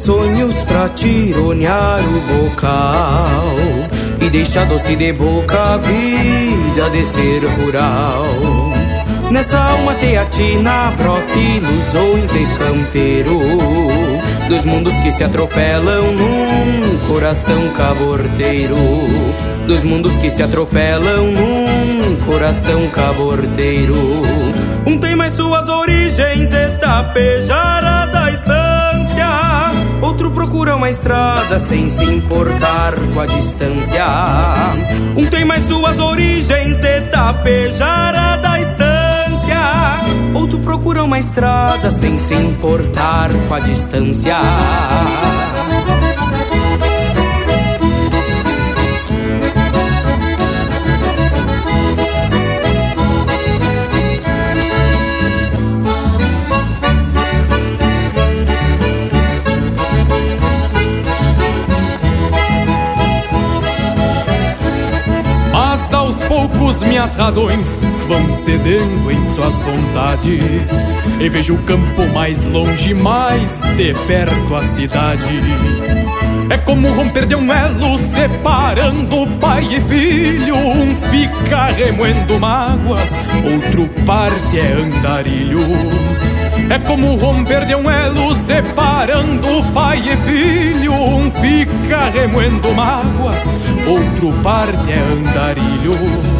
sonhos 0.04 0.56
pra 0.64 0.90
tironear 0.90 2.00
o 2.00 2.22
bocal 2.22 3.56
E 4.20 4.30
deixar 4.30 4.66
doce 4.66 4.96
de 4.96 5.14
boca 5.14 5.58
a 5.58 5.78
vida 5.78 6.90
de 6.92 7.06
ser 7.06 7.44
rural. 7.46 8.26
Nessa 9.32 9.58
alma 9.58 9.94
teatina 9.96 10.92
brota 10.98 11.40
ilusões 11.40 12.30
de 12.30 12.46
campeiro 12.58 13.40
Dos 14.50 14.66
mundos 14.66 14.94
que 14.96 15.12
se 15.12 15.24
atropelam 15.24 16.12
num 16.12 16.98
coração 17.08 17.70
caborteiro. 17.70 18.76
Dos 19.66 19.84
mundos 19.84 20.16
que 20.18 20.30
se 20.30 20.44
atropelam 20.44 21.32
num 21.32 22.16
coração 22.26 22.88
caborteiro. 22.90 23.96
Um 24.86 25.00
tem 25.00 25.16
mais 25.16 25.34
suas 25.34 25.70
origens 25.70 26.50
de 26.50 26.66
estância 26.66 27.73
Outro 30.04 30.30
procura 30.30 30.76
uma 30.76 30.90
estrada 30.90 31.58
sem 31.62 31.90
se 31.90 32.04
importar 32.04 32.94
com 33.14 33.22
a 33.22 33.26
distância. 33.26 34.06
Um 35.16 35.26
tem 35.28 35.46
mais 35.46 35.64
suas 35.64 35.98
origens 35.98 36.78
de 36.78 37.02
tapejara 37.04 38.36
da 38.36 38.60
estância. 38.60 39.62
Outro 40.34 40.60
procura 40.60 41.06
uma 41.06 41.18
estrada 41.18 41.90
sem 41.90 42.18
se 42.18 42.34
importar 42.36 43.30
com 43.48 43.54
a 43.54 43.62
distância 43.62 44.38
razões 67.16 67.68
vão 68.08 68.44
cedendo 68.44 69.12
em 69.12 69.34
suas 69.34 69.54
vontades. 69.56 70.72
E 71.20 71.30
vejo 71.30 71.56
o 71.56 71.64
campo 71.64 72.06
mais 72.14 72.46
longe, 72.46 72.94
mais 72.94 73.62
de 73.78 73.94
perto 74.08 74.56
a 74.56 74.62
cidade. 74.62 75.42
É 76.50 76.58
como 76.58 76.88
romper 76.90 77.26
de 77.26 77.36
um 77.36 77.52
elo 77.52 77.98
separando 77.98 79.28
pai 79.40 79.64
e 79.64 79.82
filho. 79.82 80.56
Um 80.56 80.96
fica 80.96 81.68
remoendo 81.68 82.40
mágoas, 82.40 83.10
outro 83.44 83.88
parte 84.06 84.60
é 84.60 84.74
andarilho. 84.74 85.60
É 86.70 86.80
como 86.80 87.16
romper 87.16 87.66
de 87.66 87.76
um 87.76 87.90
elo 87.90 88.36
separando 88.36 89.64
pai 89.74 90.00
e 90.00 90.18
filho. 90.18 90.94
Um 90.94 91.32
fica 91.32 92.10
remoendo 92.10 92.72
mágoas, 92.74 93.44
outro 93.88 94.34
parte 94.44 94.92
é 94.92 95.00
andarilho. 95.00 96.33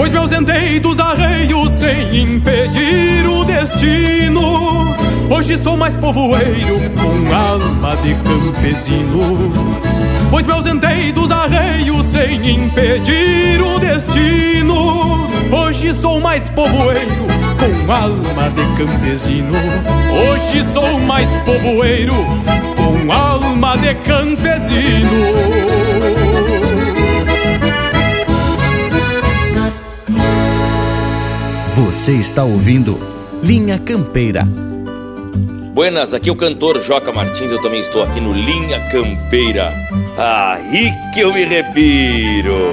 Pois 0.00 0.12
me 0.12 0.16
ausentei 0.16 0.80
dos 0.80 0.98
arreios 0.98 1.72
sem 1.72 2.22
impedir 2.22 3.26
o 3.26 3.44
destino. 3.44 4.96
Hoje 5.28 5.58
sou 5.58 5.76
mais 5.76 5.94
povoeiro 5.94 6.80
com 6.98 7.34
alma 7.34 7.94
de 7.96 8.14
campesino. 8.14 9.52
Pois 10.30 10.46
me 10.46 10.54
ausentei 10.54 11.12
dos 11.12 11.30
arreios 11.30 12.06
sem 12.06 12.50
impedir 12.50 13.60
o 13.60 13.78
destino. 13.78 15.28
Hoje 15.52 15.94
sou 15.94 16.18
mais 16.18 16.48
povoeiro 16.48 17.26
com 17.58 17.92
alma 17.92 18.48
de 18.54 18.82
campesino. 18.82 19.52
Hoje 20.30 20.64
sou 20.72 20.98
mais 21.00 21.28
povoeiro 21.42 22.14
com 22.74 23.12
alma 23.12 23.76
de 23.76 23.94
campesino. 23.96 25.10
Você 32.00 32.12
está 32.12 32.42
ouvindo 32.42 32.98
Linha 33.42 33.78
Campeira. 33.78 34.48
Buenas, 35.74 36.14
aqui 36.14 36.30
é 36.30 36.32
o 36.32 36.34
cantor 36.34 36.82
Joca 36.82 37.12
Martins, 37.12 37.52
eu 37.52 37.60
também 37.60 37.80
estou 37.80 38.02
aqui 38.02 38.18
no 38.18 38.32
Linha 38.32 38.80
Campeira. 38.90 39.70
Aí 40.16 40.90
que 41.12 41.20
eu 41.20 41.30
me 41.30 41.44
refiro. 41.44 42.70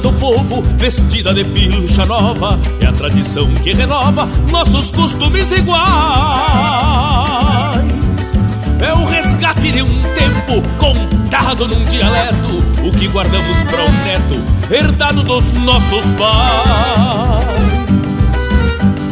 Do 0.00 0.12
povo, 0.14 0.62
vestida 0.76 1.32
de 1.34 1.44
pilcha 1.44 2.06
nova, 2.06 2.58
é 2.80 2.86
a 2.86 2.92
tradição 2.92 3.52
que 3.54 3.72
renova 3.72 4.28
nossos 4.50 4.90
costumes 4.90 5.52
iguais. 5.52 5.80
É 8.80 8.92
o 8.94 9.04
resgate 9.04 9.70
de 9.72 9.82
um 9.82 10.00
tempo 10.14 10.62
contado 10.78 11.68
num 11.68 11.84
dialeto, 11.84 12.64
o 12.82 12.90
que 12.92 13.06
guardamos 13.08 13.62
para 13.64 13.84
um 13.84 13.92
neto, 14.04 14.42
herdado 14.70 15.22
dos 15.22 15.52
nossos 15.52 16.06
pais. 16.18 17.50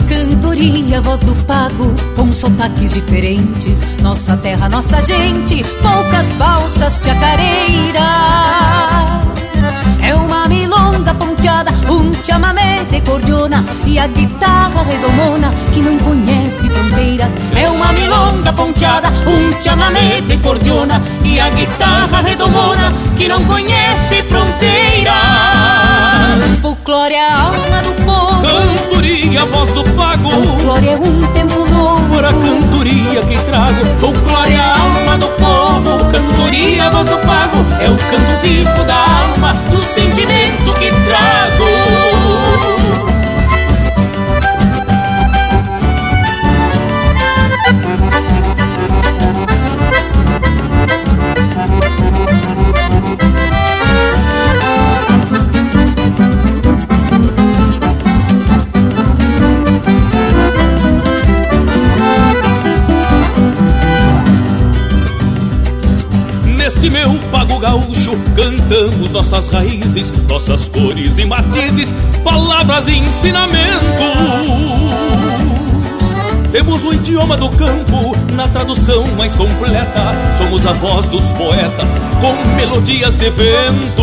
Cantoria, 0.09 1.03
voz 1.03 1.21
do 1.21 1.35
pago, 1.45 1.95
com 2.17 2.33
sotaques 2.33 2.95
diferentes. 2.95 3.79
Nossa 4.01 4.39
terra, 4.39 4.71
nossa 4.71 5.03
gente, 5.03 5.63
poucas 5.83 6.33
valsas 6.35 6.99
chacareiras. 7.05 9.18
Ponteada, 11.39 11.71
um 11.89 12.13
chamamé 12.25 12.85
de 12.91 13.01
cordiona 13.01 13.65
e 13.87 13.97
a 13.97 14.09
guitarra 14.09 14.83
redomona 14.83 15.53
que 15.73 15.81
não 15.81 15.97
conhece 15.99 16.69
fronteiras. 16.69 17.31
É 17.55 17.71
uma 17.71 17.93
milonga 17.93 18.53
ponteada, 18.53 19.09
um 19.25 19.63
chamamé 19.63 20.21
de 20.23 20.37
cordiona 20.39 21.01
e 21.23 21.39
a 21.39 21.49
guitarra 21.51 22.23
redomona 22.23 22.93
que 23.17 23.29
não 23.29 23.45
conhece 23.45 24.21
fronteiras. 24.25 25.15
Folclore 26.61 27.15
é 27.15 27.31
a 27.31 27.41
alma 27.41 27.83
do 27.83 28.05
povo. 28.05 28.43
Cantoria, 28.43 29.45
voz 29.45 29.73
do 29.75 29.85
pago. 29.95 30.31
Folclore 30.31 30.89
é 30.89 30.97
um 30.97 31.33
tempo 31.33 31.68
a 32.25 32.33
cantoria 32.33 33.23
que 33.23 33.39
trago. 33.45 33.85
Folclore 33.99 34.53
é 34.53 34.59
a 34.59 34.81
alma 34.81 35.19
do 35.19 35.29
povo. 35.29 36.11
Cantoria, 36.11 36.91
do 36.91 37.19
pago. 37.27 37.65
É 37.81 37.89
o 37.89 37.97
canto 37.97 38.41
vivo 38.43 38.85
da 38.85 38.97
alma, 38.97 39.55
do 39.71 39.77
sentimento 39.79 40.75
que 40.75 40.91
trago. 40.91 42.18
Cantamos 68.69 69.11
nossas 69.11 69.49
raízes, 69.49 70.13
nossas 70.29 70.69
cores 70.69 71.17
e 71.17 71.25
matizes, 71.25 71.95
palavras 72.23 72.87
e 72.87 72.99
ensinamentos. 72.99 73.63
Temos 76.53 76.85
o 76.85 76.93
idioma 76.93 77.37
do 77.37 77.49
campo 77.51 78.15
na 78.35 78.47
tradução 78.49 79.07
mais 79.17 79.35
completa. 79.35 80.15
Somos 80.37 80.67
a 80.67 80.73
voz 80.75 81.07
dos 81.09 81.25
poetas 81.33 81.99
com 82.21 82.35
melodias 82.57 83.17
de 83.17 83.31
vento. 83.31 84.03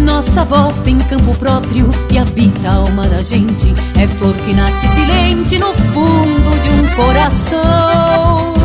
Nossa 0.00 0.44
voz 0.44 0.78
tem 0.80 0.98
campo 0.98 1.34
próprio 1.36 1.90
e 2.10 2.18
habita 2.18 2.68
a 2.68 2.74
alma 2.74 3.06
da 3.06 3.22
gente. 3.22 3.74
É 3.96 4.08
flor 4.08 4.34
que 4.34 4.54
nasce 4.54 4.88
silente 4.88 5.58
no 5.58 5.72
fundo 5.72 6.60
de 6.62 6.68
um 6.68 6.96
coração. 6.96 8.55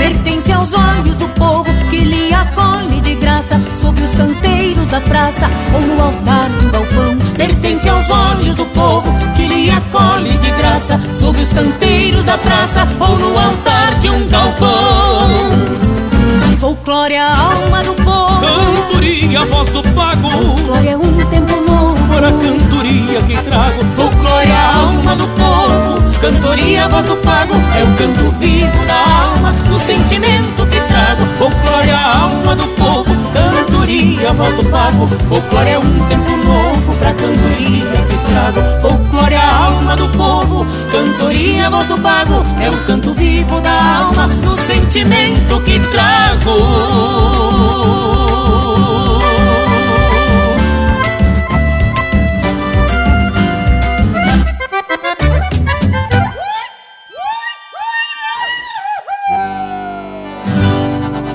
Pertence 0.00 0.50
aos 0.50 0.72
olhos 0.72 1.18
do 1.18 1.28
povo 1.28 1.70
que 1.90 1.98
lhe 1.98 2.32
acolhe 2.32 3.02
de 3.02 3.14
graça 3.16 3.60
sob 3.74 4.00
os 4.00 4.14
canteiros 4.14 4.88
da 4.88 4.98
praça 5.02 5.46
ou 5.74 5.80
no 5.82 6.02
altar 6.02 6.48
de 6.48 6.64
um 6.64 6.70
galpão. 6.70 7.34
Pertence 7.36 7.86
aos 7.86 8.10
olhos 8.10 8.56
do 8.56 8.64
povo 8.64 9.12
que 9.36 9.46
lhe 9.46 9.70
acolhe 9.70 10.38
de 10.38 10.50
graça 10.52 10.98
sob 11.12 11.38
os 11.38 11.52
canteiros 11.52 12.24
da 12.24 12.38
praça 12.38 12.88
ou 12.98 13.18
no 13.18 13.38
altar 13.38 13.94
de 14.00 14.08
um 14.08 14.26
galpão. 14.28 15.28
Folclore 16.58 17.12
é 17.12 17.20
a 17.20 17.38
alma 17.38 17.82
do 17.82 17.94
povo. 17.96 18.40
Cantoria, 18.40 19.44
voz 19.44 19.70
do 19.70 19.82
pago. 19.94 20.30
Folclore 20.30 20.88
é 20.88 20.96
um 20.96 21.16
tempo 21.28 21.56
novo. 21.70 22.08
Por 22.08 22.24
a 22.24 22.32
cantoria 23.10 23.22
que 23.22 23.36
trago. 23.42 23.84
Folclore 23.96 24.48
é 24.48 24.52
a 24.52 24.76
alma 24.76 25.16
do 25.16 25.26
povo. 25.28 26.00
Cantoria, 26.20 26.88
voz 26.88 27.06
do 27.06 27.16
pago. 27.16 27.54
É 27.76 27.82
o 27.82 27.96
canto 27.96 28.30
vivo 28.38 28.86
da 28.86 29.24
alma, 29.24 29.52
do 29.52 29.78
sentimento 29.80 30.66
que 30.66 30.80
trago. 30.80 31.26
Folclore 31.36 31.88
é 31.88 31.92
a 31.92 32.18
alma 32.18 32.54
do 32.54 32.66
povo. 32.68 33.10
Cantoria, 33.32 34.32
voz 34.32 34.54
do 34.54 34.64
pago. 34.70 35.08
Folclore 35.28 35.70
é 35.70 35.78
um 35.78 36.06
tempo 36.06 36.36
novo 36.44 36.96
pra 36.98 37.12
cantoria 37.14 38.04
que 38.08 38.16
trago. 38.30 38.60
Folclore 38.80 39.34
é 39.34 39.38
a 39.38 39.64
alma 39.64 39.96
do 39.96 40.08
povo. 40.10 40.66
Cantoria, 40.92 41.70
voz 41.70 41.86
do 41.86 41.98
pago. 41.98 42.44
É 42.60 42.70
o 42.70 42.76
canto 42.86 43.12
vivo 43.14 43.60
da 43.60 43.96
alma, 43.96 44.28
do 44.28 44.54
sentimento 44.54 45.60
que 45.62 45.80
trago. 45.80 46.50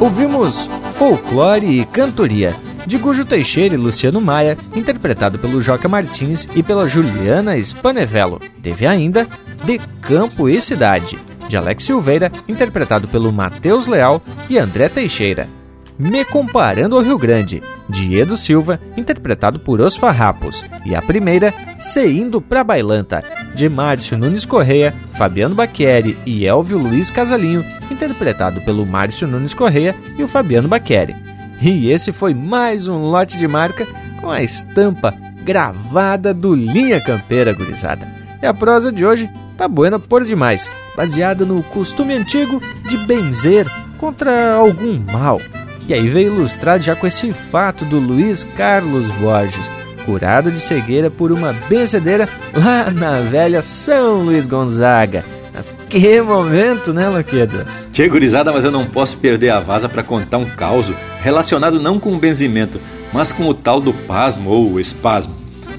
Ouvimos 0.05 0.69
Folclore 0.93 1.79
e 1.79 1.83
Cantoria, 1.83 2.53
de 2.85 2.95
Gujo 2.95 3.25
Teixeira 3.25 3.73
e 3.73 3.77
Luciano 3.77 4.21
Maia, 4.21 4.55
interpretado 4.75 5.39
pelo 5.39 5.59
Joca 5.59 5.89
Martins 5.89 6.47
e 6.55 6.61
pela 6.61 6.87
Juliana 6.87 7.57
Spanevello. 7.57 8.39
Teve 8.61 8.85
ainda 8.85 9.27
De 9.63 9.79
Campo 10.03 10.47
e 10.47 10.61
Cidade, 10.61 11.17
de 11.49 11.57
Alex 11.57 11.85
Silveira, 11.85 12.31
interpretado 12.47 13.07
pelo 13.07 13.33
Matheus 13.33 13.87
Leal 13.87 14.21
e 14.47 14.59
André 14.59 14.89
Teixeira. 14.89 15.47
Me 15.97 16.25
Comparando 16.25 16.95
ao 16.95 17.01
Rio 17.01 17.17
Grande, 17.17 17.61
de 17.87 18.17
Edo 18.17 18.35
Silva, 18.35 18.79
interpretado 18.97 19.59
por 19.59 19.79
Os 19.79 19.95
Farrapos, 19.95 20.65
e 20.85 20.93
a 20.93 21.01
primeira, 21.01 21.53
Se 21.79 22.05
Indo 22.05 22.41
Pra 22.41 22.65
Bailanta, 22.65 23.23
de 23.55 23.69
Márcio 23.69 24.17
Nunes 24.17 24.45
Correia, 24.45 24.93
Fabiano 25.11 25.55
Baqueri 25.55 26.17
e 26.25 26.45
Elvio 26.45 26.77
Luiz 26.77 27.09
Casalinho, 27.09 27.63
interpretado 27.89 28.59
pelo 28.61 28.85
Márcio 28.85 29.25
Nunes 29.25 29.53
Correia 29.53 29.95
e 30.17 30.23
o 30.23 30.27
Fabiano 30.27 30.67
Baqueri. 30.67 31.15
E 31.61 31.89
esse 31.89 32.11
foi 32.11 32.33
mais 32.33 32.89
um 32.89 33.05
lote 33.05 33.37
de 33.37 33.47
marca 33.47 33.87
com 34.19 34.29
a 34.29 34.43
estampa 34.43 35.13
gravada 35.43 36.33
do 36.33 36.53
Linha 36.53 36.99
Campeira, 36.99 37.53
gurizada. 37.53 38.05
E 38.41 38.45
a 38.45 38.53
prosa 38.53 38.91
de 38.91 39.05
hoje 39.05 39.29
tá 39.55 39.65
buena 39.65 39.97
por 39.97 40.25
demais, 40.25 40.69
baseada 40.97 41.45
no 41.45 41.63
costume 41.63 42.13
antigo 42.13 42.61
de 42.89 42.97
benzer 42.97 43.65
contra 43.97 44.55
algum 44.55 44.99
mal. 45.11 45.39
E 45.87 45.93
aí 45.93 46.07
veio 46.07 46.33
ilustrado 46.33 46.83
já 46.83 46.95
com 46.95 47.05
esse 47.05 47.31
fato 47.31 47.85
do 47.85 47.99
Luiz 47.99 48.43
Carlos 48.57 49.07
Borges, 49.15 49.69
curado 50.03 50.51
de 50.51 50.59
cegueira 50.59 51.11
por 51.11 51.31
uma 51.31 51.53
benzedeira 51.69 52.27
lá 52.55 52.89
na 52.89 53.19
velha 53.21 53.61
São 53.61 54.23
Luís 54.23 54.47
Gonzaga. 54.47 55.23
Mas 55.53 55.73
que 55.87 56.21
momento, 56.21 56.91
né, 56.91 57.07
Loquedo? 57.07 57.65
Tchê, 57.91 58.09
gurizada, 58.09 58.51
mas 58.51 58.65
eu 58.65 58.71
não 58.71 58.85
posso 58.85 59.17
perder 59.17 59.51
a 59.51 59.59
vaza 59.59 59.87
para 59.87 60.03
contar 60.03 60.37
um 60.37 60.45
caos 60.45 60.91
relacionado 61.21 61.79
não 61.79 61.99
com 61.99 62.13
o 62.13 62.19
benzimento, 62.19 62.81
mas 63.13 63.31
com 63.31 63.47
o 63.47 63.53
tal 63.53 63.79
do 63.79 63.93
pasmo 63.93 64.49
ou 64.49 64.79
espasmo. 64.79 65.35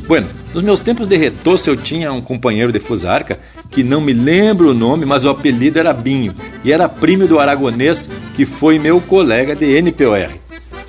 Bueno, 0.06 0.28
nos 0.56 0.64
meus 0.64 0.80
tempos 0.80 1.06
de 1.06 1.18
retoço 1.18 1.68
eu 1.68 1.76
tinha 1.76 2.10
um 2.10 2.22
companheiro 2.22 2.72
de 2.72 2.80
fusarca 2.80 3.38
que 3.70 3.82
não 3.82 4.00
me 4.00 4.14
lembro 4.14 4.70
o 4.70 4.74
nome, 4.74 5.04
mas 5.04 5.22
o 5.22 5.28
apelido 5.28 5.78
era 5.78 5.92
Binho 5.92 6.34
e 6.64 6.72
era 6.72 6.88
primo 6.88 7.28
do 7.28 7.38
aragonês 7.38 8.08
que 8.32 8.46
foi 8.46 8.78
meu 8.78 8.98
colega 8.98 9.54
de 9.54 9.66
NPOR. 9.82 10.30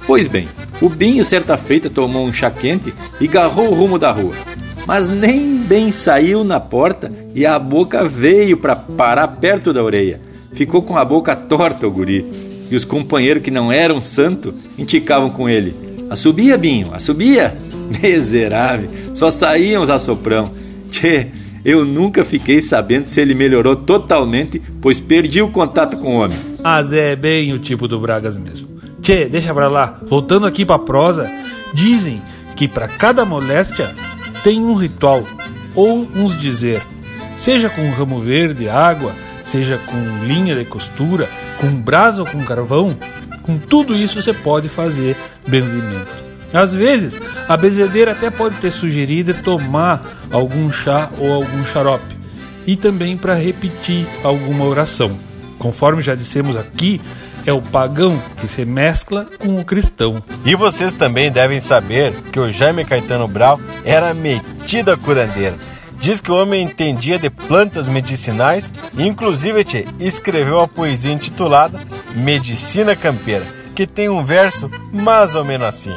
Pois 0.06 0.26
bem, 0.26 0.48
o 0.82 0.88
Binho 0.88 1.22
certa 1.22 1.58
feita 1.58 1.90
tomou 1.90 2.26
um 2.26 2.32
chá 2.32 2.50
quente 2.50 2.94
e 3.20 3.28
garrou 3.28 3.70
o 3.70 3.74
rumo 3.74 4.00
da 4.00 4.10
rua 4.10 4.34
mas 4.88 5.10
nem 5.10 5.58
bem 5.58 5.92
saiu 5.92 6.46
na 6.46 6.62
porta 6.62 7.12
e 7.36 7.46
a 7.46 7.60
boca 7.60 8.08
veio 8.08 8.56
para 8.56 8.74
parar 8.74 9.28
perto 9.28 9.74
da 9.74 9.84
orelha. 9.84 10.22
Ficou 10.54 10.82
com 10.82 10.98
a 10.98 11.04
boca 11.04 11.36
torta 11.36 11.86
o 11.86 11.92
guri. 11.92 12.26
E 12.72 12.76
os 12.76 12.86
companheiros 12.86 13.44
que 13.44 13.52
não 13.52 13.70
eram 13.70 14.02
santo 14.02 14.54
indicavam 14.78 15.30
com 15.30 15.50
ele: 15.50 15.76
Assobia, 16.10 16.58
Binho, 16.58 16.94
assobia! 16.94 17.67
Miserável, 17.90 18.90
só 19.14 19.30
saíam 19.30 19.82
os 19.82 19.90
assoprão. 19.90 20.52
Tchê, 20.90 21.28
eu 21.64 21.86
nunca 21.86 22.24
fiquei 22.24 22.62
sabendo 22.62 23.08
se 23.08 23.20
ele 23.20 23.34
melhorou 23.34 23.76
totalmente, 23.76 24.62
pois 24.82 25.00
perdi 25.00 25.42
o 25.42 25.50
contato 25.50 25.98
com 25.98 26.16
o 26.16 26.20
homem. 26.20 26.38
Mas 26.64 26.94
é 26.94 27.16
bem 27.16 27.54
o 27.54 27.60
tipo 27.60 27.88
do 27.88 28.00
Bragas 28.00 28.38
mesmo. 28.38 28.68
Tchê, 29.02 29.26
deixa 29.26 29.54
pra 29.54 29.68
lá. 29.68 30.00
Voltando 30.08 30.48
aqui 30.48 30.66
pra 30.66 30.80
prosa, 30.80 31.30
dizem 31.74 32.22
que 32.56 32.68
para 32.68 32.88
cada 32.88 33.24
moléstia 33.24 33.94
tem 34.44 34.64
um 34.64 34.74
ritual 34.74 35.24
ou 35.76 36.08
uns 36.16 36.38
dizer, 36.38 36.82
seja 37.38 37.70
com 37.70 37.90
ramo 37.92 38.20
verde, 38.20 38.68
água, 38.68 39.14
seja 39.44 39.80
com 39.86 40.26
linha 40.26 40.56
de 40.56 40.66
costura, 40.66 41.30
com 41.60 41.68
brasa 41.68 42.22
ou 42.22 42.28
com 42.28 42.44
carvão, 42.44 42.98
com 43.44 43.58
tudo 43.58 43.96
isso 43.96 44.22
você 44.22 44.34
pode 44.34 44.68
fazer 44.68 45.16
benzimento. 45.48 46.27
Às 46.54 46.74
vezes, 46.74 47.20
a 47.48 47.58
benzedeira 47.58 48.12
até 48.12 48.30
pode 48.30 48.58
ter 48.58 48.72
sugerido 48.72 49.34
tomar 49.34 50.02
algum 50.32 50.72
chá 50.72 51.10
ou 51.18 51.34
algum 51.34 51.66
xarope, 51.66 52.18
e 52.66 52.76
também 52.76 53.18
para 53.18 53.34
repetir 53.34 54.06
alguma 54.24 54.66
oração. 54.66 55.18
Conforme 55.58 56.02
já 56.02 56.16
dissemos 56.16 56.56
aqui, 56.56 57.02
é 57.46 57.54
o 57.54 57.62
pagão 57.62 58.22
que 58.40 58.48
se 58.48 58.66
mescla 58.66 59.26
com 59.40 59.58
o 59.58 59.64
cristão. 59.64 60.22
E 60.46 60.54
vocês 60.56 60.94
também 60.94 61.32
devem 61.32 61.60
saber 61.60 62.14
que 62.32 62.40
o 62.40 62.52
Jaime 62.52 62.84
Caetano 62.84 63.28
Brau 63.28 63.60
era 63.86 64.14
metido 64.14 64.92
a 64.92 64.98
curandeira. 64.98 65.56
Diz 66.00 66.22
que 66.22 66.32
o 66.32 66.36
homem 66.36 66.64
entendia 66.64 67.18
de 67.18 67.30
plantas 67.30 67.88
medicinais 67.88 68.72
e, 68.96 69.08
inclusive, 69.08 69.66
escreveu 70.00 70.60
a 70.60 70.68
poesia 70.68 71.12
intitulada 71.12 71.80
Medicina 72.14 72.96
Campeira, 72.96 73.46
que 73.74 73.88
tem 73.88 74.10
um 74.10 74.24
verso 74.24 74.70
mais 74.92 75.34
ou 75.34 75.44
menos 75.44 75.68
assim. 75.68 75.96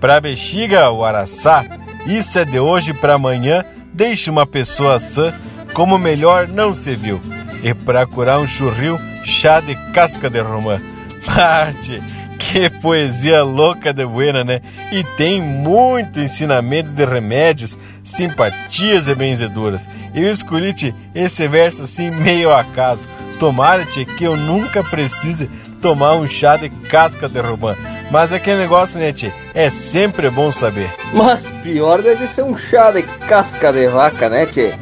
Pra 0.00 0.20
bexiga, 0.20 0.90
o 0.90 1.04
araçá, 1.04 1.64
isso 2.06 2.38
é 2.38 2.44
de 2.44 2.58
hoje 2.60 2.94
para 2.94 3.14
amanhã, 3.14 3.64
deixe 3.92 4.30
uma 4.30 4.46
pessoa 4.46 5.00
sã, 5.00 5.34
como 5.74 5.98
melhor 5.98 6.46
não 6.46 6.72
se 6.72 6.94
viu. 6.94 7.20
E 7.64 7.74
para 7.74 8.06
curar 8.06 8.38
um 8.38 8.46
churril, 8.46 8.96
chá 9.24 9.58
de 9.58 9.74
casca 9.92 10.30
de 10.30 10.40
romã. 10.40 10.80
Parte, 11.26 12.00
que 12.38 12.70
poesia 12.70 13.42
louca 13.42 13.92
de 13.92 14.06
buena, 14.06 14.44
né? 14.44 14.60
E 14.92 15.02
tem 15.16 15.42
muito 15.42 16.20
ensinamento 16.20 16.92
de 16.92 17.04
remédios, 17.04 17.76
simpatias 18.04 19.08
e 19.08 19.14
benzeduras. 19.16 19.88
Eu 20.14 20.30
escolhi 20.30 20.94
esse 21.12 21.48
verso 21.48 21.82
assim 21.82 22.10
meio 22.12 22.54
acaso. 22.54 23.06
Tomara-te 23.40 24.04
que 24.04 24.24
eu 24.24 24.36
nunca 24.36 24.82
precise 24.84 25.50
tomar 25.80 26.14
um 26.14 26.26
chá 26.26 26.56
de 26.56 26.68
casca 26.68 27.28
de 27.28 27.40
romã. 27.40 27.76
Mas 28.10 28.32
aquele 28.32 28.58
negócio, 28.58 28.98
né? 28.98 29.14
É 29.54 29.70
sempre 29.70 30.28
bom 30.30 30.50
saber. 30.50 30.90
Mas 31.12 31.48
pior 31.62 32.02
deve 32.02 32.26
ser 32.26 32.42
um 32.42 32.56
chá 32.56 32.90
de 32.90 33.02
casca 33.02 33.72
de 33.72 33.86
vaca, 33.86 34.28
né, 34.28 34.46
tchê? 34.46 34.74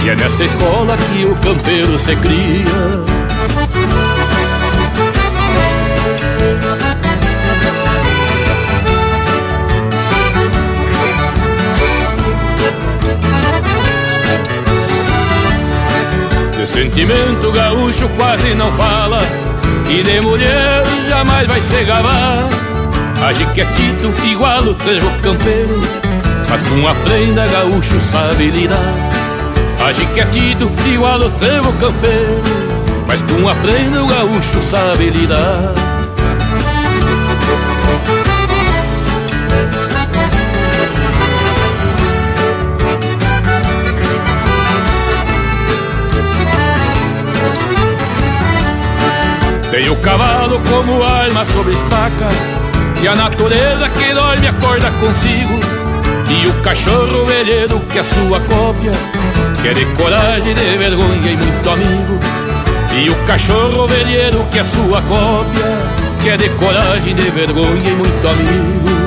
E 0.03 0.09
é 0.09 0.15
nessa 0.15 0.45
escola 0.45 0.97
que 0.97 1.23
o 1.23 1.35
campeiro 1.35 1.99
se 1.99 2.15
cria 2.15 3.22
sentimento 16.73 17.51
gaúcho 17.51 18.09
quase 18.17 18.55
não 18.55 18.71
fala 18.73 19.21
E 19.89 20.01
de 20.01 20.19
mulher 20.21 20.83
jamais 21.07 21.47
vai 21.47 21.61
se 21.61 21.83
gabar 21.83 22.49
Age 23.27 23.45
quietito 23.53 24.11
igual 24.25 24.63
o 24.63 24.73
trevo 24.73 25.09
campeiro 25.21 25.81
Mas 26.49 26.61
com 26.63 26.87
a 26.87 26.95
prenda 26.95 27.47
gaúcho 27.47 27.99
sabe 28.01 28.49
lidar. 28.49 28.77
Age 29.85 30.05
quietito 30.07 30.69
igual 30.87 31.19
o 31.19 31.29
trevo 31.31 31.71
campeiro 31.73 32.41
Mas 33.07 33.21
com 33.21 33.47
a 33.47 33.55
prenda 33.55 34.03
o 34.03 34.07
gaúcho 34.07 34.61
sabe 34.61 35.09
lidar 35.11 35.92
Tem 49.73 49.89
o 49.89 49.95
cavalo 49.95 50.61
como 50.69 51.01
alma 51.01 51.43
sobre 51.45 51.73
estaca 51.73 52.29
E 53.01 53.07
a 53.07 53.15
natureza 53.15 53.89
que 53.89 54.13
dorme 54.13 54.47
acorda 54.47 54.91
consigo. 54.99 55.59
E 56.29 56.47
o 56.47 56.53
cachorro 56.61 57.25
velheiro 57.25 57.79
que 57.89 57.97
é 57.97 58.03
sua 58.03 58.39
cópia 58.41 58.91
Que 59.63 59.69
é 59.69 59.73
de 59.73 59.85
coragem, 59.95 60.53
de 60.53 60.77
vergonha 60.77 61.31
e 61.31 61.35
muito 61.35 61.69
amigo. 61.71 62.19
E 62.93 63.09
o 63.09 63.15
cachorro 63.25 63.87
velheiro 63.87 64.45
que 64.51 64.59
é 64.59 64.63
sua 64.63 65.01
cópia 65.01 65.65
Que 66.21 66.29
é 66.29 66.37
de 66.37 66.49
coragem, 66.49 67.15
de 67.15 67.31
vergonha 67.31 67.89
e 67.89 67.93
muito 67.95 68.27
amigo 68.27 69.02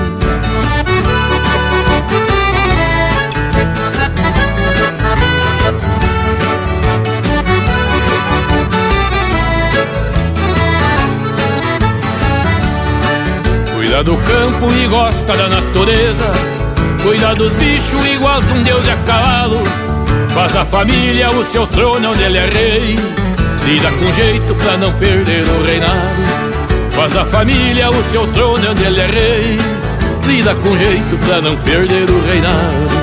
Cuida 13.97 14.13
do 14.13 14.17
campo 14.19 14.71
e 14.73 14.87
gosta 14.89 15.35
da 15.35 15.49
natureza. 15.49 16.31
Cuida 17.03 17.35
dos 17.35 17.55
bichos 17.55 18.07
igual 18.07 18.43
que 18.43 18.53
um 18.53 18.63
deus 18.63 18.85
de 18.85 18.91
a 18.91 18.97
cavalo. 18.97 19.57
Faz 20.35 20.53
da 20.53 20.67
família 20.67 21.31
o 21.31 21.43
seu 21.47 21.67
trono 21.67 22.11
onde 22.11 22.23
ele 22.23 22.37
é 22.37 22.47
rei. 22.47 22.99
Lida 23.65 23.91
com 23.93 24.13
jeito 24.13 24.55
pra 24.57 24.77
não 24.77 24.93
perder 24.93 25.47
o 25.49 25.65
reinado. 25.65 26.91
Faz 26.91 27.15
da 27.15 27.25
família 27.25 27.89
o 27.89 28.05
seu 28.05 28.27
trono 28.35 28.71
onde 28.71 28.85
ele 28.85 29.01
é 29.01 29.07
rei. 29.07 29.59
Lida 30.27 30.55
com 30.57 30.77
jeito 30.77 31.17
pra 31.25 31.41
não 31.41 31.57
perder 31.57 32.11
o 32.11 32.27
reinado 32.27 32.96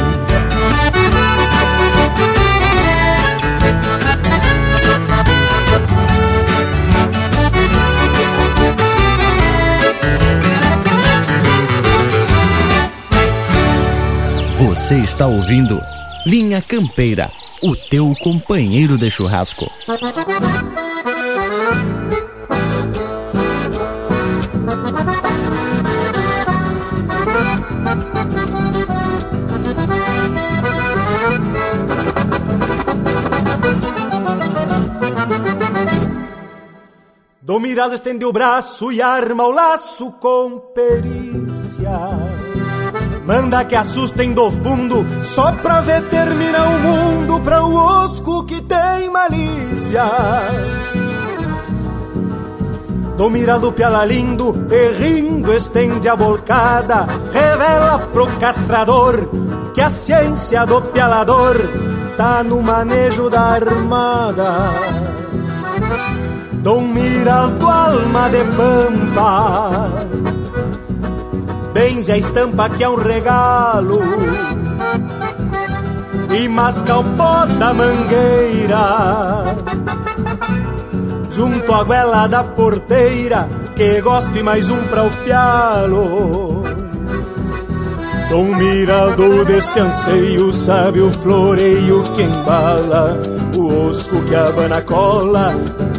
Você 14.94 14.99
está 14.99 15.26
ouvindo 15.26 15.82
Linha 16.24 16.61
Campeira, 16.61 17.32
o 17.64 17.76
teu 17.76 18.14
companheiro 18.22 18.95
de 18.95 19.10
churrasco. 19.10 19.65
Do 37.41 37.60
mirado 37.60 37.95
estende 37.95 38.26
o 38.26 38.32
braço 38.32 38.91
e 38.91 39.02
arma 39.02 39.44
o 39.44 39.52
laço 39.52 40.11
com 40.11 40.60
perícia. 40.60 42.43
Manda 43.26 43.64
que 43.64 43.74
assustem 43.74 44.34
do 44.34 44.52
fundo, 44.52 45.06
só 45.24 45.54
pra 45.54 45.80
ver 45.80 46.02
terminar 46.10 46.68
o 46.68 46.80
mundo 46.80 47.40
pra 47.40 47.64
o 47.64 47.74
osco 47.74 48.44
que 48.44 48.62
tem 48.62 49.10
malícia. 49.10 50.04
Do 53.16 53.72
piala 53.72 54.04
lindo, 54.04 54.54
perrindo, 54.68 55.54
estende 55.54 56.10
a 56.10 56.16
bolcada, 56.16 57.08
revela 57.32 58.00
pro 58.12 58.28
castrador 58.40 59.30
que 59.74 59.80
a 59.80 59.90
ciência 59.90 60.66
do 60.66 60.82
pialador 60.82 61.56
tá 62.18 62.44
no 62.44 62.62
manejo 62.62 63.30
da 63.30 63.41
armada. 63.41 64.70
Dom 66.62 66.82
Miraldo, 66.82 67.68
alma 67.68 68.30
de 68.30 68.44
pampa 68.56 70.04
Benze 71.84 72.14
a 72.14 72.18
estampa 72.18 72.70
que 72.70 72.82
é 72.82 72.88
um 72.88 72.96
regalo. 72.96 74.00
E 76.34 76.48
masca 76.48 77.00
o 77.00 77.04
pó 77.04 77.46
da 77.46 77.74
mangueira. 77.74 79.44
Junto 81.30 81.74
à 81.74 81.84
goela 81.84 82.28
da 82.28 82.42
porteira 82.42 83.50
Que 83.76 84.00
gospe 84.00 84.42
mais 84.42 84.70
um 84.70 84.82
pra 84.84 85.04
o 85.04 85.12
pialo. 85.26 86.64
Dom 88.30 88.56
Miraldo 88.56 89.44
deste 89.44 89.80
anseio 89.80 90.54
Sabe 90.54 91.02
o 91.02 91.12
floreio 91.12 92.02
que 92.16 92.22
embala 92.22 93.20
O 93.58 93.88
osco 93.90 94.22
que 94.24 94.36
abana 94.36 94.82
cola. 94.84 95.52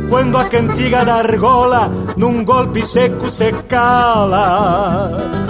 Quando 0.09 0.39
a 0.39 0.44
cantiga 0.44 1.05
da 1.05 1.16
argola 1.16 1.90
Num 2.16 2.43
golpe 2.43 2.82
seco 2.82 3.31
se 3.31 3.52
cala 3.69 5.44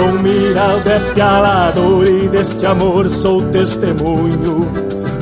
Dom 0.00 0.22
Miraldo 0.22 0.88
é 0.88 0.98
pialador 1.12 2.06
e 2.06 2.26
deste 2.26 2.64
amor 2.64 3.10
sou 3.10 3.42
testemunho 3.50 4.66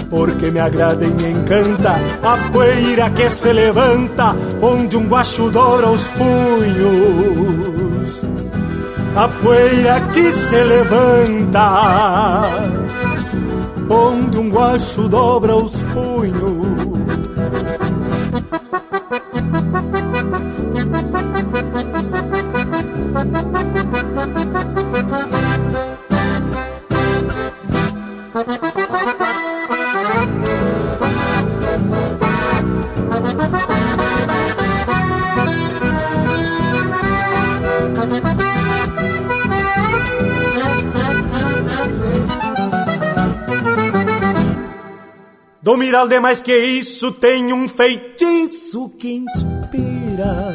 Porque 0.09 0.53
me 0.53 0.61
agrada 0.61 1.05
e 1.05 1.11
me 1.11 1.33
encanta 1.33 1.97
a 2.23 2.37
poeira 2.53 3.11
que 3.11 3.29
se 3.29 3.53
levanta 3.53 4.37
Onde 4.63 4.97
um 4.97 5.09
guacho 5.09 5.51
dobra 5.51 5.89
os 5.89 6.07
punhos. 6.07 7.43
A 9.17 9.27
poeira 9.27 10.01
que 10.15 10.31
se 10.31 10.63
levanta 10.63 12.43
Onde 13.91 14.39
um 14.39 14.49
guacho 14.49 15.09
dobra 15.09 15.57
os 15.57 15.81
punhos. 15.93 16.69
Do 23.19 23.25
Miraldo 23.25 23.68
é 46.19 46.21
mais 46.21 46.41
que 46.41 46.57
isso, 46.57 47.13
tem 47.13 47.53
um 47.53 47.69
feitiço 47.69 48.89
que 48.99 49.13
inspira. 49.13 50.53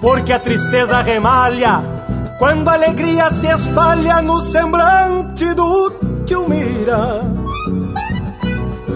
Porque 0.00 0.32
a 0.32 0.38
tristeza 0.38 1.00
remalha 1.00 1.95
quando 2.38 2.68
a 2.68 2.74
alegria 2.74 3.30
se 3.30 3.46
espalha 3.46 4.20
no 4.20 4.40
semblante 4.40 5.54
do 5.54 5.90
tio 6.26 6.48
Mira. 6.48 7.22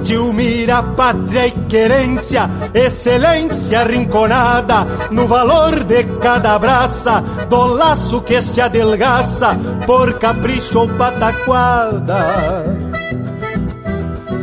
Tio 0.03 0.33
Mira, 0.33 0.83
pátria 0.83 1.47
e 1.47 1.51
querência, 1.69 2.49
excelência 2.75 3.85
rinconada 3.85 4.87
no 5.11 5.27
valor 5.27 5.85
de 5.85 6.05
cada 6.21 6.59
braça, 6.59 7.23
do 7.49 7.67
laço 7.67 8.21
que 8.23 8.35
este 8.35 8.61
adelgaça 8.61 9.57
por 9.87 10.15
capricho 10.15 10.81
ou 10.81 10.89
pataquada. 10.89 12.65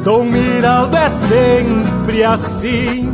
Dom 0.04 0.24
Miraldo 0.24 0.96
é 0.96 1.10
sempre 1.10 2.24
assim, 2.24 3.14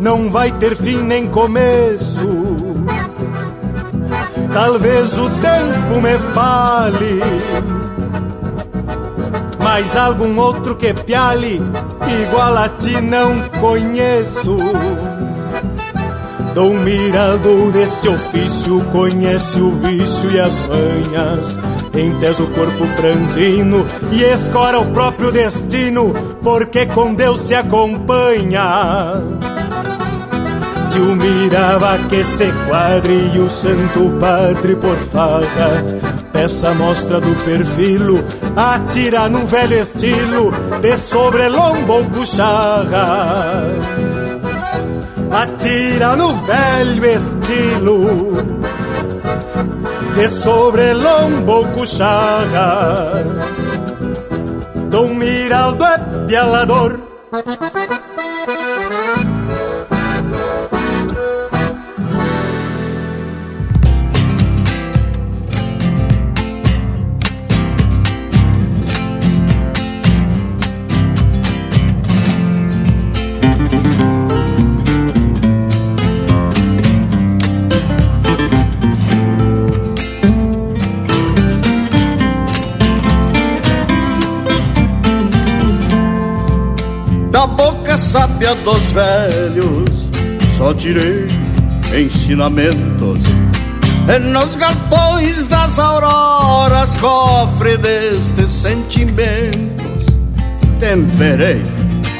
não 0.00 0.28
vai 0.28 0.50
ter 0.52 0.74
fim 0.74 1.04
nem 1.04 1.28
começo. 1.28 2.67
Talvez 4.52 5.18
o 5.18 5.30
tempo 5.30 6.00
me 6.00 6.18
fale, 6.34 7.20
mas 9.62 9.96
algum 9.96 10.38
outro 10.38 10.76
que 10.76 10.92
piale, 10.94 11.62
igual 12.22 12.56
a 12.56 12.68
ti 12.68 13.00
não 13.00 13.40
conheço. 13.60 14.56
Dom 16.54 16.74
Miraldo 16.80 17.70
deste 17.72 18.08
ofício 18.08 18.84
conhece 18.92 19.60
o 19.60 19.70
vício 19.70 20.30
e 20.30 20.40
as 20.40 20.58
manhas 20.66 21.58
Entesa 21.94 22.44
o 22.44 22.46
corpo 22.48 22.86
franzino 22.96 23.84
e 24.12 24.22
escora 24.22 24.78
o 24.78 24.86
próprio 24.92 25.32
destino, 25.32 26.12
porque 26.42 26.86
com 26.86 27.14
Deus 27.14 27.40
se 27.40 27.54
acompanha. 27.54 29.14
Tio 30.90 31.16
mirava 31.16 31.98
que 32.08 32.24
se 32.24 32.52
quadre 32.66 33.30
e 33.34 33.38
o 33.38 33.50
santo 33.50 34.18
padre 34.20 34.76
por 34.76 34.96
farra 34.96 35.84
Peça 36.32 36.72
mostra 36.74 37.20
do 37.20 37.34
perfil, 37.44 38.24
atira 38.56 39.28
no 39.28 39.46
velho 39.46 39.76
estilo 39.76 40.52
De 40.80 40.96
sobrelombo 40.96 41.92
ou 41.92 42.04
cucharra 42.04 43.66
Atira 45.30 46.16
no 46.16 46.34
velho 46.46 47.04
estilo 47.04 48.68
de 50.18 50.26
sobre 50.26 50.94
lombo 50.94 51.64
cuchaga. 51.68 53.24
Dom 54.90 55.14
Miraldo 55.14 55.84
é 55.84 55.98
pialador 56.26 56.98
sábia 88.38 88.54
dos 88.56 88.92
velhos, 88.92 90.08
só 90.56 90.72
tirei 90.72 91.26
ensinamentos. 91.92 93.18
E 94.08 94.18
nos 94.20 94.54
galpões 94.54 95.48
das 95.48 95.76
auroras, 95.78 96.96
cofre 96.98 97.76
destes 97.78 98.50
sentimentos, 98.50 100.06
temperei 100.78 101.62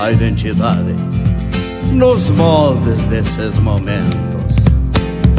a 0.01 0.11
identidade 0.11 0.95
nos 1.93 2.31
moldes 2.31 3.07
desses 3.07 3.57
momentos. 3.61 4.57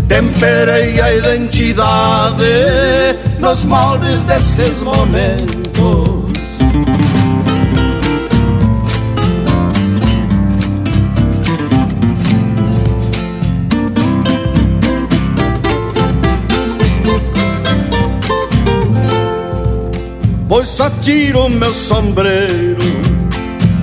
Temperei 0.08 1.00
a 1.02 1.14
identidade 1.14 2.46
nos 3.40 3.66
moldes 3.66 4.24
desses 4.24 4.80
momentos. 4.80 5.59
Só 20.80 20.90
tiro 21.02 21.50
meu 21.50 21.74
sombreiro 21.74 22.80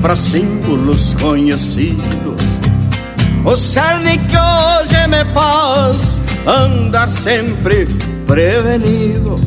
para 0.00 0.16
símbolos 0.16 1.12
conhecidos. 1.20 2.40
O 3.44 3.54
cerne 3.54 4.16
que 4.16 4.36
hoje 4.38 5.06
me 5.06 5.22
faz 5.34 6.22
andar 6.46 7.10
sempre 7.10 7.84
prevenido, 8.26 9.38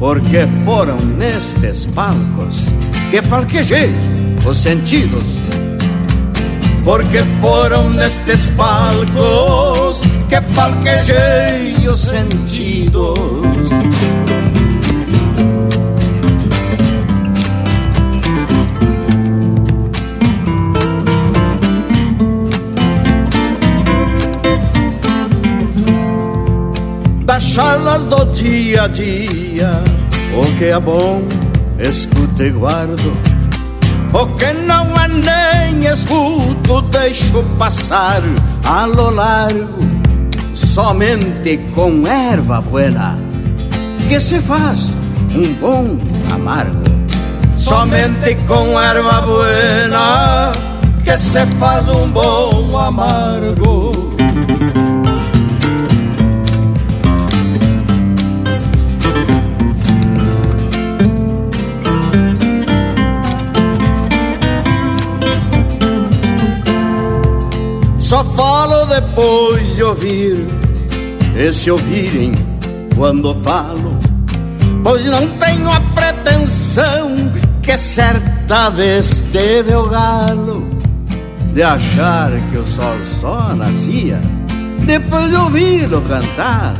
porque 0.00 0.44
foram 0.64 0.96
nestes 0.96 1.86
palcos 1.86 2.66
que 3.12 3.22
falquejei 3.22 3.94
os 4.44 4.58
sentidos. 4.58 5.36
Porque 6.84 7.22
foram 7.40 7.90
nestes 7.90 8.50
palcos 8.56 10.02
que 10.28 10.40
falquejei 10.52 11.88
os 11.88 12.00
sentidos. 12.00 13.70
Charlas 27.52 28.04
do 28.04 28.24
dia 28.32 28.84
a 28.84 28.88
dia. 28.88 29.82
O 30.34 30.58
que 30.58 30.64
é 30.64 30.80
bom, 30.80 31.22
escuto 31.78 32.42
e 32.42 32.50
guardo. 32.50 33.12
O 34.14 34.26
que 34.36 34.52
não 34.54 34.86
é 34.98 35.08
nem 35.08 35.84
escuto, 35.84 36.80
deixo 36.90 37.42
passar 37.58 38.22
a 38.64 38.86
lo 38.86 39.10
largo. 39.10 39.82
Somente 40.54 41.58
com 41.74 42.06
erva 42.06 42.62
buena 42.62 43.18
que 44.08 44.18
se 44.18 44.40
faz 44.40 44.90
um 45.34 45.52
bom 45.60 45.98
amargo. 46.32 46.90
Somente 47.56 48.34
com 48.46 48.80
erva 48.80 49.20
buena 49.20 50.52
que 51.04 51.16
se 51.18 51.44
faz 51.58 51.88
um 51.90 52.08
bom 52.08 52.78
amargo. 52.78 53.91
Só 68.12 68.22
falo 68.24 68.84
depois 68.84 69.74
de 69.74 69.82
ouvir, 69.82 70.46
e 71.34 71.50
se 71.50 71.70
ouvirem 71.70 72.32
quando 72.94 73.34
falo, 73.42 73.98
pois 74.84 75.06
não 75.06 75.26
tenho 75.38 75.70
a 75.70 75.80
pretensão 75.80 77.32
que 77.62 77.78
certa 77.78 78.68
vez 78.68 79.24
teve 79.32 79.74
o 79.74 79.88
galo 79.88 80.68
de 81.54 81.62
achar 81.62 82.32
que 82.50 82.58
o 82.58 82.66
sol 82.66 82.98
só 83.02 83.54
nascia 83.56 84.20
depois 84.80 85.30
de 85.30 85.36
ouvi-lo 85.36 86.02
cantar. 86.02 86.74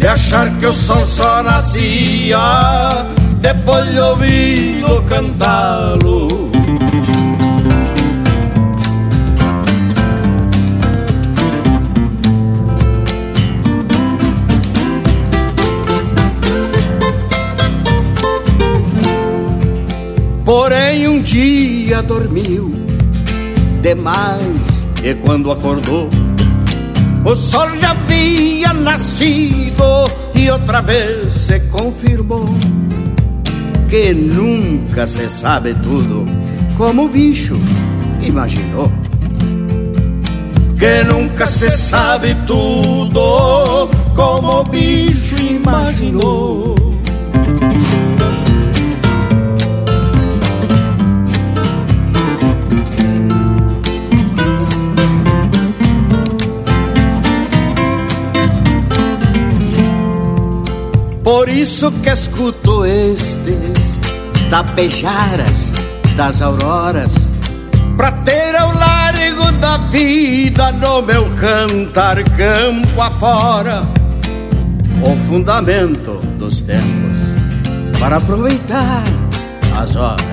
De 0.00 0.06
achar 0.08 0.50
que 0.58 0.66
o 0.66 0.74
sol 0.74 1.06
só 1.06 1.44
nascia 1.44 3.06
depois 3.40 3.88
de 3.88 4.00
ouvi-lo 4.00 5.00
cantá-lo. 5.04 6.19
Porém 20.90 21.06
um 21.06 21.22
dia 21.22 22.02
dormiu 22.02 22.72
demais 23.80 24.84
e 25.04 25.14
quando 25.14 25.52
acordou 25.52 26.10
o 27.24 27.36
sol 27.36 27.78
já 27.78 27.92
havia 27.92 28.72
nascido 28.72 29.84
e 30.34 30.50
outra 30.50 30.80
vez 30.80 31.32
se 31.32 31.60
confirmou 31.70 32.44
que 33.88 34.12
nunca 34.12 35.06
se 35.06 35.30
sabe 35.30 35.74
tudo 35.74 36.26
como 36.76 37.04
o 37.04 37.08
bicho 37.08 37.54
imaginou. 38.20 38.90
Que 40.76 41.04
nunca 41.04 41.46
se 41.46 41.70
sabe 41.70 42.34
tudo 42.48 43.88
como 44.16 44.62
o 44.62 44.64
bicho 44.64 45.36
imaginou. 45.40 46.89
Isso 61.60 61.92
que 62.02 62.08
escuto 62.08 62.86
estes 62.86 63.98
tapejaras 64.48 65.74
das 66.16 66.40
auroras. 66.40 67.30
Pra 67.98 68.12
ter 68.12 68.56
ao 68.56 68.72
largo 68.74 69.52
da 69.60 69.76
vida 69.76 70.72
no 70.72 71.02
meu 71.02 71.26
cantar 71.34 72.16
campo 72.30 73.02
afora 73.02 73.82
O 75.02 75.14
fundamento 75.28 76.12
dos 76.38 76.62
tempos 76.62 77.18
para 77.98 78.16
aproveitar 78.16 79.02
as 79.76 79.96
horas. 79.96 80.24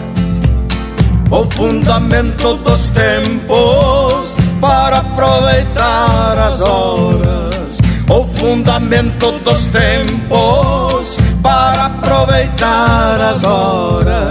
O 1.29 1.43
fundamento 1.51 2.53
dos 2.53 2.89
tempos 2.89 4.31
para 4.61 4.99
aproveitar 4.99 6.37
as 6.37 6.61
horas. 6.61 7.79
O 8.09 8.25
fundamento 8.25 9.33
dos 9.39 9.67
tempos 9.67 10.76
para 11.47 11.85
aproveitar 11.85 13.21
as 13.21 13.41
horas 13.45 14.27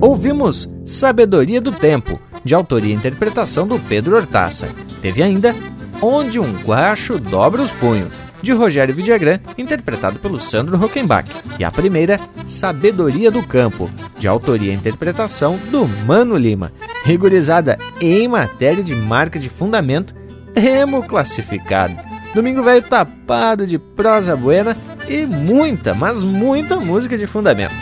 Ouvimos 0.00 0.70
Sabedoria 0.84 1.60
do 1.60 1.72
Tempo, 1.72 2.20
de 2.44 2.54
autoria 2.54 2.92
e 2.92 2.96
interpretação 2.96 3.66
do 3.66 3.80
Pedro 3.80 4.16
Hortaça. 4.16 4.68
Teve 5.02 5.22
ainda 5.24 5.54
Onde 6.00 6.38
um 6.38 6.52
Guacho 6.62 7.18
Dobra 7.18 7.60
os 7.60 7.72
Punhos, 7.72 8.12
de 8.42 8.52
Rogério 8.52 8.94
Vidagrã, 8.94 9.38
interpretado 9.56 10.18
pelo 10.18 10.40
Sandro 10.40 10.76
Rockenbach. 10.76 11.30
E 11.58 11.64
a 11.64 11.70
primeira, 11.70 12.20
Sabedoria 12.46 13.30
do 13.30 13.46
Campo, 13.46 13.90
de 14.18 14.28
autoria 14.28 14.72
e 14.72 14.76
interpretação 14.76 15.58
do 15.70 15.86
Mano 16.06 16.36
Lima, 16.36 16.72
rigorizada 17.04 17.78
em 18.00 18.28
matéria 18.28 18.82
de 18.82 18.94
marca 18.94 19.38
de 19.38 19.48
fundamento, 19.48 20.14
remo 20.54 21.02
classificado. 21.02 21.96
Domingo 22.34 22.62
Velho 22.62 22.82
tapado 22.82 23.66
de 23.66 23.78
prosa 23.78 24.36
buena 24.36 24.76
e 25.08 25.24
muita, 25.24 25.94
mas 25.94 26.22
muita 26.22 26.78
música 26.78 27.16
de 27.16 27.26
fundamento. 27.26 27.74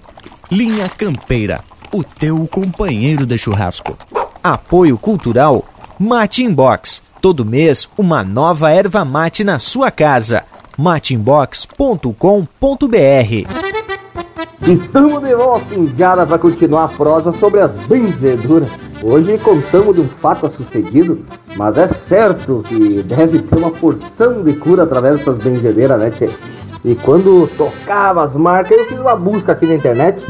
Linha 0.51 0.89
Campeira, 0.89 1.61
o 1.93 2.03
teu 2.03 2.45
companheiro 2.45 3.25
de 3.25 3.37
churrasco. 3.37 3.97
Apoio 4.43 4.97
Cultural 4.97 5.63
Mate 5.97 6.43
Inbox. 6.43 7.01
Todo 7.21 7.45
mês, 7.45 7.87
uma 7.97 8.21
nova 8.21 8.69
erva 8.69 9.05
mate 9.05 9.45
na 9.45 9.59
sua 9.59 9.89
casa. 9.89 10.43
mateinbox.com.br 10.77 12.11
Estamos 14.67 15.23
de 15.23 15.35
volta 15.35 15.73
em 15.73 15.95
Jara 15.95 16.25
para 16.25 16.37
continuar 16.37 16.83
a 16.83 16.89
prosa 16.89 17.31
sobre 17.31 17.61
as 17.61 17.71
benzeduras. 17.87 18.69
Hoje 19.01 19.37
contamos 19.37 19.95
de 19.95 20.01
um 20.01 20.07
fato 20.21 20.49
sucedido, 20.49 21.25
mas 21.55 21.77
é 21.77 21.87
certo 21.87 22.61
que 22.67 23.01
deve 23.03 23.39
ter 23.39 23.57
uma 23.57 23.71
porção 23.71 24.43
de 24.43 24.53
cura 24.55 24.83
através 24.83 25.19
dessas 25.19 25.37
benzedeiras, 25.37 25.97
né, 25.97 26.11
tchê? 26.11 26.29
E 26.83 26.95
quando 26.95 27.47
tocava 27.57 28.23
as 28.23 28.35
marcas, 28.35 28.77
eu 28.77 28.85
fiz 28.85 28.99
uma 28.99 29.15
busca 29.15 29.51
aqui 29.51 29.65
na 29.67 29.75
internet, 29.75 30.23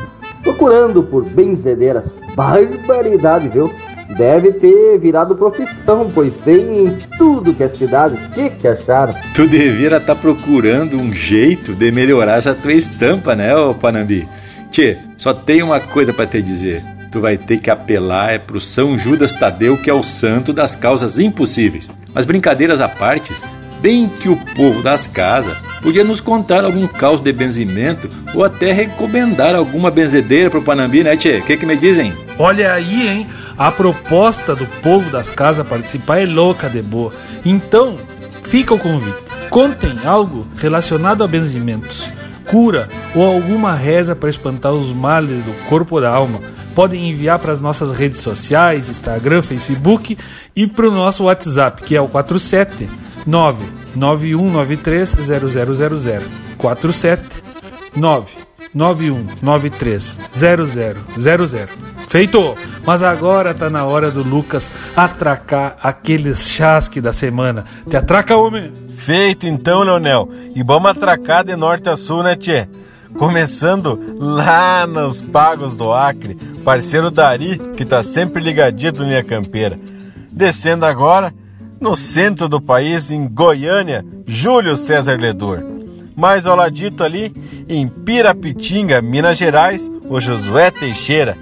procurando 0.43 1.01
por 1.01 1.23
benzedeiras. 1.23 2.05
Barbaridade, 2.35 3.49
viu? 3.49 3.71
Deve 4.17 4.51
ter 4.53 4.99
virado 4.99 5.35
profissão, 5.35 6.09
pois 6.13 6.35
tem 6.37 6.87
em 6.87 6.97
tudo 7.17 7.53
que 7.53 7.63
é 7.63 7.69
cidade. 7.69 8.15
O 8.15 8.29
que, 8.31 8.49
que 8.49 8.67
acharam? 8.67 9.13
Tu 9.33 9.47
devia 9.47 9.87
estar 9.87 10.01
tá 10.01 10.15
procurando 10.15 10.97
um 10.97 11.13
jeito 11.13 11.73
de 11.73 11.91
melhorar 11.91 12.37
essa 12.37 12.53
tua 12.53 12.73
estampa, 12.73 13.35
né, 13.35 13.55
ô 13.55 13.73
Panambi? 13.73 14.27
Tchê, 14.69 14.97
só 15.17 15.33
tem 15.33 15.63
uma 15.63 15.79
coisa 15.79 16.13
para 16.13 16.25
te 16.25 16.41
dizer. 16.41 16.83
Tu 17.11 17.19
vai 17.19 17.37
ter 17.37 17.59
que 17.59 17.69
apelar 17.69 18.31
é 18.31 18.37
pro 18.37 18.59
São 18.59 18.97
Judas 18.97 19.33
Tadeu, 19.33 19.77
que 19.77 19.89
é 19.89 19.93
o 19.93 20.03
santo 20.03 20.53
das 20.53 20.75
causas 20.75 21.19
impossíveis. 21.19 21.91
Mas 22.13 22.25
brincadeiras 22.25 22.79
à 22.79 22.87
parte, 22.87 23.33
bem 23.81 24.07
que 24.07 24.29
o 24.29 24.37
povo 24.55 24.81
das 24.83 25.07
casas 25.07 25.57
podia 25.81 26.03
nos 26.03 26.21
contar 26.21 26.63
algum 26.63 26.87
caos 26.87 27.19
de 27.19 27.33
benzimento 27.33 28.09
ou 28.35 28.43
até 28.43 28.71
recomendar 28.71 29.55
alguma 29.55 29.89
benzedeira 29.89 30.49
pro 30.49 30.61
Panambi, 30.61 31.03
né, 31.03 31.17
tchê? 31.17 31.39
O 31.39 31.43
que, 31.43 31.57
que 31.57 31.65
me 31.65 31.75
dizem? 31.75 32.13
Olha 32.37 32.73
aí, 32.73 33.07
hein? 33.07 33.27
A 33.57 33.71
proposta 33.71 34.55
do 34.55 34.65
povo 34.81 35.09
das 35.09 35.31
casas 35.31 35.67
participar 35.67 36.19
é 36.19 36.25
louca 36.25 36.69
de 36.69 36.81
boa. 36.81 37.11
Então, 37.43 37.97
fica 38.43 38.73
o 38.73 38.79
convite. 38.79 39.17
Contem 39.49 39.95
algo 40.05 40.47
relacionado 40.57 41.23
a 41.23 41.27
benzimentos, 41.27 42.05
cura 42.49 42.87
ou 43.13 43.25
alguma 43.25 43.73
reza 43.73 44.15
para 44.15 44.29
espantar 44.29 44.71
os 44.71 44.93
males 44.93 45.43
do 45.43 45.53
corpo 45.67 45.95
ou 45.95 46.01
da 46.01 46.09
alma. 46.09 46.39
Podem 46.75 47.09
enviar 47.09 47.39
para 47.39 47.51
as 47.51 47.59
nossas 47.61 47.91
redes 47.91 48.19
sociais, 48.19 48.89
Instagram, 48.89 49.41
Facebook 49.41 50.15
e 50.55 50.67
para 50.67 50.87
o 50.87 50.91
nosso 50.91 51.23
WhatsApp, 51.25 51.81
que 51.83 51.95
é 51.95 52.01
o 52.01 52.07
47 52.07 52.87
99193 53.25 55.11
0000 55.11 56.21
47 56.57 57.43
99193 57.95 60.19
0000 60.31 61.67
Feito! 62.07 62.55
Mas 62.85 63.01
agora 63.03 63.53
tá 63.53 63.69
na 63.69 63.85
hora 63.85 64.11
do 64.11 64.21
Lucas 64.21 64.69
atracar 64.95 65.77
aqueles 65.81 66.49
chasque 66.49 66.99
da 66.99 67.13
semana. 67.13 67.63
Te 67.89 67.95
atraca, 67.95 68.35
homem! 68.35 68.73
Feito 68.89 69.47
então, 69.47 69.83
Leonel. 69.83 70.27
E 70.53 70.61
vamos 70.61 70.91
atracar 70.91 71.45
de 71.45 71.55
norte 71.55 71.87
a 71.87 71.95
sul, 71.95 72.21
né, 72.21 72.35
tchê? 72.35 72.67
Começando 73.17 73.99
lá 74.19 74.87
nos 74.87 75.21
Pagos 75.21 75.75
do 75.75 75.91
Acre, 75.93 76.35
parceiro 76.63 77.11
Dari, 77.11 77.57
que 77.75 77.85
tá 77.85 78.01
sempre 78.01 78.41
ligadinho 78.41 78.93
do 78.93 79.03
Linha 79.03 79.23
Campeira. 79.23 79.79
Descendo 80.31 80.85
agora 80.85 81.33
no 81.79 81.95
centro 81.95 82.47
do 82.47 82.61
país, 82.61 83.11
em 83.11 83.27
Goiânia, 83.27 84.05
Júlio 84.25 84.77
César 84.77 85.19
Ledor. 85.19 85.63
Mais 86.15 86.45
ao 86.45 86.55
ladito 86.55 87.03
ali, 87.03 87.33
em 87.67 87.87
Pirapitinga, 87.87 89.01
Minas 89.01 89.37
Gerais, 89.37 89.89
o 90.07 90.19
Josué 90.19 90.69
Teixeira. 90.69 91.35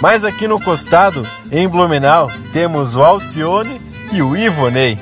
Mais 0.00 0.24
aqui 0.24 0.46
no 0.46 0.60
costado, 0.60 1.22
em 1.50 1.68
Blumenau, 1.68 2.30
temos 2.52 2.96
o 2.96 3.02
Alcione 3.02 3.80
e 4.12 4.20
o 4.20 4.36
Ivonei. 4.36 4.98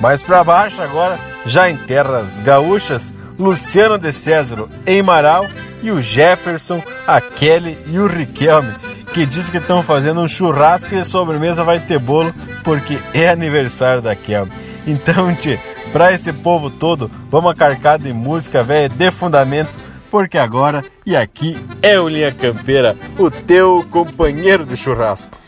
Mais 0.00 0.22
para 0.22 0.44
baixo 0.44 0.80
agora, 0.80 1.18
já 1.44 1.68
em 1.68 1.76
terras 1.76 2.38
gaúchas, 2.40 3.12
Luciano 3.38 3.96
de 3.96 4.12
Césaro 4.12 4.68
em 4.86 5.00
Marau 5.02 5.46
e 5.82 5.90
o 5.90 6.02
Jefferson, 6.02 6.82
a 7.06 7.20
Kelly 7.20 7.78
e 7.86 7.98
o 7.98 8.06
Riquelme, 8.06 8.74
que 9.14 9.24
diz 9.24 9.48
que 9.48 9.58
estão 9.58 9.82
fazendo 9.82 10.20
um 10.20 10.28
churrasco 10.28 10.94
e 10.94 10.98
a 10.98 11.04
sobremesa 11.04 11.62
vai 11.62 11.78
ter 11.78 11.98
bolo 11.98 12.34
porque 12.64 12.98
é 13.14 13.28
aniversário 13.28 14.02
da 14.02 14.16
Kelly. 14.16 14.50
Então, 14.86 15.34
tchê, 15.34 15.58
pra 15.92 16.12
esse 16.12 16.32
povo 16.32 16.68
todo, 16.68 17.10
vamos 17.30 17.54
carcar 17.54 17.98
de 17.98 18.12
música 18.12 18.64
velha 18.64 18.88
de 18.88 19.10
fundamento, 19.10 19.70
porque 20.10 20.38
agora 20.38 20.82
e 21.06 21.14
aqui 21.14 21.56
é 21.80 22.00
o 22.00 22.08
Linha 22.08 22.32
Campeira, 22.32 22.96
o 23.18 23.30
teu 23.30 23.86
companheiro 23.90 24.64
de 24.66 24.76
churrasco. 24.76 25.38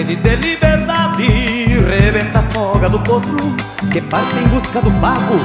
Sede 0.00 0.16
de 0.16 0.36
liberdade 0.36 1.26
Rebenta 1.86 2.38
a 2.38 2.52
soga 2.52 2.88
do 2.88 2.98
potro 3.00 3.54
Que 3.92 4.00
parte 4.00 4.38
em 4.38 4.48
busca 4.48 4.80
do 4.80 4.90
pago. 5.00 5.36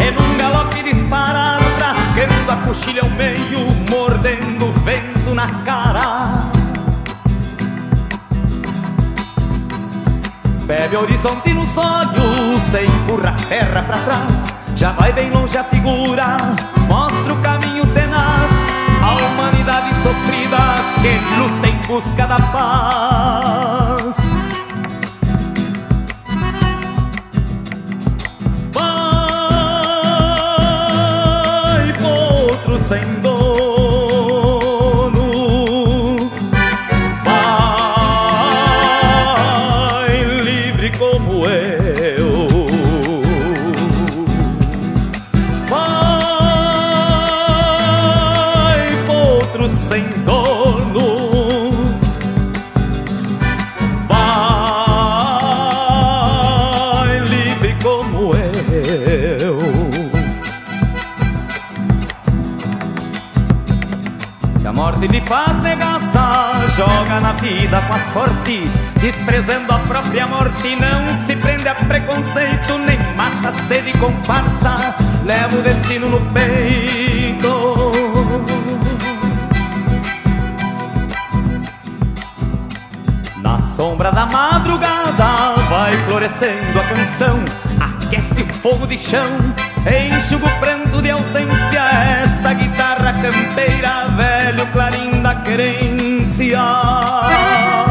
É 0.00 0.10
num 0.10 0.36
galope 0.36 0.82
disparado 0.82 1.64
Trasqueando 1.76 2.52
a 2.52 2.56
coxilha 2.56 3.02
ao 3.02 3.10
meio 3.10 3.60
Mordendo 3.90 4.66
o 4.66 4.72
vento 4.84 5.34
na 5.34 5.48
cara. 5.64 6.50
Bebe 10.64 10.96
horizonte 10.96 11.54
nos 11.54 11.76
olhos 11.76 12.62
Se 12.70 12.84
empurra 12.84 13.30
a 13.30 13.48
terra 13.48 13.82
pra 13.82 13.98
trás. 13.98 14.46
Já 14.76 14.92
vai 14.92 15.12
bem 15.12 15.30
longe 15.30 15.56
a 15.58 15.64
figura 15.64 16.54
Mostra 16.86 17.32
o 17.32 17.40
caminho 17.40 17.86
tenaz. 17.86 18.50
A 19.02 19.14
humanidade 19.14 19.90
sofrida 20.02 20.58
Que 21.00 21.38
luta 21.38 21.68
em 21.68 21.78
busca 21.86 22.26
da 22.26 22.36
paz 22.36 23.87
com 67.48 67.94
a 67.94 67.98
sorte, 68.12 68.70
desprezando 69.00 69.72
a 69.72 69.78
própria 69.78 70.26
morte, 70.26 70.76
não 70.76 71.26
se 71.26 71.34
prende 71.34 71.66
a 71.66 71.74
preconceito, 71.74 72.76
nem 72.76 72.98
mata 73.16 73.48
a 73.48 73.68
sede 73.68 73.92
com 73.96 74.12
farsa, 74.24 74.94
leva 75.24 75.56
o 75.56 75.62
destino 75.62 76.10
no 76.10 76.20
peito. 76.32 77.92
Na 83.40 83.62
sombra 83.74 84.12
da 84.12 84.26
madrugada 84.26 85.54
vai 85.70 85.92
florescendo 86.04 86.78
a 86.78 86.84
canção, 86.84 87.44
aquece 87.80 88.42
o 88.42 88.54
fogo 88.56 88.86
de 88.86 88.98
chão, 88.98 89.54
enxuga 89.86 90.46
o 90.46 90.60
pranto 90.60 91.00
de 91.00 91.10
ausência. 91.10 91.80
Esta 92.24 92.52
guitarra 92.52 93.14
campeira, 93.22 94.08
velho 94.18 94.66
clarim 94.66 95.22
da 95.22 95.34
querência. 95.36 96.17
Vai 96.38 97.87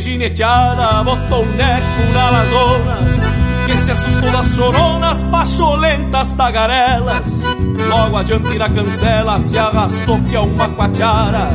gineteada 0.00 1.02
botou 1.04 1.44
um 1.44 1.52
neco 1.56 2.12
na 2.12 2.30
lazona 2.30 2.98
Que 3.66 3.76
se 3.76 3.90
assustou 3.90 4.30
das 4.30 4.54
choronas 4.54 5.22
pacholentas 5.24 6.32
tagarelas. 6.32 7.42
Logo 7.88 8.16
adiante 8.16 8.58
na 8.58 8.68
cancela 8.68 9.40
se 9.40 9.58
arrastou 9.58 10.20
que 10.22 10.36
é 10.36 10.40
uma 10.40 10.68
quatiara 10.70 11.48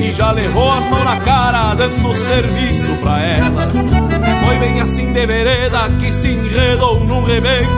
E 0.00 0.12
já 0.14 0.32
levou 0.32 0.70
as 0.70 0.84
mãos 0.90 1.04
na 1.04 1.20
cara 1.20 1.74
dando 1.74 2.16
serviço 2.16 2.94
pra 3.02 3.20
elas. 3.20 3.74
Foi 4.44 4.56
bem 4.58 4.80
assim 4.80 5.12
de 5.12 5.26
vereda 5.26 5.88
que 6.00 6.12
se 6.12 6.28
enredou 6.28 7.00
num 7.00 7.24
rebelde 7.24 7.68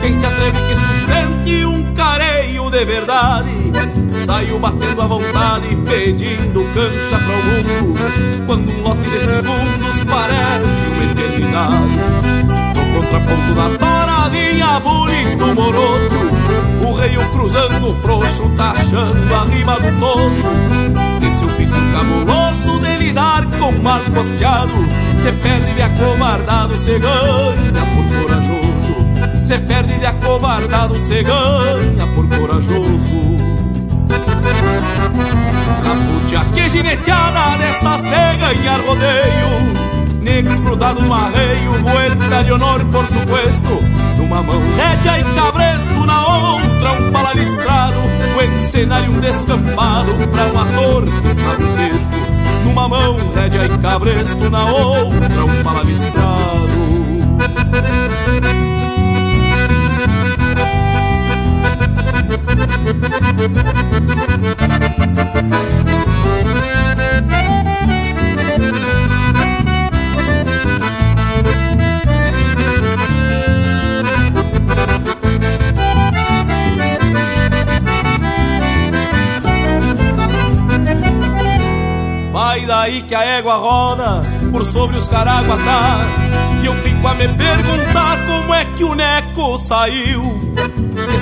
Quem 0.00 0.16
se 0.16 0.26
atreve 0.26 0.58
que 0.58 0.76
sustente 0.76 1.64
um 1.66 1.94
careio 1.94 2.70
de 2.70 2.84
verdade 2.84 3.55
Saiu 4.26 4.58
batendo 4.58 5.02
à 5.02 5.06
vontade, 5.06 5.68
pedindo 5.84 6.64
cancha 6.74 7.16
para 7.16 7.32
o 7.32 7.44
mundo. 7.44 8.44
Quando 8.44 8.72
um 8.72 8.82
lote 8.82 9.08
de 9.08 9.20
segundos 9.20 10.04
parece 10.04 10.88
uma 10.88 11.04
eternidade. 11.12 11.96
No 12.74 12.92
contraponto 12.92 13.54
da 13.54 13.78
tora 13.78 14.28
vinha 14.30 14.80
bonito 14.80 15.54
morocho. 15.54 16.88
O 16.88 16.94
rei 16.94 17.14
cruzando 17.34 17.90
o 17.92 17.94
frouxo, 18.02 18.50
taxando 18.56 19.32
a 19.32 19.44
rima 19.44 19.78
do 19.78 20.00
toso. 20.00 20.42
Esse 21.24 21.44
ofício 21.44 21.80
cabuloso 21.92 22.80
de 22.80 22.96
lidar 22.96 23.46
com 23.60 23.70
mal 23.80 24.00
costeado. 24.12 24.72
Se 25.14 25.30
perde 25.30 25.72
de 25.72 25.82
acovardado, 25.82 26.76
se 26.80 26.98
ganha 26.98 27.86
por 27.94 28.22
corajoso. 28.22 29.40
Se 29.40 29.56
perde 29.58 30.00
de 30.00 30.06
acovardado, 30.06 31.00
se 31.00 31.22
ganha 31.22 32.06
por 32.16 32.28
corajoso. 32.28 33.35
Capucha 35.82 36.44
que 36.52 36.68
gineteada 36.68 37.56
destas 37.58 38.02
de 38.02 38.36
ganhar 38.36 38.80
rodeio 38.80 39.86
Negro 40.20 40.58
grudado 40.60 41.00
no 41.02 41.14
arreio, 41.14 41.72
vuelta 41.82 42.42
de 42.42 42.52
honor 42.52 42.84
por 42.86 43.06
supuesto 43.06 43.80
Numa 44.16 44.42
mão 44.42 44.60
rédea 44.76 45.20
e 45.20 45.34
cabresto, 45.34 46.06
na 46.06 46.26
outra 46.26 46.92
um 46.92 47.12
palalistrado 47.12 47.96
O 47.98 49.10
um 49.10 49.20
descampado 49.20 50.12
pra 50.32 50.46
um 50.46 50.60
ator 50.60 51.04
que 51.04 51.34
sabe 51.34 51.64
o 51.64 51.76
texto 51.76 52.16
Numa 52.64 52.88
mão 52.88 53.16
rédea 53.34 53.66
e 53.66 53.78
cabresto, 53.78 54.50
na 54.50 54.64
outra 54.66 55.44
um 55.44 55.62
palalistrado 55.62 56.76
Vai 82.32 82.66
daí 82.66 83.02
que 83.02 83.14
a 83.16 83.22
égua 83.24 83.56
roda, 83.56 84.22
por 84.52 84.64
sobre 84.64 84.96
os 84.96 85.08
caraguatá. 85.08 85.98
E 86.62 86.66
eu 86.66 86.74
fico 86.74 87.08
a 87.08 87.14
me 87.14 87.26
perguntar 87.26 88.16
como 88.26 88.54
é 88.54 88.64
que 88.76 88.84
o 88.84 88.94
Neco 88.94 89.58
saiu, 89.58 90.45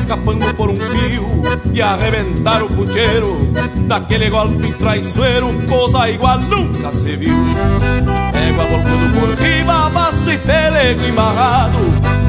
escapando 0.04 0.54
por 0.54 0.68
um 0.68 0.76
fio 0.76 1.42
e 1.72 1.80
arrebentar 1.80 2.62
o 2.62 2.68
pucheiro. 2.68 3.38
Naquele 3.86 4.28
golpe 4.28 4.72
traiçoeiro, 4.74 5.48
coisa 5.66 6.10
igual 6.10 6.40
nunca 6.40 6.92
se 6.92 7.16
viu. 7.16 7.34
Égua 7.34 8.64
voltando 8.66 9.20
por 9.20 9.34
riba, 9.42 9.88
basto 9.90 10.30
e 10.30 10.38
pelego 10.38 11.04
embarrado. 11.04 11.78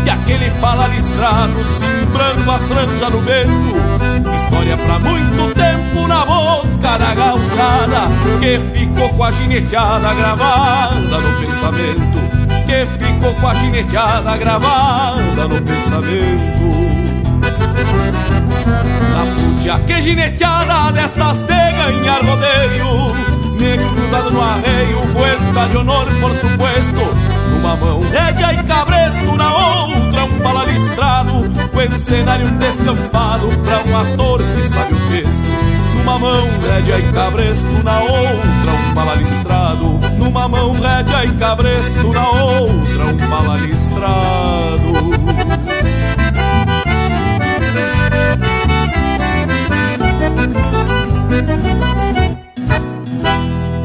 E 0.05 0.09
aquele 0.09 0.49
pala 0.61 0.87
listrado, 0.87 1.53
simbrando 1.65 2.51
as 2.51 2.65
franjas 2.65 3.11
no 3.11 3.19
vento. 3.21 4.35
História 4.37 4.77
pra 4.77 4.99
muito 4.99 5.53
tempo 5.53 6.07
na 6.07 6.25
boca 6.25 6.97
da 6.97 7.13
gauchada, 7.13 8.39
que 8.39 8.59
ficou 8.77 9.09
com 9.09 9.23
a 9.23 9.31
gineteada 9.31 10.13
gravada 10.13 11.19
no 11.19 11.39
pensamento. 11.39 12.25
Que 12.65 12.85
ficou 13.03 13.33
com 13.35 13.47
a 13.47 13.53
gineteada 13.53 14.37
gravada 14.37 15.47
no 15.47 15.61
pensamento. 15.61 16.84
Putia 19.65 19.79
que 19.79 19.99
gineteada 19.99 20.91
destas 20.91 21.41
de 21.41 21.47
ganhar 21.47 22.23
rodeio 22.23 23.15
Negro 23.59 23.89
grudado 23.95 24.29
no 24.29 24.41
arreio, 24.41 25.01
vuelta 25.11 25.67
de 25.69 25.77
honor 25.77 26.05
por 26.21 26.31
supuesto. 26.33 27.01
Numa 27.49 27.75
mão 27.75 27.99
rédea 28.01 28.53
e 28.53 28.63
cabresto, 28.63 29.35
na 29.35 29.55
outra 29.55 30.25
um 30.25 30.39
palalistrado 30.39 31.49
Com 31.73 31.81
encenário 31.81 32.45
um 32.45 32.57
descampado 32.57 33.47
pra 33.63 33.83
um 33.89 33.97
ator 33.97 34.43
que 34.43 34.67
sabe 34.67 34.93
o 34.93 35.09
texto 35.09 35.43
Numa 35.95 36.19
mão 36.19 36.47
rédea 36.61 36.99
e 36.99 37.11
cabresto, 37.11 37.83
na 37.83 38.01
outra 38.01 38.71
um 38.71 38.93
palalistrado 38.93 39.99
Numa 40.19 40.47
mão 40.47 40.73
rédea 40.73 41.25
e 41.25 41.33
cabresto, 41.37 42.13
na 42.13 42.29
outra 42.29 43.05
um 43.05 43.17
palalistrado 43.17 45.24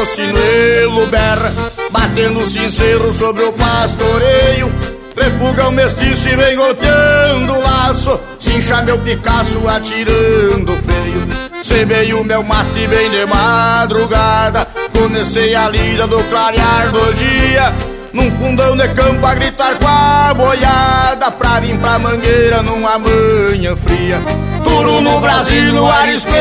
O 0.00 0.06
sinuelo 0.06 1.06
berra 1.08 1.52
Batendo 1.90 2.44
sincero 2.44 3.12
sobre 3.12 3.42
o 3.44 3.52
pastoreio. 3.52 4.70
Refuga 5.16 5.68
o 5.68 5.72
mestiço 5.72 6.28
e 6.28 6.36
vem 6.36 6.54
golpeando 6.54 7.54
o 7.54 7.60
laço. 7.62 8.20
Cincha 8.38 8.82
meu 8.82 8.98
Picasso 8.98 9.66
atirando 9.66 10.76
freio. 10.76 11.64
Cebei 11.64 12.12
o 12.12 12.22
meu 12.22 12.42
mate 12.42 12.86
bem 12.86 13.10
de 13.10 13.24
madrugada. 13.26 14.68
Comecei 14.92 15.54
a 15.54 15.68
lida 15.70 16.06
do 16.06 16.22
clarear 16.24 16.92
do 16.92 17.14
dia. 17.14 17.74
Num 18.12 18.30
fundão 18.32 18.76
de 18.76 18.88
campo 18.88 19.24
a 19.24 19.34
gritar 19.34 19.78
com 19.78 19.88
a 19.88 20.34
boiada. 20.34 21.30
Pra 21.32 21.60
vir 21.60 21.78
pra 21.78 21.98
mangueira 21.98 22.62
numa 22.62 22.98
manhã 22.98 23.74
fria. 23.76 24.20
Duro 24.62 25.00
no 25.00 25.20
Brasil, 25.20 25.72
no 25.72 25.90
arisco 25.90 26.32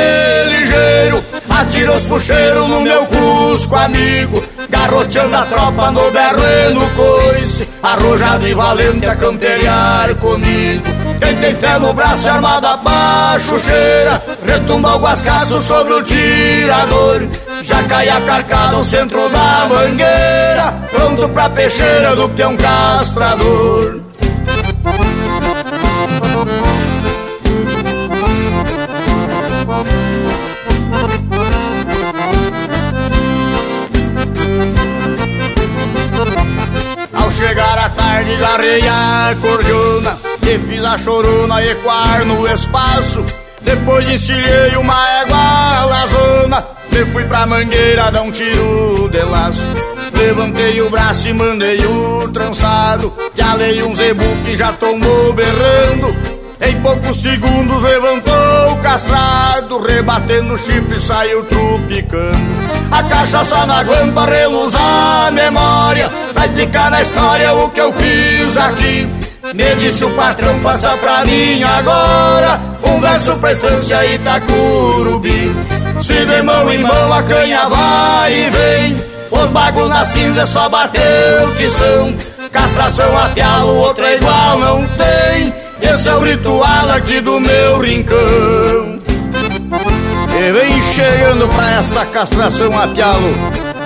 ligeiro 0.50 1.24
Atira 1.60 1.92
os 1.96 2.04
puxeiros 2.04 2.68
no 2.68 2.82
meu 2.82 3.04
cusco 3.08 3.76
amigo. 3.76 4.44
Garroteando 4.70 5.36
a 5.36 5.42
tropa 5.46 5.90
no 5.90 6.12
berro 6.12 6.44
e 6.44 6.74
no 6.74 6.88
coice. 6.92 7.68
Arrojado 7.82 8.48
e 8.48 8.54
valente 8.54 9.08
a 9.08 9.16
camperiar 9.16 10.14
comigo. 10.16 10.86
Quem 11.20 11.36
tem 11.38 11.56
fé 11.56 11.80
no 11.80 11.94
braço 11.94 12.30
armado 12.30 12.68
a 12.68 13.38
cheira. 13.40 14.22
Retumba 14.46 14.98
o 14.98 15.00
guascaço 15.00 15.60
sobre 15.60 15.94
o 15.94 16.04
tirador. 16.04 17.28
Já 17.64 17.84
cai 17.84 18.08
a 18.08 18.22
carcada 18.22 18.74
no 18.74 18.84
centro 18.84 19.28
da 19.30 19.68
mangueira. 19.68 20.76
Pronto 20.92 21.28
pra 21.30 21.50
peixeira 21.50 22.16
do 22.16 22.30
peão 22.30 22.56
castrador 22.56 24.07
garrei 38.38 38.82
a 38.88 39.36
cordiona 39.42 40.18
E 40.42 40.58
fiz 40.60 40.84
a 40.84 40.98
chorona 40.98 41.64
ecoar 41.64 42.26
no 42.26 42.48
espaço. 42.48 43.24
Depois 43.62 44.10
encilhei 44.10 44.76
uma 44.78 45.10
égua 45.22 45.86
lazona 45.86 46.68
E 46.92 47.06
fui 47.06 47.26
pra 47.26 47.46
mangueira 47.46 48.12
dar 48.12 48.22
um 48.22 48.32
tiro 48.32 49.10
de 49.10 49.22
laço. 49.24 49.62
Levantei 50.14 50.82
o 50.82 50.90
braço 50.90 51.28
e 51.28 51.34
mandei 51.34 51.86
o 51.86 52.30
trançado 52.30 53.14
Que 53.36 53.42
alei 53.42 53.84
um 53.84 53.94
zebu 53.94 54.24
que 54.44 54.56
já 54.56 54.72
tomou 54.74 55.34
berrando 55.34 56.37
em 56.60 56.82
poucos 56.82 57.22
segundos 57.22 57.82
levantou 57.82 58.72
o 58.72 58.78
castrado, 58.78 59.80
rebatendo 59.80 60.54
o 60.54 60.58
chifre 60.58 61.00
saiu 61.00 61.44
trupicando. 61.46 62.38
A 62.92 63.04
cachaça 63.04 63.66
na 63.66 63.84
guampa 63.84 64.26
reluz 64.26 64.74
a 64.76 65.30
memória, 65.32 66.10
vai 66.34 66.50
ficar 66.50 66.90
na 66.90 67.02
história 67.02 67.54
o 67.54 67.70
que 67.70 67.80
eu 67.80 67.94
fiz 67.94 68.58
aqui. 68.58 69.10
Me 69.54 69.76
disse 69.76 70.04
o 70.04 70.10
patrão, 70.12 70.60
faça 70.60 70.90
pra 70.98 71.24
mim 71.26 71.64
agora 71.64 72.60
um 72.84 73.00
verso 73.00 73.36
pra 73.38 73.52
estância 73.52 74.06
Itacurubi. 74.06 75.56
Se 76.02 76.26
de 76.26 76.42
mão 76.42 76.72
em 76.72 76.80
mão 76.80 77.14
a 77.14 77.24
canha 77.24 77.70
vai 77.70 78.34
e 78.34 78.50
vem, 78.50 79.04
os 79.32 79.50
bagos 79.52 79.90
na 79.90 80.06
cinza 80.06 80.42
é 80.42 80.46
só 80.46 80.68
bater 80.70 81.46
o 81.46 81.56
tição. 81.56 82.16
Castração 82.52 83.18
a 83.18 83.30
pialo, 83.30 83.76
outra 83.76 84.16
igual 84.16 84.60
não 84.60 84.88
tem. 84.88 85.67
Esse 85.82 86.10
é 86.10 86.16
o 86.16 86.20
ritual 86.20 86.90
aqui 86.90 87.22
do 87.22 87.40
meu 87.40 87.80
rincão. 87.80 89.00
E 90.40 90.52
vem 90.52 90.84
chegando 90.94 91.48
pra 91.48 91.72
esta 91.80 92.06
castração 92.06 92.80
a 92.80 92.88
pialo, 92.88 93.34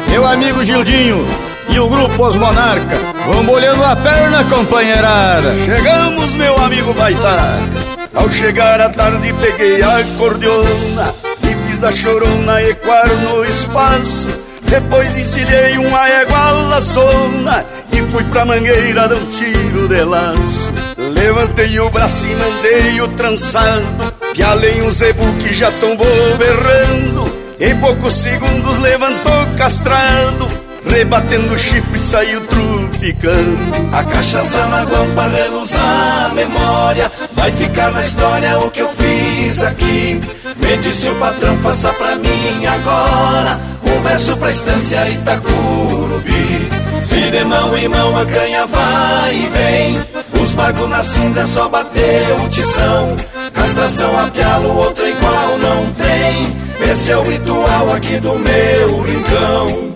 meu 0.10 0.26
amigo 0.26 0.64
Gildinho 0.64 1.26
e 1.70 1.80
o 1.80 1.90
grupo 1.90 2.28
Os 2.28 2.36
Monarca. 2.36 2.98
Vão 3.26 3.44
molhando 3.44 3.84
a 3.84 3.96
perna, 3.96 4.44
companheirada. 4.46 5.54
Chegamos, 5.66 6.36
meu 6.36 6.58
amigo 6.58 6.94
Baitaca. 6.94 7.70
Ao 8.14 8.30
chegar 8.30 8.82
à 8.82 8.90
tarde, 8.90 9.34
peguei 9.34 9.82
a 9.82 10.04
cordiona 10.18 11.14
e 11.44 11.68
fiz 11.68 11.84
a 11.84 11.92
chorona 11.92 12.62
ecoar 12.62 13.08
no 13.08 13.46
espaço. 13.46 14.28
Depois 14.72 15.18
encilhei 15.18 15.78
uma 15.78 16.08
égua 16.08 16.50
laçona 16.70 17.66
e 17.92 17.98
fui 18.04 18.24
pra 18.24 18.46
mangueira 18.46 19.06
dar 19.06 19.18
um 19.18 19.26
tiro 19.26 19.86
de 19.90 20.02
laço. 20.02 20.72
Levantei 20.98 21.78
o 21.82 21.90
braço 21.90 22.26
e 22.26 22.34
mandei 22.36 23.02
o 23.02 23.08
trançado 23.10 24.14
Pialei 24.34 24.82
um 24.82 24.90
zebu 24.90 25.26
que 25.40 25.54
já 25.54 25.70
tombou 25.74 26.08
berrando 26.38 27.30
Em 27.60 27.76
poucos 27.82 28.14
segundos 28.14 28.78
levantou 28.78 29.46
castrado 29.58 30.48
Rebatendo 30.86 31.54
o 31.54 31.58
chifre 31.58 32.00
saiu 32.00 32.40
trupicando 32.48 33.60
A 33.92 34.06
cachaça 34.06 34.66
na 34.68 34.86
guampa 34.86 35.28
reluz 35.28 35.74
a 35.76 36.32
memória 36.34 37.12
Vai 37.34 37.52
ficar 37.52 37.92
na 37.92 38.02
história 38.02 38.58
o 38.60 38.72
que 38.72 38.80
eu 38.80 38.90
fiz 38.94 39.62
aqui 39.64 40.22
Me 40.58 40.78
disse 40.78 41.10
o 41.10 41.16
patrão, 41.16 41.58
faça 41.58 41.92
pra 41.94 42.16
mim 42.16 42.66
agora 42.66 43.71
Um 43.92 44.02
verso 44.02 44.38
pra 44.38 44.52
estância 44.52 45.10
Itacurubi. 45.10 46.70
Se 47.04 47.32
de 47.32 47.44
mão 47.44 47.78
em 47.78 47.88
mão 47.88 48.18
a 48.18 48.26
canha 48.26 48.66
vai 48.68 49.36
e 49.36 49.50
vem. 49.50 50.42
Os 50.42 50.54
bagos 50.54 50.90
na 50.90 51.04
cinza 51.04 51.42
é 51.42 51.46
só 51.46 51.68
bater 51.68 52.26
o 52.44 52.50
tição. 52.50 53.16
Castração 53.54 54.20
a 54.20 54.30
pialo, 54.30 54.78
outra 54.78 55.08
igual 55.08 55.58
não 55.58 55.92
tem. 55.94 56.92
Esse 56.92 57.12
é 57.12 57.18
o 57.18 57.24
ritual 57.24 57.94
aqui 57.94 58.18
do 58.18 58.38
meu 58.40 59.02
rincão. 59.02 59.92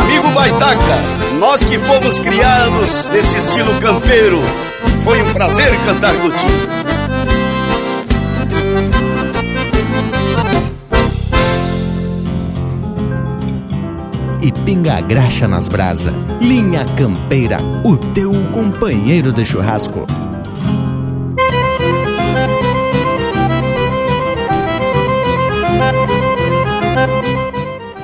Amigo 0.00 0.28
Baitaca, 0.30 0.80
nós 1.38 1.64
que 1.64 1.78
fomos 1.78 2.18
criados 2.18 3.06
nesse 3.08 3.38
estilo 3.38 3.80
campeiro 3.80 4.40
Foi 5.02 5.22
um 5.22 5.32
prazer 5.32 5.74
cantar 5.84 6.14
contigo 6.14 6.99
pinga 14.64 15.00
graxa 15.00 15.48
nas 15.48 15.68
brasa. 15.68 16.12
Linha 16.40 16.84
Campeira, 16.96 17.58
o 17.84 17.96
teu 17.96 18.32
companheiro 18.52 19.32
de 19.32 19.44
churrasco. 19.44 20.06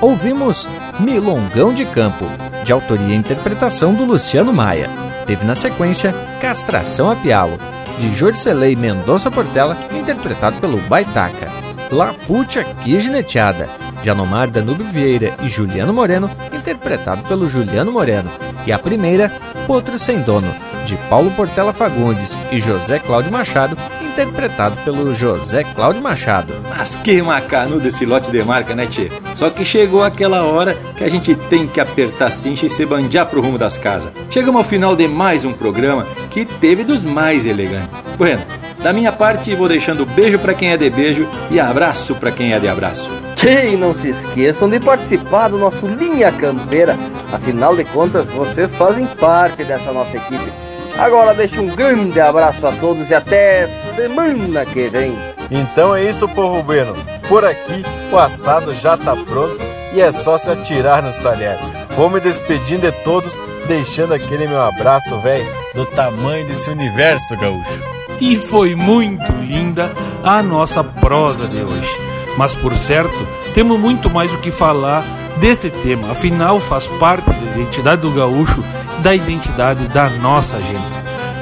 Ouvimos 0.00 0.68
Milongão 1.00 1.72
de 1.72 1.84
Campo, 1.84 2.24
de 2.64 2.72
autoria 2.72 3.14
e 3.14 3.16
interpretação 3.16 3.94
do 3.94 4.04
Luciano 4.04 4.52
Maia. 4.52 4.88
Teve 5.26 5.44
na 5.44 5.54
sequência 5.54 6.14
Castração 6.40 7.10
a 7.10 7.16
Pialo, 7.16 7.58
de 7.98 8.14
Jorcelei 8.14 8.76
Mendonça 8.76 9.30
Portela, 9.30 9.76
interpretado 9.92 10.60
pelo 10.60 10.78
Baitaca. 10.82 11.48
Laputia 11.90 12.64
Quigineteada, 12.64 13.68
de 14.06 14.10
Anomar 14.10 14.48
Danúbio 14.48 14.86
Vieira 14.86 15.34
e 15.42 15.48
Juliano 15.48 15.92
Moreno, 15.92 16.30
interpretado 16.52 17.24
pelo 17.24 17.50
Juliano 17.50 17.90
Moreno. 17.90 18.30
E 18.64 18.72
a 18.72 18.78
primeira, 18.78 19.32
Potro 19.66 19.98
Sem 19.98 20.20
Dono, 20.20 20.54
de 20.84 20.94
Paulo 21.10 21.28
Portela 21.32 21.72
Fagundes 21.72 22.36
e 22.52 22.60
José 22.60 23.00
Cláudio 23.00 23.32
Machado, 23.32 23.76
interpretado 24.00 24.76
pelo 24.84 25.12
José 25.12 25.64
Cláudio 25.64 26.04
Machado. 26.04 26.54
Mas 26.68 26.94
que 26.94 27.20
macanudo 27.20 27.88
esse 27.88 28.06
lote 28.06 28.30
de 28.30 28.44
marca, 28.44 28.76
né, 28.76 28.86
tchê? 28.86 29.10
Só 29.34 29.50
que 29.50 29.64
chegou 29.64 30.04
aquela 30.04 30.44
hora 30.44 30.74
que 30.96 31.02
a 31.02 31.08
gente 31.08 31.34
tem 31.34 31.66
que 31.66 31.80
apertar 31.80 32.30
cincha 32.30 32.66
e 32.66 32.70
se 32.70 32.86
bandear 32.86 33.26
pro 33.26 33.42
rumo 33.42 33.58
das 33.58 33.76
casas. 33.76 34.12
Chegamos 34.30 34.60
ao 34.60 34.68
final 34.68 34.94
de 34.94 35.08
mais 35.08 35.44
um 35.44 35.52
programa 35.52 36.06
que 36.30 36.44
teve 36.44 36.84
dos 36.84 37.04
mais 37.04 37.44
elegantes. 37.44 37.90
Bueno, 38.16 38.42
da 38.84 38.92
minha 38.92 39.10
parte 39.10 39.52
vou 39.56 39.66
deixando 39.66 40.06
beijo 40.06 40.38
para 40.38 40.54
quem 40.54 40.70
é 40.70 40.76
de 40.76 40.88
beijo 40.88 41.28
e 41.50 41.58
abraço 41.58 42.14
para 42.14 42.30
quem 42.30 42.52
é 42.52 42.60
de 42.60 42.68
abraço. 42.68 43.10
E 43.44 43.76
não 43.76 43.94
se 43.94 44.08
esqueçam 44.08 44.68
de 44.68 44.80
participar 44.80 45.48
do 45.48 45.58
nosso 45.58 45.86
Linha 45.86 46.32
Campeira. 46.32 46.98
Afinal 47.32 47.76
de 47.76 47.84
contas, 47.84 48.28
vocês 48.28 48.74
fazem 48.74 49.06
parte 49.06 49.62
dessa 49.62 49.92
nossa 49.92 50.16
equipe. 50.16 50.52
Agora 50.98 51.32
deixo 51.32 51.62
um 51.62 51.68
grande 51.68 52.20
abraço 52.20 52.66
a 52.66 52.72
todos 52.72 53.08
e 53.08 53.14
até 53.14 53.68
semana 53.68 54.64
que 54.66 54.88
vem. 54.88 55.16
Então 55.48 55.94
é 55.94 56.02
isso, 56.02 56.28
povo 56.28 56.60
bueno. 56.62 56.92
Por 57.28 57.44
aqui 57.44 57.84
o 58.10 58.18
assado 58.18 58.74
já 58.74 58.96
tá 58.96 59.14
pronto 59.14 59.58
e 59.92 60.00
é 60.00 60.10
só 60.10 60.36
se 60.36 60.50
atirar 60.50 61.00
no 61.00 61.12
talher. 61.12 61.56
Vou 61.96 62.10
me 62.10 62.18
despedindo 62.18 62.90
de 62.90 62.92
todos, 63.04 63.32
deixando 63.68 64.14
aquele 64.14 64.48
meu 64.48 64.60
abraço, 64.60 65.20
velho, 65.20 65.46
do 65.72 65.86
tamanho 65.86 66.44
desse 66.46 66.68
universo, 66.68 67.36
gaúcho. 67.36 67.82
E 68.20 68.36
foi 68.36 68.74
muito 68.74 69.30
linda 69.40 69.92
a 70.24 70.42
nossa 70.42 70.82
prosa 70.82 71.46
de 71.46 71.62
hoje. 71.62 72.05
Mas 72.36 72.54
por 72.54 72.76
certo, 72.76 73.26
temos 73.54 73.78
muito 73.78 74.10
mais 74.10 74.32
o 74.32 74.38
que 74.38 74.50
falar 74.50 75.04
deste 75.38 75.70
tema, 75.70 76.12
afinal 76.12 76.58
faz 76.60 76.86
parte 76.86 77.30
da 77.30 77.52
identidade 77.52 78.02
do 78.02 78.10
gaúcho 78.10 78.62
da 79.02 79.14
identidade 79.14 79.86
da 79.88 80.08
nossa 80.08 80.60
gente. 80.60 80.96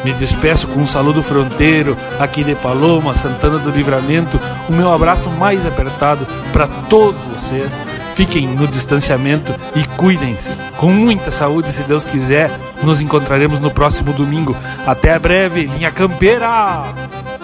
Me 0.04 0.12
despeço 0.12 0.68
com 0.68 0.80
um 0.80 0.86
saludo 0.86 1.22
fronteiro 1.22 1.96
aqui 2.20 2.44
de 2.44 2.54
Paloma, 2.54 3.14
Santana 3.14 3.58
do 3.58 3.70
Livramento, 3.70 4.38
o 4.68 4.72
meu 4.72 4.92
abraço 4.92 5.30
mais 5.30 5.64
apertado 5.66 6.26
para 6.52 6.66
todos 6.66 7.22
vocês. 7.22 7.72
Fiquem 8.14 8.46
no 8.46 8.68
distanciamento 8.68 9.52
e 9.74 9.84
cuidem-se. 9.96 10.50
Com 10.76 10.90
muita 10.90 11.32
saúde, 11.32 11.72
se 11.72 11.82
Deus 11.82 12.04
quiser, 12.04 12.50
nos 12.82 13.00
encontraremos 13.00 13.58
no 13.58 13.70
próximo 13.70 14.12
domingo. 14.12 14.54
Até 14.86 15.18
breve, 15.18 15.66
linha 15.66 15.90
campeira! 15.90 16.84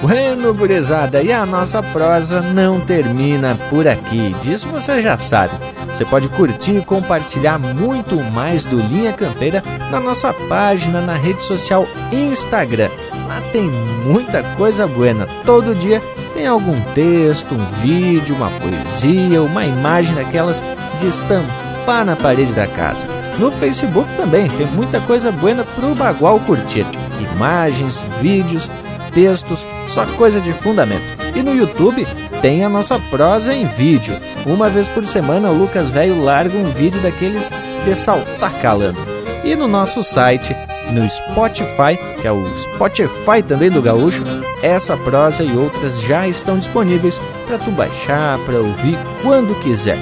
Bueno, 0.00 0.54
gurizada, 0.54 1.22
e 1.22 1.30
a 1.30 1.44
nossa 1.44 1.82
prosa 1.82 2.40
não 2.40 2.80
termina 2.80 3.58
por 3.68 3.86
aqui. 3.86 4.34
Disso 4.42 4.66
você 4.68 5.02
já 5.02 5.18
sabe. 5.18 5.52
Você 5.88 6.06
pode 6.06 6.26
curtir 6.30 6.78
e 6.78 6.84
compartilhar 6.84 7.58
muito 7.58 8.16
mais 8.32 8.64
do 8.64 8.78
Linha 8.80 9.12
Campeira 9.12 9.62
na 9.90 10.00
nossa 10.00 10.32
página 10.48 11.02
na 11.02 11.16
rede 11.16 11.42
social 11.42 11.86
Instagram. 12.10 12.88
Lá 13.28 13.42
tem 13.52 13.68
muita 14.04 14.42
coisa 14.56 14.86
buena. 14.86 15.28
Todo 15.44 15.74
dia 15.74 16.00
tem 16.32 16.46
algum 16.46 16.80
texto, 16.94 17.54
um 17.54 17.64
vídeo, 17.82 18.34
uma 18.34 18.48
poesia, 18.48 19.42
uma 19.42 19.66
imagem 19.66 20.14
daquelas 20.14 20.62
de 20.98 21.08
estampar 21.08 22.06
na 22.06 22.16
parede 22.16 22.54
da 22.54 22.66
casa. 22.66 23.06
No 23.38 23.50
Facebook 23.50 24.08
também 24.16 24.48
tem 24.48 24.66
muita 24.66 24.98
coisa 25.00 25.30
buena 25.30 25.62
pro 25.62 25.94
bagual 25.94 26.40
curtir. 26.40 26.86
Imagens, 27.34 28.02
vídeos, 28.22 28.70
textos, 29.10 29.64
só 29.88 30.06
coisa 30.06 30.40
de 30.40 30.52
fundamento. 30.52 31.02
E 31.34 31.42
no 31.42 31.54
YouTube 31.54 32.06
tem 32.40 32.64
a 32.64 32.68
nossa 32.68 32.98
prosa 33.10 33.52
em 33.52 33.66
vídeo. 33.66 34.14
Uma 34.46 34.68
vez 34.68 34.88
por 34.88 35.06
semana 35.06 35.50
o 35.50 35.58
Lucas 35.58 35.88
Velho 35.90 36.22
larga 36.22 36.56
um 36.56 36.64
vídeo 36.64 37.00
daqueles 37.00 37.50
de 37.84 37.94
saltar 37.94 38.52
calando. 38.60 38.98
E 39.44 39.54
no 39.54 39.66
nosso 39.66 40.02
site, 40.02 40.54
no 40.92 41.08
Spotify, 41.08 41.98
que 42.20 42.26
é 42.26 42.32
o 42.32 42.44
Spotify 42.58 43.42
também 43.46 43.70
do 43.70 43.82
Gaúcho, 43.82 44.22
essa 44.62 44.96
prosa 44.96 45.42
e 45.42 45.56
outras 45.56 46.00
já 46.00 46.28
estão 46.28 46.58
disponíveis 46.58 47.20
para 47.46 47.58
tu 47.58 47.70
baixar, 47.70 48.38
para 48.40 48.58
ouvir 48.58 48.98
quando 49.22 49.58
quiser. 49.62 49.98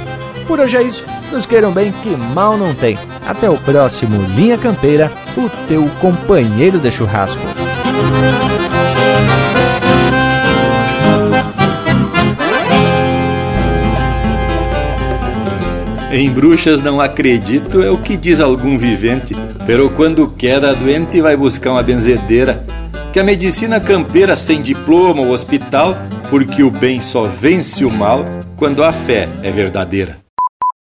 Por 0.47 0.59
hoje 0.59 0.77
é 0.77 0.83
isso. 0.83 1.05
Nos 1.31 1.45
queiram 1.45 1.71
bem, 1.73 1.93
que 1.93 2.17
mal 2.17 2.57
não 2.57 2.75
tem. 2.75 2.99
Até 3.27 3.51
o 3.51 3.59
próximo 3.59 4.23
Linha 4.35 4.57
Campeira, 4.57 5.13
o 5.37 5.49
teu 5.69 5.89
companheiro 6.01 6.79
de 6.79 6.91
churrasco. 6.91 7.43
Em 16.11 16.31
bruxas 16.31 16.81
não 16.81 17.03
acredito 17.03 17.83
é 17.83 17.91
o 17.91 17.99
que 17.99 18.17
diz 18.17 18.41
algum 18.41 18.79
vivente, 18.79 19.35
pero 19.67 19.91
quando 19.91 20.27
queda 20.27 20.75
doente 20.75 21.21
vai 21.21 21.37
buscar 21.37 21.73
uma 21.73 21.83
benzedeira. 21.83 22.65
Que 23.13 23.21
a 23.21 23.25
medicina 23.25 23.79
campeira 23.79 24.35
sem 24.35 24.63
diploma 24.63 25.21
ou 25.21 25.31
hospital, 25.31 25.97
porque 26.31 26.63
o 26.63 26.71
bem 26.71 27.01
só 27.01 27.25
vence 27.25 27.85
o 27.85 27.91
mal 27.91 28.25
quando 28.57 28.83
a 28.83 28.91
fé 28.91 29.29
é 29.43 29.51
verdadeira. 29.51 30.28